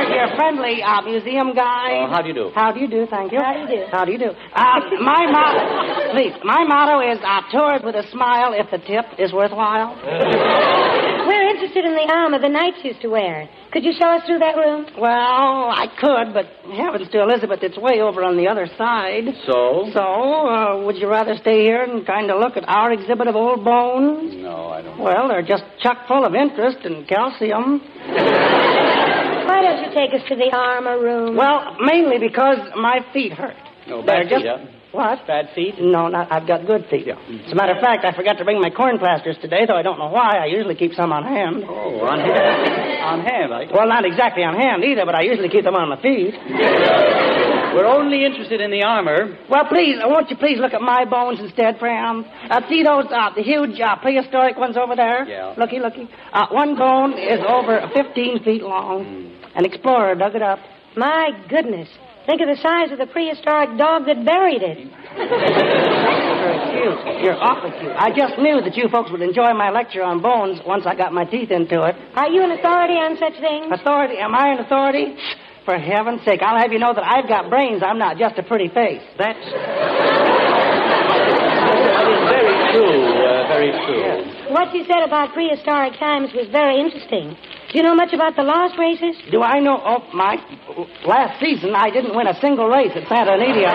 I'm 0.04 0.12
your, 0.12 0.26
your 0.26 0.36
friendly 0.36 0.82
uh, 0.82 1.02
museum 1.02 1.54
guide. 1.54 2.04
Oh, 2.04 2.10
how 2.12 2.22
do 2.22 2.28
you 2.28 2.34
do? 2.34 2.50
How 2.54 2.72
do 2.72 2.80
you 2.80 2.88
do? 2.88 3.06
Thank 3.08 3.32
you. 3.32 3.40
How 3.40 3.54
do 3.54 3.60
you 3.60 3.68
do? 3.68 3.84
How 3.90 4.04
do 4.04 4.12
you 4.12 4.18
do? 4.18 4.30
Uh, 4.30 4.80
my 5.00 5.26
motto, 5.30 6.12
please, 6.12 6.32
my 6.44 6.64
motto 6.64 7.00
is 7.00 7.18
uh, 7.24 7.40
tours 7.50 7.80
with 7.84 7.94
a 7.94 8.04
smile 8.10 8.52
if 8.52 8.70
the 8.70 8.78
tip 8.78 9.06
is 9.18 9.32
worthwhile. 9.32 9.96
We're 11.26 11.48
interested 11.48 11.84
in 11.86 11.94
the 11.94 12.12
armor 12.12 12.38
the 12.38 12.48
knights 12.50 12.78
used 12.84 13.00
to 13.00 13.08
wear. 13.08 13.48
Could 13.72 13.84
you 13.84 13.92
show 13.98 14.08
us 14.08 14.22
through 14.26 14.38
that 14.40 14.56
room? 14.56 14.86
Well, 14.98 15.72
I 15.72 15.86
could, 15.98 16.34
but 16.34 16.46
heavens 16.76 17.10
to 17.10 17.22
Elizabeth, 17.22 17.60
it's 17.62 17.78
way 17.78 18.00
over 18.00 18.22
on 18.22 18.36
the 18.36 18.46
other 18.46 18.68
side. 18.76 19.24
So? 19.46 19.88
So, 19.94 20.00
uh, 20.00 20.84
would 20.84 20.96
you 20.96 21.08
rather 21.08 21.34
stay 21.36 21.62
here 21.62 21.82
and 21.82 22.06
kind 22.06 22.30
of 22.30 22.40
look 22.40 22.56
at 22.56 22.68
our 22.68 22.92
exhibit 22.92 23.26
of 23.26 23.36
old 23.36 23.64
bones? 23.64 24.34
No, 24.36 24.68
I 24.68 24.82
don't. 24.82 24.98
Well, 24.98 25.28
they're 25.28 25.42
just 25.42 25.64
chock 25.80 26.06
full 26.06 26.24
of 26.24 26.34
interest 26.34 26.84
and 26.84 27.08
calcium. 27.08 27.80
Why 29.54 29.62
don't 29.62 29.84
you 29.86 29.94
take 29.94 30.10
us 30.10 30.26
to 30.28 30.34
the 30.34 30.50
armor 30.50 30.98
room? 30.98 31.36
Well, 31.36 31.76
mainly 31.78 32.18
because 32.18 32.58
my 32.74 33.06
feet 33.12 33.32
hurt. 33.32 33.54
No, 33.86 34.02
They're 34.02 34.24
bad 34.24 34.28
just 34.28 34.42
feet, 34.42 34.50
huh? 34.50 34.66
what? 34.90 35.26
Bad 35.28 35.50
feet? 35.54 35.74
No, 35.78 36.08
not. 36.08 36.32
I've 36.32 36.46
got 36.48 36.66
good 36.66 36.86
feet. 36.90 37.06
As 37.06 37.52
a 37.52 37.54
matter 37.54 37.72
of 37.72 37.80
fact, 37.80 38.04
I 38.04 38.10
forgot 38.16 38.38
to 38.38 38.44
bring 38.44 38.60
my 38.60 38.70
corn 38.70 38.98
plasters 38.98 39.36
today, 39.40 39.62
though 39.66 39.76
I 39.76 39.82
don't 39.82 39.98
know 40.00 40.08
why. 40.10 40.38
I 40.42 40.46
usually 40.46 40.74
keep 40.74 40.94
some 40.94 41.12
on 41.12 41.22
hand. 41.22 41.62
Oh, 41.68 42.00
on 42.02 42.18
hand. 42.18 43.02
on 43.14 43.20
hand, 43.20 43.54
I. 43.54 43.70
Well, 43.72 43.86
not 43.86 44.04
exactly 44.04 44.42
on 44.42 44.56
hand 44.58 44.82
either, 44.82 45.06
but 45.06 45.14
I 45.14 45.22
usually 45.22 45.48
keep 45.48 45.62
them 45.62 45.76
on 45.76 45.88
my 45.88 46.02
feet. 46.02 46.34
We're 47.74 47.86
only 47.86 48.24
interested 48.24 48.60
in 48.60 48.70
the 48.70 48.82
armor. 48.82 49.36
Well, 49.50 49.66
please, 49.66 49.98
uh, 50.02 50.08
won't 50.08 50.30
you 50.30 50.36
please 50.36 50.58
look 50.58 50.74
at 50.74 50.80
my 50.80 51.04
bones 51.04 51.40
instead, 51.40 51.78
Fram? 51.78 52.24
Uh, 52.50 52.60
see 52.68 52.82
those, 52.82 53.06
uh, 53.10 53.30
the 53.34 53.42
huge 53.42 53.78
uh, 53.80 53.96
prehistoric 53.96 54.56
ones 54.56 54.76
over 54.76 54.94
there? 54.96 55.26
Yeah. 55.26 55.54
Looky, 55.58 55.78
looky. 55.80 56.08
Uh, 56.32 56.46
one 56.50 56.76
bone 56.76 57.14
is 57.14 57.40
over 57.46 57.90
15 57.94 58.42
feet 58.44 58.62
long. 58.62 59.04
Hmm. 59.04 59.43
An 59.54 59.64
explorer 59.64 60.14
dug 60.14 60.34
it 60.34 60.42
up. 60.42 60.58
My 60.96 61.30
goodness. 61.48 61.88
Think 62.26 62.40
of 62.40 62.48
the 62.48 62.56
size 62.62 62.90
of 62.90 62.98
the 62.98 63.06
prehistoric 63.06 63.76
dog 63.76 64.06
that 64.06 64.24
buried 64.24 64.62
it. 64.62 64.88
Very 65.14 66.58
cute. 66.72 67.20
You're 67.22 67.36
awfully 67.36 67.72
cute. 67.78 67.92
I 67.92 68.08
just 68.16 68.38
knew 68.38 68.60
that 68.64 68.76
you 68.76 68.88
folks 68.88 69.10
would 69.10 69.20
enjoy 69.20 69.52
my 69.52 69.68
lecture 69.70 70.02
on 70.02 70.22
bones 70.22 70.60
once 70.66 70.86
I 70.86 70.94
got 70.94 71.12
my 71.12 71.24
teeth 71.24 71.50
into 71.50 71.84
it. 71.84 71.94
Are 72.16 72.28
you 72.28 72.42
an 72.42 72.52
authority 72.52 72.94
on 72.94 73.16
such 73.20 73.36
things? 73.40 73.68
Authority? 73.70 74.16
Am 74.16 74.34
I 74.34 74.56
an 74.56 74.58
authority? 74.64 75.16
For 75.64 75.78
heaven's 75.78 76.24
sake, 76.24 76.40
I'll 76.42 76.60
have 76.60 76.72
you 76.72 76.78
know 76.78 76.92
that 76.94 77.04
I've 77.04 77.28
got 77.28 77.48
brains. 77.48 77.82
I'm 77.84 77.98
not 77.98 78.16
just 78.16 78.38
a 78.38 78.42
pretty 78.42 78.68
face. 78.68 79.02
That's. 79.16 79.40
That 81.64 82.08
is 82.08 82.20
very 82.28 82.56
true, 82.72 83.04
uh, 83.24 83.48
very 83.48 83.72
true. 83.84 84.52
What 84.52 84.74
you 84.74 84.84
said 84.84 85.04
about 85.04 85.32
prehistoric 85.32 85.98
times 85.98 86.32
was 86.34 86.48
very 86.52 86.80
interesting. 86.80 87.36
Do 87.74 87.82
you 87.82 87.86
know 87.90 87.96
much 87.96 88.12
about 88.14 88.36
the 88.36 88.44
lost 88.46 88.78
races? 88.78 89.18
Do 89.32 89.42
I 89.42 89.58
know? 89.58 89.82
Oh, 89.82 90.06
my. 90.14 90.38
Last 91.04 91.40
season, 91.42 91.74
I 91.74 91.90
didn't 91.90 92.14
win 92.14 92.28
a 92.28 92.38
single 92.40 92.68
race 92.68 92.92
at 92.94 93.02
Santa 93.08 93.34
Anita. 93.34 93.66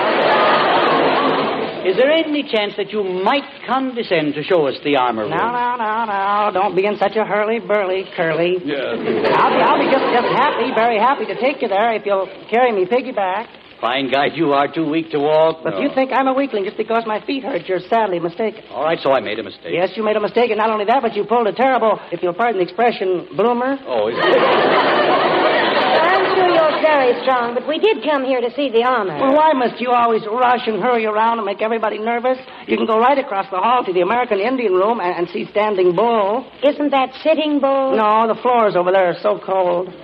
Is 1.84 1.98
there 1.98 2.10
any 2.10 2.48
chance 2.48 2.76
that 2.78 2.94
you 2.94 3.04
might 3.04 3.44
condescend 3.68 4.36
to 4.36 4.44
show 4.44 4.68
us 4.68 4.76
the 4.86 4.96
armor 4.96 5.24
room? 5.24 5.32
No, 5.32 5.52
no, 5.52 5.76
no, 5.76 6.06
no. 6.08 6.50
Don't 6.54 6.78
be 6.78 6.86
in 6.86 6.96
such 6.98 7.18
a 7.18 7.26
hurly-burly, 7.26 8.06
curly. 8.16 8.56
Yes. 8.64 9.04
I'll 9.36 9.52
be, 9.52 9.60
I'll 9.68 9.80
be 9.84 9.92
just, 9.92 10.08
just 10.16 10.32
happy, 10.32 10.72
very 10.72 10.98
happy 10.98 11.26
to 11.26 11.36
take 11.36 11.62
you 11.62 11.68
there 11.68 11.92
if 11.92 12.06
you'll 12.06 12.32
carry 12.50 12.72
me 12.72 12.86
piggyback. 12.86 13.52
Fine 13.82 14.12
guide, 14.12 14.32
you 14.36 14.52
are 14.52 14.68
too 14.72 14.90
weak 14.90 15.10
to 15.12 15.20
walk. 15.20 15.64
But 15.64 15.76
if 15.76 15.82
you 15.82 15.90
think 15.96 16.12
I'm 16.12 16.28
a 16.28 16.34
weakling 16.34 16.66
just 16.66 16.76
because 16.76 17.04
my 17.06 17.26
feet 17.26 17.44
hurt, 17.44 17.66
you're 17.68 17.80
sadly 17.80 18.20
mistaken. 18.20 18.64
All 18.72 18.84
right, 18.84 19.00
so 19.02 19.12
I 19.12 19.22
made 19.22 19.40
a 19.40 19.44
mistake. 19.44 19.72
Yes, 19.72 19.92
you 19.96 20.04
made 20.04 20.18
a 20.18 20.20
mistake, 20.20 20.52
and 20.52 20.58
not 20.58 20.70
only 20.70 20.86
that, 20.86 21.02
but 21.02 21.16
you 21.16 21.24
pulled 21.24 21.48
a 21.48 21.54
terrible, 21.54 22.00
if 22.12 22.22
you'll 22.22 22.34
pardon 22.34 22.60
the 22.60 22.64
expression, 22.64 23.28
bloomer. 23.36 23.78
Oh, 23.88 24.10
is 24.10 24.16
I'm 26.20 26.36
sure 26.36 26.50
you're 26.52 26.82
very 26.84 27.16
strong, 27.24 27.54
but 27.56 27.66
we 27.68 27.80
did 27.80 28.04
come 28.04 28.26
here 28.26 28.42
to 28.42 28.52
see 28.56 28.70
the 28.70 28.84
armor. 28.84 29.16
Well, 29.16 29.34
why 29.36 29.54
must 29.56 29.80
you 29.80 29.92
always 29.92 30.22
rush 30.28 30.68
and 30.68 30.82
hurry 30.84 31.06
around 31.06 31.40
and 31.40 31.46
make 31.46 31.62
everybody 31.62 31.98
nervous? 31.98 32.38
You 32.68 32.76
can 32.76 32.86
go 32.86 33.00
right 33.00 33.18
across 33.18 33.50
the 33.50 33.58
hall 33.58 33.86
to 33.86 33.94
the 33.94 34.02
American 34.02 34.40
Indian 34.40 34.74
Room 34.74 35.00
and, 35.00 35.16
and 35.16 35.30
see 35.30 35.46
Standing 35.52 35.96
Bull. 35.96 36.44
Isn't 36.64 36.92
that 36.92 37.14
Sitting 37.24 37.60
Bull? 37.64 37.96
No, 37.96 38.28
the 38.28 38.36
floors 38.42 38.76
over 38.76 38.92
there 38.92 39.08
are 39.16 39.20
so 39.24 39.40
cold. 39.40 39.88
Come 39.88 39.96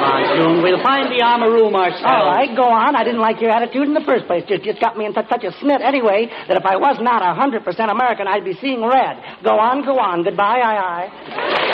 on, 0.00 0.36
June. 0.36 0.62
We'll 0.64 0.82
find 0.82 1.12
the 1.12 1.20
armor 1.22 1.50
room 1.52 1.76
ourselves. 1.76 2.04
All 2.08 2.26
right, 2.32 2.48
go 2.56 2.64
on. 2.64 2.96
I 2.96 3.04
didn't 3.04 3.20
like 3.20 3.40
your 3.40 3.50
attitude 3.50 3.86
in 3.88 3.94
the 3.94 4.04
first 4.08 4.26
place. 4.26 4.44
Just, 4.48 4.64
just 4.64 4.80
got 4.80 4.96
me 4.96 5.04
in 5.04 5.12
such, 5.12 5.28
such 5.28 5.44
a 5.44 5.52
snit 5.60 5.84
anyway 5.84 6.30
that 6.48 6.56
if 6.56 6.64
I 6.64 6.76
was 6.76 6.96
not 7.00 7.20
a 7.20 7.36
100% 7.36 7.60
American, 7.92 8.26
I'd 8.26 8.44
be 8.44 8.54
seeing 8.60 8.80
red. 8.80 9.20
Go 9.44 9.58
on, 9.60 9.84
go 9.84 9.98
on. 9.98 10.24
Goodbye, 10.24 10.60
aye, 10.64 10.80
aye. 10.80 11.73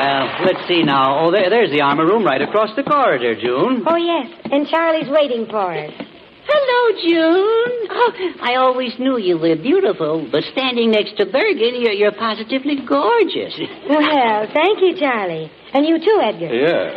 Well, 0.00 0.48
let's 0.48 0.64
see 0.66 0.82
now. 0.82 1.20
Oh, 1.20 1.30
there, 1.30 1.50
there's 1.50 1.70
the 1.70 1.82
armor 1.82 2.06
room 2.06 2.24
right 2.24 2.40
across 2.40 2.74
the 2.74 2.82
corridor, 2.82 3.34
June. 3.36 3.84
Oh, 3.86 3.96
yes, 4.00 4.32
and 4.50 4.66
Charlie's 4.66 5.10
waiting 5.12 5.44
for 5.44 5.76
us. 5.76 5.92
Hello, 6.48 6.80
June. 7.04 7.72
Oh, 7.92 8.12
I 8.40 8.54
always 8.56 8.98
knew 8.98 9.18
you 9.18 9.36
were 9.36 9.56
beautiful, 9.56 10.26
but 10.32 10.42
standing 10.56 10.90
next 10.90 11.18
to 11.18 11.26
Bergen, 11.26 11.84
you're, 11.84 11.92
you're 11.92 12.16
positively 12.16 12.80
gorgeous. 12.88 13.52
Well, 13.90 14.46
thank 14.54 14.80
you, 14.80 14.96
Charlie. 14.98 15.52
And 15.74 15.84
you 15.84 15.98
too, 15.98 16.18
Edgar. 16.24 16.48
Yeah. 16.48 16.96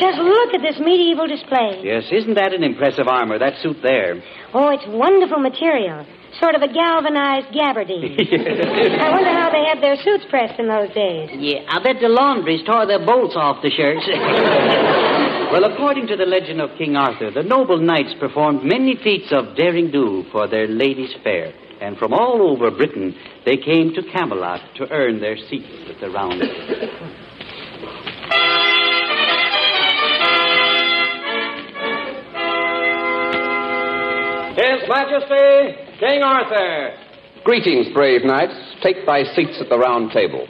Just 0.00 0.18
look 0.18 0.54
at 0.54 0.62
this 0.62 0.80
medieval 0.80 1.28
display. 1.28 1.80
Yes, 1.84 2.04
isn't 2.10 2.34
that 2.34 2.54
an 2.54 2.64
impressive 2.64 3.08
armor, 3.08 3.38
that 3.38 3.60
suit 3.62 3.76
there? 3.82 4.22
Oh, 4.54 4.70
it's 4.70 4.84
wonderful 4.88 5.38
material. 5.38 6.06
Sort 6.40 6.54
of 6.54 6.62
a 6.62 6.68
galvanized 6.68 7.48
gabardine. 7.54 8.12
I 9.00 9.10
wonder 9.10 9.32
how 9.32 9.50
they 9.50 9.64
had 9.64 9.82
their 9.82 9.96
suits 9.96 10.24
pressed 10.28 10.58
in 10.58 10.68
those 10.68 10.92
days. 10.92 11.30
Yeah, 11.32 11.60
I 11.68 11.82
bet 11.82 11.96
the 12.00 12.08
laundries 12.08 12.62
tore 12.66 12.86
their 12.86 13.04
bolts 13.04 13.34
off 13.36 13.62
the 13.62 13.70
shirts. 13.70 14.06
Well, 15.46 15.62
according 15.62 16.08
to 16.08 16.16
the 16.16 16.26
legend 16.26 16.60
of 16.60 16.76
King 16.76 16.96
Arthur, 16.96 17.30
the 17.30 17.44
noble 17.44 17.78
knights 17.78 18.12
performed 18.18 18.64
many 18.64 18.96
feats 18.96 19.30
of 19.30 19.56
daring 19.56 19.92
do 19.92 20.24
for 20.32 20.48
their 20.48 20.66
ladies 20.66 21.14
fair. 21.22 21.54
And 21.80 21.96
from 21.96 22.12
all 22.12 22.42
over 22.42 22.68
Britain, 22.72 23.14
they 23.44 23.56
came 23.56 23.94
to 23.94 24.02
Camelot 24.12 24.60
to 24.74 24.90
earn 24.90 25.20
their 25.20 25.36
seats 25.36 25.88
at 25.88 26.00
the 26.00 26.10
round 26.10 26.40
table. 26.40 27.10
His 34.86 34.94
Majesty, 34.94 35.98
King 35.98 36.22
Arthur. 36.22 36.94
Greetings, 37.42 37.88
brave 37.92 38.22
knights. 38.22 38.54
Take 38.84 39.04
thy 39.04 39.24
seats 39.34 39.58
at 39.60 39.68
the 39.68 39.76
round 39.76 40.12
table. 40.12 40.46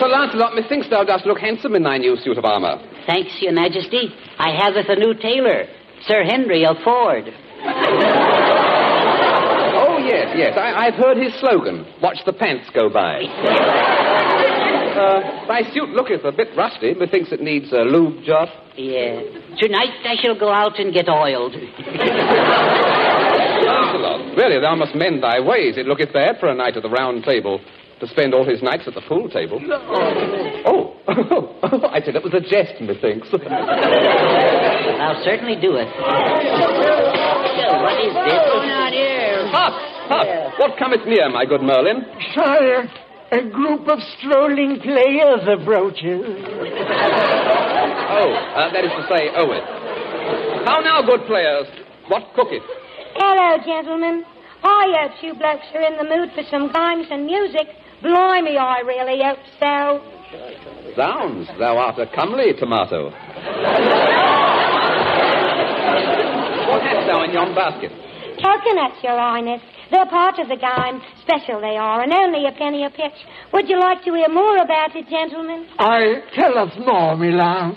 Sir 0.00 0.08
Lancelot, 0.08 0.54
methinks 0.54 0.88
thou 0.88 1.04
dost 1.04 1.26
look 1.26 1.40
handsome 1.40 1.74
in 1.74 1.82
thy 1.82 1.98
new 1.98 2.16
suit 2.16 2.38
of 2.38 2.46
armor. 2.46 2.78
Thanks, 3.06 3.36
Your 3.42 3.52
Majesty. 3.52 4.14
I 4.38 4.56
have 4.56 4.76
with 4.76 4.88
a 4.88 4.96
new 4.96 5.12
tailor, 5.12 5.66
Sir 6.06 6.24
Henry 6.24 6.64
of 6.64 6.78
Ford. 6.82 7.24
Oh, 9.76 9.98
yes, 9.98 10.32
yes. 10.38 10.56
I, 10.56 10.86
I've 10.86 10.94
heard 10.94 11.18
his 11.18 11.34
slogan. 11.38 11.84
Watch 12.00 12.24
the 12.24 12.32
pants 12.32 12.70
go 12.72 12.88
by. 12.88 14.22
Uh, 14.94 15.46
thy 15.48 15.62
suit 15.72 15.90
looketh 15.90 16.24
a 16.24 16.32
bit 16.32 16.48
rusty. 16.56 16.94
Methinks 16.94 17.32
it 17.32 17.40
needs 17.40 17.72
a 17.72 17.82
lube 17.82 18.24
job. 18.24 18.48
Yeah. 18.76 19.20
Tonight 19.58 19.94
I 20.04 20.14
shall 20.22 20.38
go 20.38 20.50
out 20.50 20.78
and 20.78 20.92
get 20.94 21.08
oiled. 21.08 21.54
Lancelot, 23.64 24.36
really, 24.36 24.60
thou 24.60 24.74
must 24.76 24.94
mend 24.94 25.22
thy 25.22 25.40
ways. 25.40 25.76
It 25.76 25.86
looketh 25.86 26.12
bad 26.12 26.38
for 26.38 26.48
a 26.48 26.54
knight 26.54 26.76
at 26.76 26.82
the 26.82 26.90
round 26.90 27.24
table 27.24 27.60
to 28.00 28.06
spend 28.08 28.34
all 28.34 28.44
his 28.44 28.62
nights 28.62 28.84
at 28.86 28.94
the 28.94 29.00
pool 29.02 29.28
table. 29.30 29.60
Oh, 30.66 30.96
oh, 31.08 31.88
I 31.92 32.00
said 32.04 32.16
it 32.16 32.22
was 32.22 32.34
a 32.34 32.40
jest, 32.40 32.80
methinks. 32.80 33.28
I'll 33.34 35.22
certainly 35.24 35.56
do 35.60 35.76
it. 35.76 35.88
What 37.82 37.98
is 38.00 38.12
this 38.14 38.42
going 38.50 38.70
on 38.70 38.92
here? 38.92 39.46
Hop, 39.48 39.72
hop. 40.10 40.58
What 40.58 40.78
cometh 40.78 41.06
near, 41.06 41.28
my 41.30 41.44
good 41.46 41.62
Merlin? 41.62 42.04
Sire, 42.34 42.90
a 43.34 43.50
group 43.50 43.88
of 43.88 43.98
strolling 44.18 44.78
players 44.80 45.42
approaches. 45.42 46.22
Oh, 48.14 48.30
uh, 48.30 48.72
that 48.72 48.84
is 48.84 48.92
to 48.94 49.06
say, 49.10 49.28
Owen. 49.34 49.60
How 50.64 50.78
now, 50.80 51.02
good 51.02 51.26
players? 51.26 51.66
What 52.06 52.32
cooketh? 52.34 52.62
Hello, 53.16 53.58
gentlemen. 53.64 54.24
I 54.62 54.94
hope 55.02 55.22
you 55.22 55.34
blokes 55.34 55.66
are 55.74 55.82
in 55.82 55.96
the 55.98 56.04
mood 56.04 56.30
for 56.34 56.44
some 56.48 56.70
games 56.72 57.08
and 57.10 57.26
music. 57.26 57.66
Blimey, 58.02 58.56
I 58.56 58.80
really 58.86 59.20
hope 59.22 59.42
so. 59.58 60.00
Zounds, 60.94 61.48
thou 61.58 61.76
art 61.76 61.98
a 61.98 62.06
comely 62.14 62.52
tomato. 62.58 63.10
what 66.70 66.82
hast 66.82 67.06
thou 67.06 67.24
in 67.24 67.32
yon 67.32 67.54
basket? 67.54 67.90
Coconuts, 68.40 69.02
Your 69.02 69.18
Highness. 69.18 69.60
They're 69.94 70.10
part 70.10 70.40
of 70.40 70.48
the 70.48 70.56
game. 70.58 71.00
Special 71.22 71.60
they 71.60 71.76
are, 71.78 72.02
and 72.02 72.12
only 72.12 72.48
a 72.48 72.52
penny 72.58 72.84
a 72.84 72.90
pitch. 72.90 73.14
Would 73.52 73.68
you 73.68 73.78
like 73.78 74.02
to 74.02 74.12
hear 74.12 74.28
more 74.28 74.56
about 74.58 74.90
it, 74.96 75.06
gentlemen? 75.08 75.68
I 75.78 76.18
tell 76.34 76.58
us 76.58 76.74
more, 76.84 77.16
me 77.16 77.30
lass. 77.30 77.76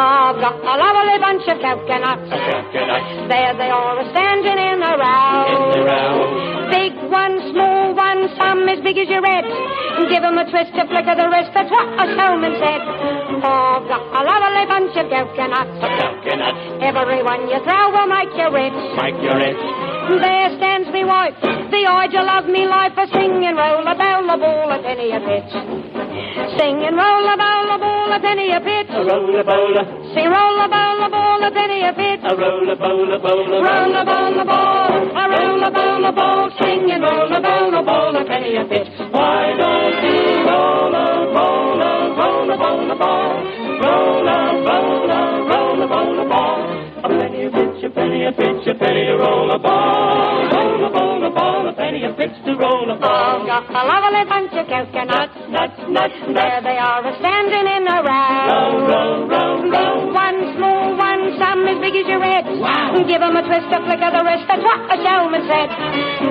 I've 0.00 0.40
got 0.40 0.56
a 0.56 0.74
lovely 0.80 1.18
bunch 1.20 1.44
of 1.52 1.60
coconuts. 1.60 2.30
There 3.28 3.54
they 3.60 3.68
are, 3.68 4.00
standing 4.16 4.56
in 4.56 4.80
a 4.80 4.96
row. 4.96 6.70
Big 6.72 6.96
one, 7.12 7.52
small 7.52 7.87
one, 7.98 8.30
some 8.38 8.62
as 8.70 8.78
big 8.86 8.96
as 9.02 9.08
your 9.10 9.24
head. 9.26 9.44
Give 10.08 10.22
'em 10.22 10.38
a 10.38 10.44
twist, 10.46 10.72
to 10.78 10.86
flick 10.86 11.06
of 11.10 11.16
the 11.18 11.28
wrist, 11.28 11.50
that's 11.54 11.70
what 11.70 11.86
a 11.98 12.06
showman 12.14 12.54
said. 12.62 12.80
I've 13.42 13.86
got 13.90 14.02
a 14.18 14.20
lovely 14.30 14.66
bunch 14.72 14.94
of 14.96 15.06
coconuts. 15.10 15.78
Every 16.80 17.22
one 17.22 17.42
you 17.50 17.58
throw 17.66 17.84
will 17.90 18.06
make 18.06 18.32
you 18.38 18.48
rich. 18.60 18.78
Make 19.02 19.18
you 19.26 19.34
rich. 19.34 19.62
There 20.22 20.50
stands 20.56 20.88
me 20.90 21.04
wife, 21.04 21.34
the 21.74 21.82
idol 21.86 22.28
of 22.30 22.46
me 22.48 22.66
life, 22.66 22.96
a 22.96 23.06
singing 23.08 23.56
roll 23.56 23.86
a 23.86 23.94
bell 23.94 24.30
a 24.30 24.36
ball 24.38 24.70
a 24.70 24.78
penny 24.78 25.10
a 25.12 25.20
pitch. 25.20 25.52
Singing 26.56 26.96
roll 26.96 27.28
a 27.34 27.36
bell 27.36 27.70
a 27.76 27.78
ball 27.78 28.12
a 28.12 28.20
penny 28.20 28.48
a 28.52 28.60
pitch. 28.60 28.88
A 28.90 29.04
roll 29.04 29.36
a 29.36 29.44
bowler, 29.44 29.86
she 30.14 30.24
roll 30.26 30.60
a 30.64 30.68
ball, 30.68 31.04
a 31.04 31.08
ball, 31.10 31.44
a 31.44 31.50
penny 31.50 31.82
a 31.84 31.92
bit. 31.92 32.20
A 32.24 32.34
roll 32.34 32.70
a 32.70 32.76
ball, 32.76 33.12
a 33.12 33.18
ball, 33.18 33.52
a 33.52 33.60
roll 33.60 33.96
a 33.96 34.04
ball, 34.04 34.40
a 34.40 34.44
ball. 34.44 34.88
A 35.16 35.24
roll 35.28 35.64
a 35.64 35.70
ball, 35.70 36.04
a 36.04 36.12
ball, 36.12 36.50
sing 36.58 36.90
and 36.90 37.02
roll 37.02 37.32
a 37.32 37.40
ball, 37.40 37.74
a 37.74 37.82
ball, 37.82 38.16
a 38.16 38.24
penny 38.24 38.56
a 38.56 38.64
bit. 38.64 38.88
Why 39.12 39.54
don't 39.60 40.02
you 40.04 40.48
roll 40.48 40.94
a 40.94 41.06
roll 41.36 41.82
a 41.82 41.92
roll 42.18 42.50
a 42.50 42.56
ball, 42.56 42.90
a 42.90 42.96
ball, 42.96 43.34
roll 43.84 44.28
a 44.28 44.40
roll 44.68 45.10
a 45.10 45.20
roll 45.50 45.82
a 45.82 45.88
ball, 45.88 46.20
a 46.20 46.28
ball, 46.28 47.04
a 47.04 47.08
penny 47.08 47.44
a 47.44 47.50
bit, 47.50 47.84
a 47.84 47.90
penny 47.90 48.24
a 48.24 48.32
bit, 48.32 48.66
a 48.66 48.74
penny 48.74 49.06
a 49.08 49.16
roll 49.16 49.50
a 49.50 49.58
ball 49.58 50.57
roller, 51.68 51.76
plenty 51.76 52.04
of 52.04 52.16
bits 52.16 52.34
to 52.44 52.56
roll 52.56 52.90
upon. 52.90 53.46
Just 53.46 53.68
a 53.70 53.82
lovely 53.84 54.24
bunch 54.28 54.52
of 54.52 54.66
cocoa 54.68 55.04
nuts, 55.04 55.34
nuts, 55.48 55.78
nuts, 55.88 56.14
nuts. 56.28 56.40
There 56.40 56.62
they 56.62 56.78
are, 56.78 57.02
standing 57.20 57.66
in 57.66 57.82
a 57.88 57.98
row. 58.02 58.48
row, 58.48 58.88
row. 58.88 59.28
roll, 59.28 59.70
roll. 59.70 60.12
One 60.12 60.38
small 60.56 60.96
one, 60.96 61.36
some 61.38 61.66
as 61.68 61.78
big 61.80 61.96
as 61.96 62.06
your 62.08 62.22
head. 62.22 62.44
Wow. 62.48 62.96
Give 63.06 63.20
them 63.20 63.36
a 63.36 63.42
twist, 63.42 63.68
a 63.72 63.78
flick 63.84 64.02
of 64.02 64.12
the 64.12 64.22
wrist, 64.24 64.44
that's 64.48 64.64
what 64.64 64.80
the 64.88 64.96
showman 65.04 65.44
said. 65.48 65.68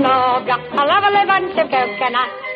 Oh, 0.05 0.41
just 0.45 0.65
a 0.73 0.83
lovely 0.85 1.25
bunch 1.25 1.53
of 1.57 1.67
cocoa. 1.69 2.55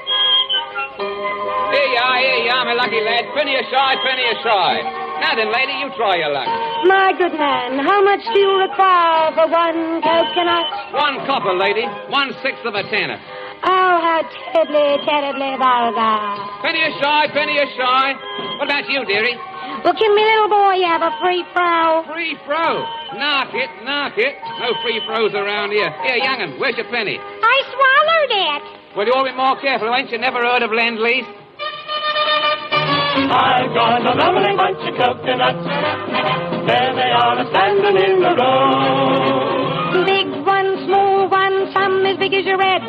Here 1.71 1.87
you 1.87 2.01
are, 2.03 2.19
here 2.19 2.39
you 2.45 2.51
are, 2.51 2.65
my 2.65 2.73
lucky 2.73 3.01
lad. 3.01 3.25
Plenty 3.33 3.55
aside, 3.55 3.97
plenty 4.03 4.25
aside. 4.37 5.00
Now 5.21 5.37
then, 5.37 5.53
lady, 5.53 5.77
you 5.77 5.93
try 5.93 6.17
your 6.17 6.33
luck. 6.33 6.49
My 6.89 7.13
good 7.13 7.37
man, 7.37 7.77
how 7.77 8.01
much 8.01 8.25
do 8.33 8.39
you 8.41 8.57
require 8.57 9.29
for 9.37 9.45
one 9.45 10.01
coconut? 10.01 10.65
One 10.97 11.21
copper, 11.29 11.53
lady. 11.53 11.85
One 12.09 12.33
sixth 12.41 12.65
of 12.65 12.73
a 12.73 12.81
tenner. 12.89 13.21
Oh, 13.61 13.93
how 14.01 14.25
terribly, 14.49 14.97
terribly 15.05 15.53
vulgar. 15.61 16.17
Penny 16.65 16.81
a 16.81 16.91
shy, 16.97 17.29
penny 17.37 17.61
a 17.61 17.69
shy. 17.77 18.17
What 18.57 18.65
about 18.65 18.89
you, 18.89 19.05
dearie? 19.05 19.37
Well, 19.85 19.93
give 19.93 20.09
me 20.09 20.25
little 20.25 20.49
boy 20.49 20.81
you 20.81 20.89
have 20.89 21.05
a 21.05 21.13
free 21.21 21.45
fro? 21.53 22.01
Free 22.09 22.33
fro? 22.49 22.81
Knock 23.13 23.53
it, 23.53 23.69
knock 23.85 24.17
it. 24.17 24.33
No 24.57 24.73
free 24.81 25.05
fro's 25.05 25.37
around 25.37 25.69
here. 25.69 25.93
Here, 26.01 26.17
young'un, 26.17 26.57
where's 26.59 26.75
your 26.77 26.89
penny? 26.89 27.21
I 27.21 27.57
swallowed 27.69 28.33
it. 28.57 28.63
Well, 28.97 29.05
you 29.05 29.13
all 29.13 29.23
be 29.23 29.37
more 29.37 29.55
careful. 29.61 29.93
Ain't 29.93 30.09
you 30.09 30.17
never 30.17 30.41
heard 30.41 30.63
of 30.63 30.71
Lend-Lease? 30.73 31.29
I've 33.13 33.73
got 33.73 34.01
a 34.05 34.13
lovely 34.15 34.55
bunch 34.55 34.79
of 34.87 34.95
coconuts. 34.95 35.67
There 36.67 36.95
they 36.95 37.11
are, 37.11 37.45
standing 37.51 37.97
in 37.97 38.21
the 38.21 38.35
row. 38.39 39.20
As 42.11 42.17
big 42.19 42.33
as 42.33 42.45
your 42.45 42.59
head. 42.61 42.81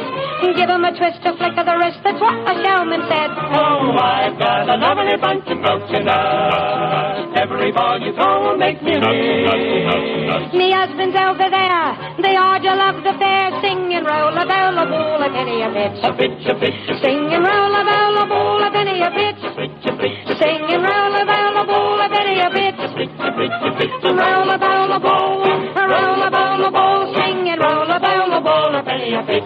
Give 0.58 0.68
'em 0.68 0.84
a 0.84 0.92
twist, 0.98 1.22
a 1.24 1.32
flick 1.38 1.56
of 1.56 1.66
the 1.66 1.76
wrist. 1.78 2.00
That's 2.02 2.20
what 2.20 2.34
a 2.50 2.54
showman 2.62 3.02
said. 3.08 3.30
Oh, 3.54 3.96
I've 3.96 4.36
got 4.38 4.68
a 4.68 4.76
lovely 4.76 5.16
bunch 5.16 5.46
of 5.46 5.58
coconuts. 5.62 7.38
Every 7.42 7.72
ball 7.72 7.98
you 8.00 8.12
throw 8.12 8.42
will 8.44 8.58
make 8.58 8.82
me 8.82 8.94
rich. 8.94 10.52
Me 10.52 10.70
husband's 10.72 11.16
over 11.16 11.48
there. 11.48 11.86
The 12.18 12.34
order 12.50 12.76
of 12.88 12.96
the 13.06 13.14
fair. 13.18 13.46
Sing 13.62 13.94
and 13.94 14.04
roll 14.06 14.36
a 14.36 14.44
bowl, 14.44 14.78
a 14.82 14.86
ball, 14.86 15.22
a 15.22 15.30
penny 15.30 15.62
a 15.62 15.70
bit. 15.70 15.92
A 16.04 16.12
bitch, 16.12 16.46
a 16.50 16.54
bitch, 16.54 16.90
a 16.90 16.94
Sing 17.00 17.32
and 17.32 17.44
roll 17.44 17.74
a 17.80 17.82
bowl, 17.88 18.16
a 18.22 18.26
ball, 18.26 18.62
a 18.62 18.70
penny 18.70 19.00
a 19.00 19.10
bit. 19.10 19.36
Sing 20.38 20.62
and 20.74 20.82
roll 20.82 21.14
a 21.14 21.24
bowl, 21.24 21.56
a 21.56 21.64
ball, 21.64 22.00
a 22.00 22.08
penny 22.10 22.40
a 22.40 22.50
bit. 22.50 22.76
Roll 24.02 24.50
a 24.50 24.58
bowl, 24.58 24.92
a 24.92 25.00
ball, 25.00 25.42
a 25.42 25.88
roll 25.88 26.22
a 26.22 26.30
bowl, 26.30 26.64
a 26.66 26.70
ball. 26.70 27.14
Sing 27.14 27.48
and 27.48 27.60
roll 27.60 27.90
a 27.90 27.98
bowl, 28.00 28.32
a 28.32 28.40
ball, 28.40 28.74
a 28.74 28.82
penny 28.82 29.11
a 29.14 29.22
bit. 29.26 29.44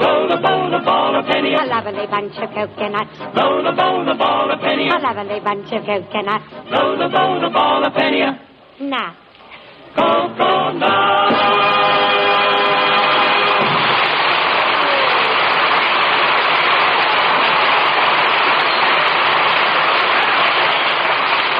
Roll 0.00 0.30
a 0.30 0.40
bowl, 0.40 0.74
a 0.74 0.80
ball, 0.84 1.16
a 1.18 1.22
penny. 1.22 1.54
A 1.54 1.66
lovely 1.66 2.06
bunch 2.06 2.36
of 2.38 2.50
coconuts. 2.50 3.18
Roll 3.36 3.66
a 3.66 3.72
bowl, 3.74 4.08
a 4.08 4.14
ball, 4.14 4.50
a 4.50 4.56
penny. 4.58 4.88
A 4.88 4.98
lovely 4.98 5.40
bunch 5.40 5.72
of 5.72 5.84
coconuts. 5.84 6.44
Roll 6.70 7.00
a 7.02 7.08
bowl, 7.08 7.44
a 7.44 7.50
ball, 7.50 7.84
a 7.84 7.90
penny. 7.90 8.22
Now. 8.80 9.16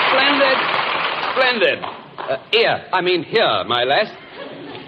Splendid, 0.09 0.59
splendid. 1.33 1.79
Uh, 2.17 2.37
here, 2.53 2.87
I 2.93 3.01
mean 3.01 3.23
here, 3.25 3.65
my 3.67 3.85
lass. 3.85 4.24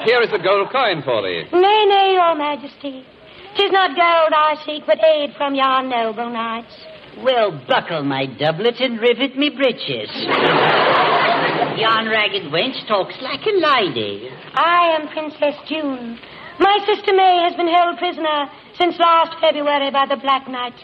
Here 0.05 0.21
is 0.23 0.33
a 0.33 0.39
gold 0.39 0.71
coin 0.71 1.03
for 1.03 1.23
thee. 1.23 1.45
Nay, 1.53 1.85
nay, 1.89 2.13
your 2.13 2.35
majesty. 2.35 3.05
Tis 3.57 3.73
not 3.73 3.97
gold 3.97 4.33
I 4.35 4.57
seek, 4.67 4.85
but 4.87 5.03
aid 5.03 5.35
from 5.37 5.55
yon 5.55 5.89
noble 5.89 6.29
knights. 6.29 6.75
Well, 7.19 7.51
buckle 7.67 8.05
my 8.05 8.27
doublet 8.27 8.79
and 8.81 9.01
rivet 9.01 9.39
me 9.39 9.49
breeches. 9.49 10.11
Yon 11.81 12.09
ragged 12.09 12.53
wench 12.53 12.87
talks 12.87 13.15
like 13.23 13.41
a 13.47 13.57
lady. 13.57 14.29
I 14.55 14.99
am 15.01 15.09
Princess 15.09 15.57
June. 15.67 16.19
My 16.59 16.79
sister 16.85 17.15
May 17.15 17.43
has 17.49 17.57
been 17.57 17.69
held 17.69 17.97
prisoner 17.99 18.51
since 18.79 18.99
last 18.99 19.41
February 19.41 19.91
by 19.91 20.05
the 20.07 20.17
Black 20.17 20.47
Knight, 20.49 20.75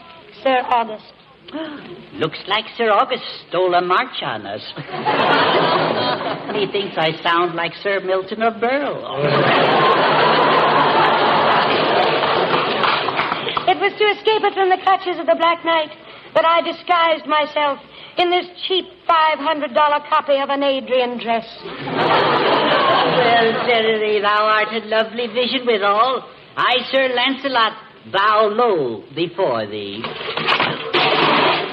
Sir 0.41 0.63
August. 0.69 1.13
Looks 2.13 2.39
like 2.47 2.65
Sir 2.77 2.91
August 2.91 3.23
stole 3.49 3.73
a 3.73 3.81
march 3.81 4.21
on 4.21 4.45
us. 4.45 4.61
he 6.55 6.67
thinks 6.71 6.95
I 6.97 7.11
sound 7.23 7.55
like 7.55 7.73
Sir 7.81 7.99
Milton 7.99 8.41
of 8.43 8.53
Berle. 8.61 10.09
It 13.65 13.79
was 13.79 13.93
to 13.97 14.03
escape 14.03 14.43
it 14.43 14.53
from 14.53 14.69
the 14.69 14.77
clutches 14.83 15.17
of 15.17 15.25
the 15.25 15.35
Black 15.39 15.63
Knight 15.63 15.89
that 16.35 16.45
I 16.45 16.61
disguised 16.61 17.25
myself 17.25 17.79
in 18.17 18.29
this 18.29 18.45
cheap 18.67 18.85
$500 19.07 19.73
copy 20.09 20.37
of 20.37 20.49
an 20.49 20.61
Adrian 20.61 21.17
dress. 21.17 21.47
well, 21.63 23.47
verily, 23.65 24.19
thou 24.21 24.45
art 24.45 24.67
a 24.73 24.85
lovely 24.85 25.27
vision 25.27 25.65
withal. 25.65 26.27
I, 26.57 26.83
Sir 26.91 27.09
Lancelot, 27.15 27.73
bow 28.11 28.51
low 28.51 29.03
before 29.15 29.65
thee. 29.65 30.03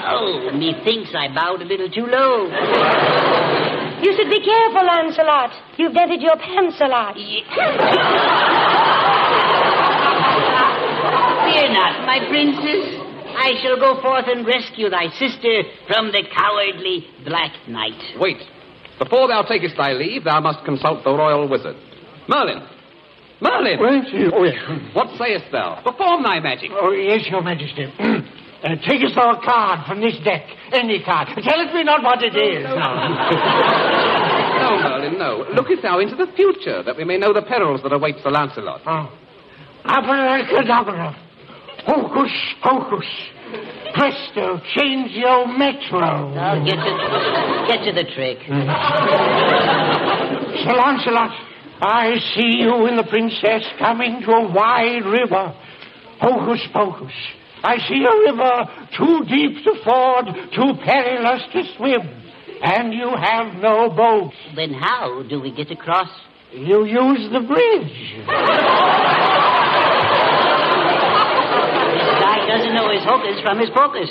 Oh, 0.05 0.51
methinks 0.53 1.11
I 1.15 1.27
bowed 1.33 1.61
a 1.61 1.65
little 1.65 1.89
too 1.89 2.05
low. 2.05 2.47
You 4.01 4.13
should 4.17 4.29
be 4.29 4.41
careful, 4.43 4.85
Lancelot. 4.85 5.51
You've 5.77 5.93
dented 5.93 6.21
your 6.21 6.35
pants 6.37 6.77
a 6.81 6.87
lot. 6.87 7.15
Fear 7.15 7.43
not, 11.73 12.05
my 12.05 12.19
princess. 12.29 12.99
I 13.37 13.53
shall 13.61 13.77
go 13.77 14.01
forth 14.01 14.25
and 14.27 14.45
rescue 14.45 14.89
thy 14.89 15.07
sister 15.17 15.63
from 15.87 16.11
the 16.11 16.23
cowardly 16.33 17.07
Black 17.25 17.51
Knight. 17.67 18.17
Wait. 18.19 18.37
Before 18.99 19.27
thou 19.27 19.43
takest 19.43 19.77
thy 19.77 19.93
leave, 19.93 20.25
thou 20.25 20.39
must 20.39 20.63
consult 20.65 21.03
the 21.03 21.11
royal 21.11 21.47
wizard. 21.47 21.75
Merlin! 22.27 22.61
Merlin! 23.41 23.79
Oh, 24.33 24.43
yes. 24.43 24.55
What 24.93 25.07
sayest 25.17 25.45
thou? 25.51 25.81
Perform 25.83 26.23
thy 26.23 26.39
magic. 26.39 26.69
Oh, 26.73 26.91
yes, 26.91 27.25
your 27.29 27.41
majesty. 27.41 27.91
Uh, 28.63 28.75
take 28.87 29.01
us 29.01 29.11
a 29.17 29.41
card 29.43 29.87
from 29.87 30.01
this 30.01 30.13
deck. 30.23 30.45
Any 30.71 31.03
card. 31.03 31.29
Tell 31.43 31.73
me 31.73 31.83
not 31.83 32.03
what 32.03 32.21
it 32.21 32.35
is 32.35 32.63
now. 32.63 33.09
No, 34.61 34.77
Merlin, 34.77 35.17
no. 35.17 35.45
Lookest 35.55 35.83
now 35.83 35.97
into 35.99 36.15
the 36.15 36.27
future, 36.35 36.83
that 36.83 36.95
we 36.95 37.03
may 37.03 37.17
know 37.17 37.33
the 37.33 37.41
perils 37.41 37.81
that 37.81 37.91
await 37.91 38.17
Sir 38.21 38.29
Lancelot. 38.29 38.81
Oh. 38.85 39.11
Abracadabra. 39.83 41.17
Hocus 41.87 42.31
pocus. 42.61 43.07
Presto, 43.95 44.61
changio 44.75 45.57
metro. 45.57 46.29
Now, 46.33 46.63
get 46.63 46.75
to, 46.75 47.65
get 47.67 47.83
to 47.83 47.91
the 47.91 48.03
trick. 48.13 48.37
Sir 50.63 50.75
Lancelot, 50.77 51.31
I 51.81 52.19
see 52.35 52.59
you 52.61 52.85
and 52.85 52.97
the 52.99 53.03
princess 53.09 53.65
coming 53.79 54.21
to 54.21 54.31
a 54.31 54.51
wide 54.53 55.03
river. 55.03 55.55
Hocus 56.21 56.61
pocus. 56.71 57.11
I 57.63 57.77
see 57.87 58.03
a 58.03 58.15
river 58.31 58.65
too 58.97 59.25
deep 59.25 59.63
to 59.63 59.83
ford, 59.83 60.25
too 60.53 60.73
perilous 60.83 61.43
to 61.53 61.63
swim. 61.77 62.01
And 62.63 62.93
you 62.93 63.09
have 63.09 63.55
no 63.55 63.89
boat. 63.89 64.33
Then 64.55 64.73
how 64.73 65.23
do 65.23 65.39
we 65.41 65.51
get 65.51 65.71
across? 65.71 66.09
You 66.51 66.85
use 66.85 67.31
the 67.31 67.39
bridge. 67.39 67.93
This 71.97 72.11
guy 72.21 72.45
doesn't 72.47 72.75
know 72.75 72.89
his 72.91 73.03
hocus 73.03 73.41
from 73.41 73.59
his 73.59 73.69
pocus. 73.69 74.09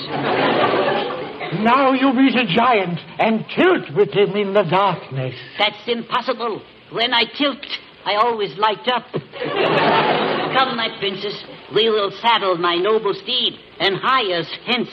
Now 1.62 1.92
you 1.92 2.12
meet 2.12 2.34
a 2.36 2.46
giant 2.46 2.98
and 3.18 3.44
tilt 3.54 3.90
with 3.96 4.12
him 4.12 4.36
in 4.36 4.54
the 4.54 4.62
darkness. 4.62 5.34
That's 5.58 5.86
impossible. 5.86 6.62
When 6.92 7.12
I 7.12 7.24
tilt, 7.36 7.64
I 8.04 8.14
always 8.14 8.56
light 8.56 8.88
up. 8.88 9.06
Come, 9.12 10.76
my 10.76 10.88
princess, 10.98 11.44
we 11.74 11.88
will 11.88 12.10
saddle 12.20 12.56
my 12.56 12.76
noble 12.76 13.14
steed 13.14 13.54
and 13.78 13.96
hie 13.96 14.32
us 14.32 14.46
hence. 14.66 14.90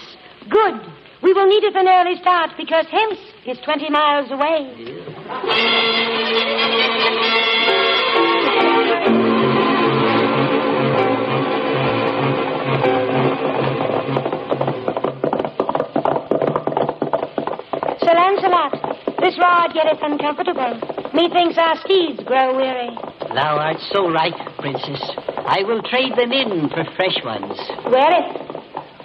Good. 0.49 0.81
We 1.23 1.33
will 1.33 1.47
need 1.47 1.63
it 1.63 1.75
an 1.75 1.87
early 1.87 2.19
start 2.21 2.51
because 2.57 2.85
hence 2.91 3.19
is 3.45 3.57
20 3.65 3.89
miles 3.89 4.29
away. 4.29 4.73
Sir 17.99 18.13
Lancelot, 18.13 19.19
this 19.19 19.37
ride 19.39 19.73
getteth 19.73 19.99
uncomfortable. 20.01 20.79
Methinks 21.13 21.57
our 21.57 21.77
steeds 21.79 22.23
grow 22.23 22.55
weary. 22.55 22.89
Thou 23.33 23.57
art 23.57 23.77
so 23.91 24.09
right, 24.09 24.33
princess. 24.59 25.26
I 25.47 25.63
will 25.63 25.81
trade 25.81 26.13
them 26.17 26.31
in 26.31 26.69
for 26.69 26.83
fresh 26.95 27.17
ones. 27.23 27.57
Whereth? 27.87 28.35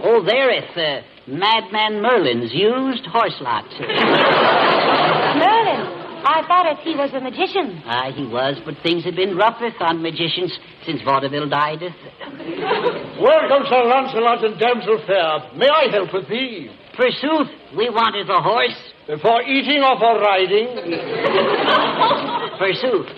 Oh, 0.02 0.22
thereeth 0.26 0.76
uh, 0.76 1.02
Madman 1.28 2.02
Merlin's 2.02 2.52
used 2.52 3.06
horse 3.06 3.36
lot. 3.40 3.64
Merlin. 5.38 5.98
I 6.24 6.42
thought 6.46 6.66
it 6.66 6.78
he 6.82 6.94
was 6.94 7.10
a 7.14 7.20
magician. 7.20 7.82
Ah, 7.86 8.10
he 8.14 8.26
was, 8.26 8.56
but 8.64 8.74
things 8.82 9.04
have 9.04 9.14
been 9.16 9.36
rougheth 9.36 9.74
on 9.80 10.02
magicians 10.02 10.56
since 10.86 11.00
vaudeville 11.02 11.48
died. 11.48 11.80
Welcome, 11.82 13.66
Sir 13.70 13.82
Lancelot 13.86 14.44
and 14.44 14.58
Damsel 14.58 14.98
Fair. 15.06 15.50
May 15.58 15.68
I 15.68 15.88
help 15.90 16.12
with 16.14 16.28
thee? 16.28 16.68
Forsooth, 16.96 17.48
we 17.76 17.88
wanted 17.90 18.28
a 18.30 18.40
horse. 18.42 18.78
For 19.20 19.42
eating 19.42 19.82
or 19.82 19.98
for 19.98 20.18
riding? 20.18 20.66
Forsooth. 22.58 23.08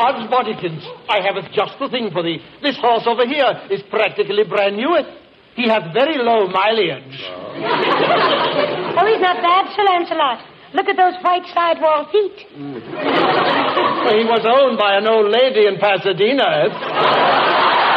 Odds 0.00 0.24
bodykins, 0.32 0.80
I 1.08 1.20
have 1.20 1.36
just 1.52 1.78
the 1.78 1.88
thing 1.90 2.10
for 2.10 2.22
thee. 2.22 2.38
This 2.62 2.76
horse 2.80 3.04
over 3.06 3.26
here 3.26 3.52
is 3.70 3.82
practically 3.90 4.44
brand 4.48 4.76
new. 4.76 4.96
He 5.54 5.68
hath 5.68 5.92
very 5.92 6.16
low 6.16 6.48
mileage. 6.48 7.20
Oh, 9.00 9.06
he's 9.06 9.20
not 9.20 9.36
bad, 9.40 9.72
Sir 9.74 9.84
Lancelot. 9.84 10.44
Look 10.74 10.88
at 10.88 10.96
those 10.96 11.14
white 11.22 11.46
sidewall 11.54 12.06
feet. 12.12 12.36
He 12.50 14.24
was 14.28 14.44
owned 14.44 14.76
by 14.78 14.96
an 14.98 15.06
old 15.06 15.30
lady 15.30 15.66
in 15.66 15.78
Pasadena. 15.78 16.68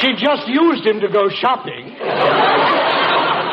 She 0.00 0.12
just 0.12 0.46
used 0.48 0.84
him 0.86 1.00
to 1.00 1.08
go 1.08 1.28
shopping. 1.30 1.96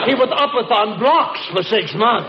He 0.04 0.14
was 0.20 0.28
up 0.36 0.52
with 0.54 0.70
on 0.72 1.00
blocks 1.00 1.40
for 1.56 1.64
six 1.64 1.96
months. 1.96 2.28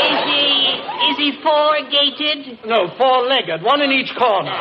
Is 0.00 0.18
he 0.24 0.80
is 1.12 1.16
he 1.20 1.30
four 1.44 1.76
gated? 1.92 2.64
No, 2.64 2.88
four-legged, 2.96 3.62
one 3.62 3.82
in 3.82 3.92
each 3.92 4.16
corner. 4.16 4.56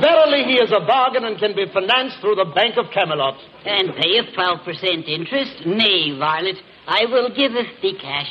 Verily, 0.00 0.44
he 0.46 0.62
is 0.62 0.70
a 0.70 0.80
bargain 0.86 1.24
and 1.24 1.38
can 1.38 1.54
be 1.54 1.66
financed 1.72 2.20
through 2.20 2.36
the 2.36 2.46
Bank 2.54 2.76
of 2.78 2.90
Camelot. 2.94 3.38
And 3.66 3.90
pay 4.00 4.18
a 4.18 4.24
twelve 4.34 4.64
percent 4.64 5.08
interest? 5.08 5.66
Nay, 5.66 6.16
Violet, 6.18 6.56
I 6.86 7.06
will 7.06 7.28
give 7.34 7.52
us 7.52 7.66
the 7.82 7.94
cash. 8.00 8.30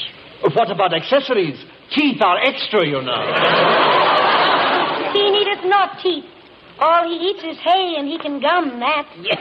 What 0.56 0.72
about 0.72 0.94
accessories? 0.94 1.60
Teeth 1.96 2.22
are 2.24 2.40
extra, 2.40 2.88
you 2.88 3.02
know. 3.02 4.31
He 5.14 5.30
needeth 5.30 5.66
not 5.66 6.00
teeth. 6.02 6.26
All 6.80 7.04
he 7.08 7.16
eats 7.30 7.44
is 7.44 7.58
hay, 7.60 7.96
and 7.98 8.08
he 8.08 8.18
can 8.18 8.40
gum 8.40 8.80
that. 8.80 9.08
Yes. 9.22 9.38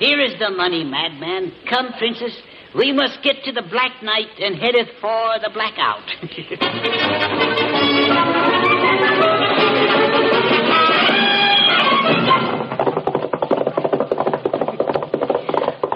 Here 0.00 0.20
is 0.20 0.38
the 0.38 0.50
money, 0.50 0.84
madman. 0.84 1.52
Come, 1.68 1.92
princess. 1.98 2.32
We 2.74 2.92
must 2.92 3.22
get 3.22 3.44
to 3.44 3.52
the 3.52 3.62
Black 3.62 4.02
Knight 4.02 4.28
and 4.40 4.56
headeth 4.56 4.88
for 5.00 5.38
the 5.42 5.50
blackout. 5.52 6.08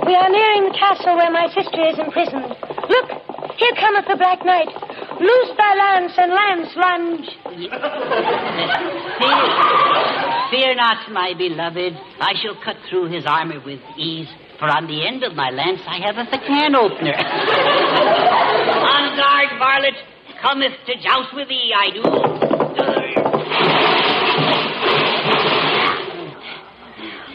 We 0.05 0.14
are 0.14 0.29
nearing 0.29 0.64
the 0.64 0.77
castle 0.79 1.16
where 1.16 1.31
my 1.31 1.49
sister 1.55 1.81
is 1.89 1.99
imprisoned. 1.99 2.55
Look, 2.91 3.11
here 3.57 3.72
cometh 3.81 4.07
the 4.07 4.16
Black 4.16 4.45
Knight. 4.45 4.68
Loose 5.21 5.51
thy 5.57 5.75
lance 5.75 6.12
and 6.19 6.33
lance 6.33 6.77
lunge. 6.77 7.27
Fear, 9.19 9.43
fear 10.51 10.75
not, 10.75 11.11
my 11.11 11.33
beloved. 11.37 11.95
I 12.21 12.35
shall 12.43 12.55
cut 12.62 12.77
through 12.91 13.07
his 13.11 13.25
armor 13.27 13.61
with 13.64 13.81
ease, 13.97 14.29
for 14.59 14.69
on 14.69 14.87
the 14.87 15.07
end 15.07 15.23
of 15.25 15.35
my 15.35 15.49
lance 15.51 15.81
I 15.87 15.99
have 16.05 16.19
a 16.19 16.27
can 16.47 16.75
opener. 16.75 17.14
on 17.17 19.17
guard, 19.17 19.49
varlet. 19.59 19.95
Cometh 20.43 20.75
to 20.85 20.95
joust 21.03 21.33
with 21.35 21.49
thee, 21.49 21.73
I 21.75 21.91
do. 21.91 22.03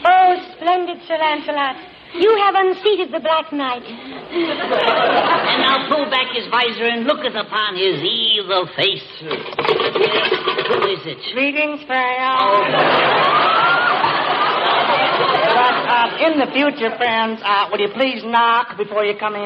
Oh, 0.04 0.36
splendid 0.54 0.98
Sir 1.08 1.18
Lancelot. 1.18 1.76
You 2.14 2.36
have 2.44 2.54
unseated 2.56 3.12
the 3.12 3.20
Black 3.20 3.52
Knight. 3.52 3.82
And 3.82 5.62
now 5.62 5.88
pull 5.88 6.04
back 6.10 6.34
his 6.34 6.46
visor 6.50 6.84
and 6.84 7.04
looketh 7.06 7.34
upon 7.34 7.74
his 7.76 8.02
evil 8.02 8.68
face. 8.76 9.02
Who 9.20 9.28
is 10.92 11.00
it? 11.08 11.18
Greetings, 11.32 11.80
Freya. 11.86 12.36
But 15.52 15.76
uh, 15.88 16.26
in 16.26 16.38
the 16.38 16.46
future, 16.52 16.94
friends, 16.96 17.40
uh, 17.44 17.68
will 17.70 17.80
you 17.80 17.88
please 17.94 18.22
knock 18.24 18.76
before 18.76 19.04
you 19.04 19.14
come 19.18 19.34
in? 19.34 19.40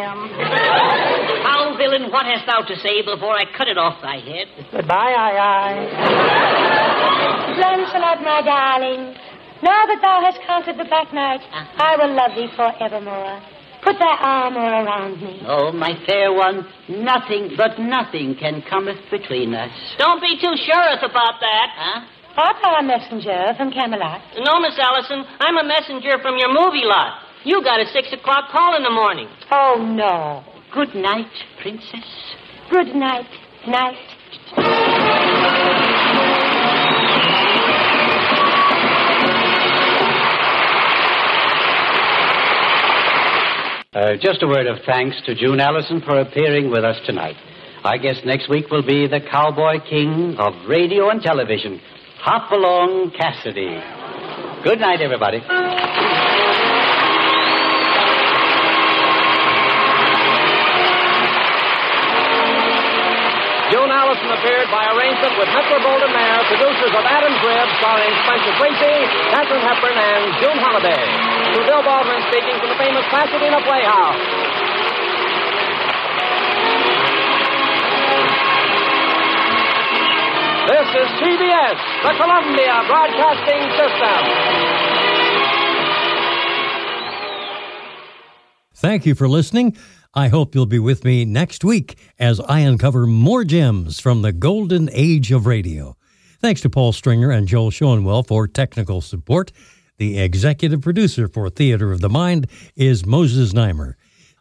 How, 1.46 1.74
villain, 1.76 2.10
what 2.10 2.26
hast 2.26 2.46
thou 2.46 2.62
to 2.62 2.76
say 2.80 3.02
before 3.02 3.34
I 3.34 3.44
cut 3.56 3.68
it 3.68 3.78
off 3.78 4.00
thy 4.02 4.18
head? 4.18 4.48
Goodbye, 4.72 5.14
aye, 5.16 5.38
aye. 5.38 5.76
Lancelot, 7.58 8.22
my 8.22 8.42
darling, 8.42 9.14
now 9.66 9.82
that 9.90 9.98
thou 9.98 10.22
hast 10.22 10.38
conquered 10.46 10.78
the 10.78 10.86
Black 10.86 11.10
Knight, 11.12 11.42
uh-huh. 11.42 11.82
I 11.82 11.98
will 11.98 12.14
love 12.14 12.38
thee 12.38 12.46
forevermore. 12.54 13.42
Put 13.82 13.98
thy 13.98 14.14
armor 14.18 14.62
around 14.82 15.20
me. 15.20 15.42
Oh, 15.46 15.70
my 15.72 15.94
fair 16.06 16.32
one, 16.32 16.66
nothing 16.88 17.54
but 17.56 17.78
nothing 17.78 18.34
can 18.38 18.62
cometh 18.62 18.98
between 19.10 19.54
us. 19.54 19.70
Don't 19.98 20.20
be 20.20 20.38
too 20.40 20.54
sure 20.58 20.88
about 21.02 21.38
that. 21.42 21.66
Huh? 21.74 22.00
Art 22.36 22.56
thou 22.62 22.74
a 22.78 22.82
messenger 22.82 23.54
from 23.56 23.70
Camelot? 23.70 24.20
No, 24.38 24.60
Miss 24.60 24.78
Allyson, 24.78 25.24
I'm 25.40 25.56
a 25.56 25.64
messenger 25.64 26.18
from 26.20 26.36
your 26.36 26.52
movie 26.52 26.84
lot. 26.84 27.22
You 27.44 27.62
got 27.62 27.80
a 27.80 27.86
six 27.92 28.12
o'clock 28.12 28.50
call 28.50 28.76
in 28.76 28.82
the 28.82 28.90
morning. 28.90 29.28
Oh, 29.50 29.82
no. 29.82 30.44
Good 30.74 30.94
night, 30.94 31.30
princess. 31.62 32.04
Good 32.70 32.94
night, 32.94 33.30
night. 33.66 33.96
Uh, 43.96 44.14
just 44.20 44.42
a 44.42 44.46
word 44.46 44.66
of 44.66 44.76
thanks 44.84 45.16
to 45.24 45.34
June 45.34 45.58
Allyson 45.58 46.02
for 46.02 46.20
appearing 46.20 46.70
with 46.70 46.84
us 46.84 46.98
tonight. 47.06 47.34
I 47.82 47.96
guess 47.96 48.16
next 48.26 48.46
week 48.46 48.68
will 48.70 48.82
be 48.84 49.06
the 49.06 49.20
cowboy 49.20 49.78
king 49.88 50.36
of 50.38 50.52
radio 50.68 51.08
and 51.08 51.22
television, 51.22 51.80
Hopalong 52.20 53.10
Cassidy. 53.16 53.80
Good 54.62 54.80
night, 54.80 55.00
everybody. 55.00 55.40
Allyson 64.16 64.32
appeared 64.38 64.68
by 64.72 64.80
arrangement 64.96 65.36
with 65.36 65.48
Metro-Goldwyn-Mayer, 65.52 66.40
producers 66.48 66.92
of 66.96 67.04
Adam's 67.04 67.36
Rib, 67.44 67.68
starring 67.76 68.12
Spencer 68.24 68.54
Tracy, 68.56 68.96
Katharine 69.28 69.60
Hepburn, 69.60 69.92
and 69.92 70.32
Judy 70.40 70.56
Holliday. 70.56 71.04
To 71.52 71.60
Bill 71.68 71.82
Baldwin 71.84 72.22
speaking 72.32 72.56
from 72.56 72.70
the 72.72 72.80
famous 72.80 73.04
Pasadena 73.12 73.60
Playhouse. 73.60 74.16
This 80.64 80.88
is 80.96 81.08
CBS, 81.20 81.76
the 82.00 82.12
Columbia 82.16 82.72
Broadcasting 82.88 83.62
System. 83.76 84.20
Thank 88.76 89.04
you 89.04 89.14
for 89.14 89.28
listening. 89.28 89.76
I 90.16 90.28
hope 90.28 90.54
you'll 90.54 90.64
be 90.64 90.78
with 90.78 91.04
me 91.04 91.26
next 91.26 91.62
week 91.62 91.98
as 92.18 92.40
I 92.40 92.60
uncover 92.60 93.06
more 93.06 93.44
gems 93.44 94.00
from 94.00 94.22
the 94.22 94.32
golden 94.32 94.88
age 94.90 95.30
of 95.30 95.44
radio. 95.44 95.94
Thanks 96.40 96.62
to 96.62 96.70
Paul 96.70 96.94
Stringer 96.94 97.30
and 97.30 97.46
Joel 97.46 97.70
Schoenwell 97.70 98.26
for 98.26 98.48
technical 98.48 99.02
support. 99.02 99.52
The 99.98 100.18
executive 100.18 100.80
producer 100.80 101.28
for 101.28 101.50
Theater 101.50 101.92
of 101.92 102.00
the 102.00 102.08
Mind 102.08 102.46
is 102.74 103.04
Moses 103.04 103.52
Znaimer. 103.52 103.92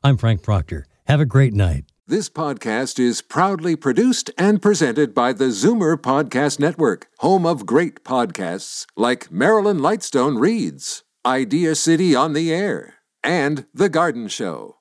I'm 0.02 0.16
Frank 0.16 0.44
Proctor. 0.44 0.86
Have 1.08 1.20
a 1.20 1.26
great 1.26 1.54
night. 1.54 1.84
This 2.08 2.30
podcast 2.30 2.98
is 2.98 3.22
proudly 3.22 3.76
produced 3.76 4.32
and 4.38 4.62
presented 4.62 5.14
by 5.14 5.34
the 5.34 5.50
Zoomer 5.50 5.98
Podcast 5.98 6.58
Network, 6.58 7.08
home 7.18 7.46
of 7.46 7.66
great 7.66 8.06
podcasts 8.06 8.86
like 8.96 9.30
Marilyn 9.30 9.80
Lightstone 9.80 10.40
Reads, 10.40 11.04
Idea 11.26 11.76
City 11.76 12.16
on 12.16 12.32
the 12.32 12.54
Air, 12.54 12.94
and 13.22 13.66
The 13.74 13.90
Garden 13.90 14.30
Show. 14.30 14.78